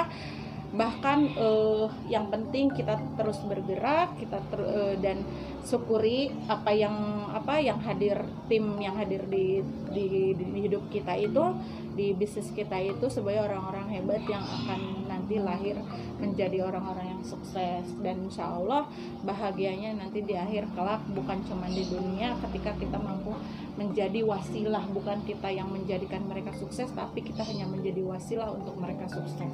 bahkan 0.76 1.32
eh, 1.34 1.88
yang 2.12 2.28
penting 2.28 2.70
kita 2.72 3.00
terus 3.16 3.40
bergerak 3.48 4.20
kita 4.20 4.40
ter- 4.52 4.70
eh, 4.70 4.96
dan 5.00 5.24
syukuri 5.66 6.30
apa 6.46 6.70
yang 6.76 6.94
apa 7.32 7.58
yang 7.58 7.80
hadir 7.82 8.22
tim 8.46 8.78
yang 8.78 8.94
hadir 8.94 9.26
di, 9.26 9.64
di 9.90 10.36
di 10.38 10.46
hidup 10.68 10.86
kita 10.94 11.18
itu 11.18 11.42
di 11.96 12.12
bisnis 12.12 12.52
kita 12.52 12.76
itu 12.78 13.08
sebagai 13.08 13.48
orang-orang 13.48 13.88
hebat 13.88 14.22
yang 14.28 14.44
akan 14.44 15.05
nanti 15.26 15.42
lahir 15.42 15.74
menjadi 16.22 16.70
orang-orang 16.70 17.18
yang 17.18 17.22
sukses. 17.26 17.82
Dan 18.06 18.30
insya 18.30 18.46
Allah 18.46 18.86
bahagianya 19.26 19.98
nanti 19.98 20.22
di 20.22 20.38
akhir 20.38 20.70
kelak 20.78 21.02
bukan 21.18 21.42
cuma 21.50 21.66
di 21.66 21.82
dunia 21.90 22.38
ketika 22.46 22.78
kita 22.78 23.02
mampu 23.02 23.34
menjadi 23.74 24.22
wasilah. 24.22 24.86
Bukan 24.94 25.26
kita 25.26 25.50
yang 25.50 25.74
menjadikan 25.74 26.22
mereka 26.30 26.54
sukses 26.54 26.94
tapi 26.94 27.26
kita 27.26 27.42
hanya 27.42 27.66
menjadi 27.66 28.06
wasilah 28.06 28.54
untuk 28.54 28.78
mereka 28.78 29.10
sukses. 29.10 29.50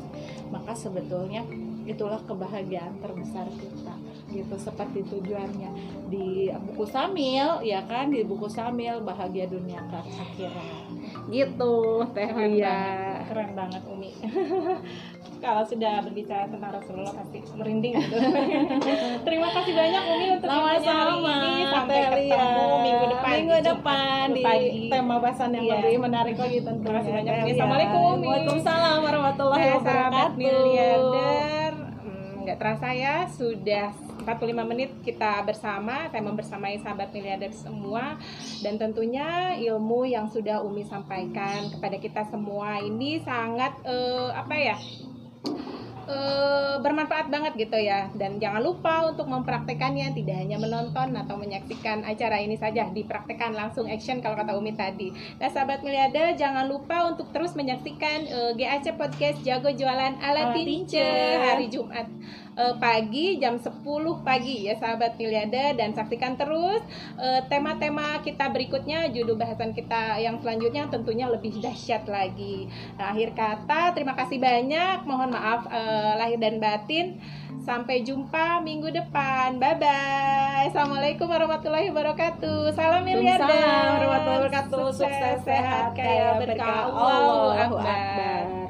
Maka 0.52 0.76
sebetulnya 0.76 1.48
itulah 1.88 2.20
kebahagiaan 2.28 3.00
terbesar 3.00 3.48
kita 3.56 3.96
gitu 4.32 4.56
seperti 4.56 5.04
tujuannya 5.06 5.72
di 6.08 6.48
buku 6.68 6.84
Samil 6.84 7.62
ya 7.62 7.84
kan 7.86 8.08
di 8.08 8.24
buku 8.24 8.48
Samil 8.48 9.00
bahagia 9.02 9.46
dunia 9.46 9.84
ke 9.86 9.96
akhirat 10.00 10.54
gitu 11.28 12.04
Teh 12.12 12.24
Keren 12.26 12.52
Lia 12.52 12.68
banget, 12.68 13.22
keren 13.28 13.50
banget 13.54 13.82
Umi. 13.86 14.12
Kalau 15.44 15.66
sudah 15.66 16.06
berbicara 16.06 16.46
tentang 16.46 16.70
Rasulullah 16.72 17.10
pasti 17.12 17.42
merinding 17.52 17.98
gitu. 17.98 18.16
Terima 19.28 19.50
kasih 19.50 19.74
banyak 19.74 20.04
Umi 20.08 20.28
untuk 20.38 20.48
hari 20.48 20.78
sama-sama 20.80 21.34
ini. 21.42 21.64
Sampai 21.66 21.96
Teh 21.98 22.10
Lia. 22.14 22.38
ketemu 22.38 22.76
minggu 22.78 23.06
depan. 23.10 23.32
minggu 23.34 23.58
depan 23.62 24.26
di 24.30 24.44
pagi. 24.44 24.82
tema 24.88 25.16
bahasan 25.18 25.50
yang 25.52 25.66
Iya. 25.66 25.74
lebih 25.78 25.98
menarik 26.00 26.36
lagi 26.38 26.58
tentunya 26.62 26.86
Terima 26.86 26.98
kasih 27.02 27.12
banyak, 27.12 27.32
Umi. 27.34 27.52
Assalamualaikum, 27.52 28.00
Umi. 28.14 28.26
Waalaikumsalam 28.28 28.98
warahmatullahi 29.02 29.62
sahabat 29.62 29.82
wabarakatuh 29.82 30.38
miliarder 30.38 31.72
hmm, 31.98 32.32
nggak 32.46 32.58
terasa 32.58 32.88
ya 32.94 33.16
sudah 33.28 33.88
45 34.22 34.72
menit 34.72 34.92
kita 35.02 35.42
bersama 35.44 36.08
saya 36.10 36.24
membersamai 36.24 36.78
sahabat 36.80 37.10
miliarder 37.12 37.52
semua. 37.52 38.16
Dan 38.62 38.78
tentunya 38.78 39.58
ilmu 39.58 40.06
yang 40.06 40.30
sudah 40.30 40.62
Umi 40.62 40.86
sampaikan 40.86 41.70
kepada 41.74 41.98
kita 41.98 42.22
semua 42.30 42.80
ini 42.82 43.22
sangat 43.22 43.74
eh, 43.84 44.30
apa 44.32 44.56
ya 44.56 44.78
eh, 46.08 46.76
bermanfaat 46.82 47.28
banget 47.30 47.54
gitu 47.68 47.78
ya. 47.78 48.10
Dan 48.14 48.38
jangan 48.38 48.62
lupa 48.62 49.10
untuk 49.10 49.26
mempraktekannya 49.30 50.14
tidak 50.14 50.38
hanya 50.38 50.58
menonton 50.62 51.14
atau 51.18 51.36
menyaksikan 51.38 52.06
acara 52.06 52.42
ini 52.42 52.58
saja 52.58 52.90
dipraktekkan 52.90 53.54
langsung 53.54 53.90
action 53.90 54.20
kalau 54.22 54.38
kata 54.38 54.54
Umi 54.58 54.74
tadi. 54.78 55.14
Nah 55.42 55.50
sahabat 55.50 55.82
miliarder 55.82 56.38
jangan 56.38 56.70
lupa 56.70 57.10
untuk 57.10 57.30
terus 57.34 57.54
menyaksikan 57.58 58.20
eh, 58.28 58.52
GAC 58.58 58.98
podcast 58.98 59.42
jago 59.42 59.70
jualan 59.74 60.18
ala 60.22 60.54
Ala 60.54 60.58
Tince. 60.58 61.04
hari 61.42 61.68
Jumat 61.68 62.08
eh, 62.58 62.76
pagi 62.78 63.38
jam 63.40 63.60
10 63.60 63.84
pagi 64.22 64.68
ya 64.68 64.76
sahabat 64.78 65.16
miliarder 65.16 65.76
dan 65.78 65.96
saksikan 65.96 66.36
terus 66.36 66.82
eh, 67.20 67.42
tema-tema 67.48 68.20
kita 68.24 68.50
berikutnya 68.52 69.12
judul 69.12 69.36
bahasan 69.38 69.72
kita 69.72 70.20
yang 70.20 70.40
selanjutnya 70.40 70.88
tentunya 70.92 71.28
lebih 71.28 71.60
dahsyat 71.62 72.08
lagi 72.08 72.68
Nah, 72.98 73.14
akhir 73.14 73.34
kata, 73.34 73.96
terima 73.96 74.14
kasih 74.18 74.38
banyak. 74.42 75.06
Mohon 75.08 75.30
maaf 75.36 75.62
eh, 75.70 76.14
lahir 76.18 76.40
dan 76.42 76.58
batin. 76.62 77.18
Sampai 77.62 78.02
jumpa 78.02 78.58
minggu 78.66 78.90
depan. 78.90 79.62
Bye 79.62 79.78
bye. 79.78 80.66
Assalamualaikum 80.66 81.30
warahmatullahi 81.30 81.94
wabarakatuh. 81.94 82.74
Salam 82.74 83.06
miliarder. 83.06 83.46
Waalaikumsalam 83.46 83.86
warahmatullahi 84.02 84.40
wabarakatuh. 84.42 84.86
Sukses, 84.98 85.38
sehat, 85.46 85.94
kaya 85.94 86.42
berkah. 86.42 86.90
Allahu 86.90 87.54
Akbar. 87.54 87.86
Akbar. 87.86 88.61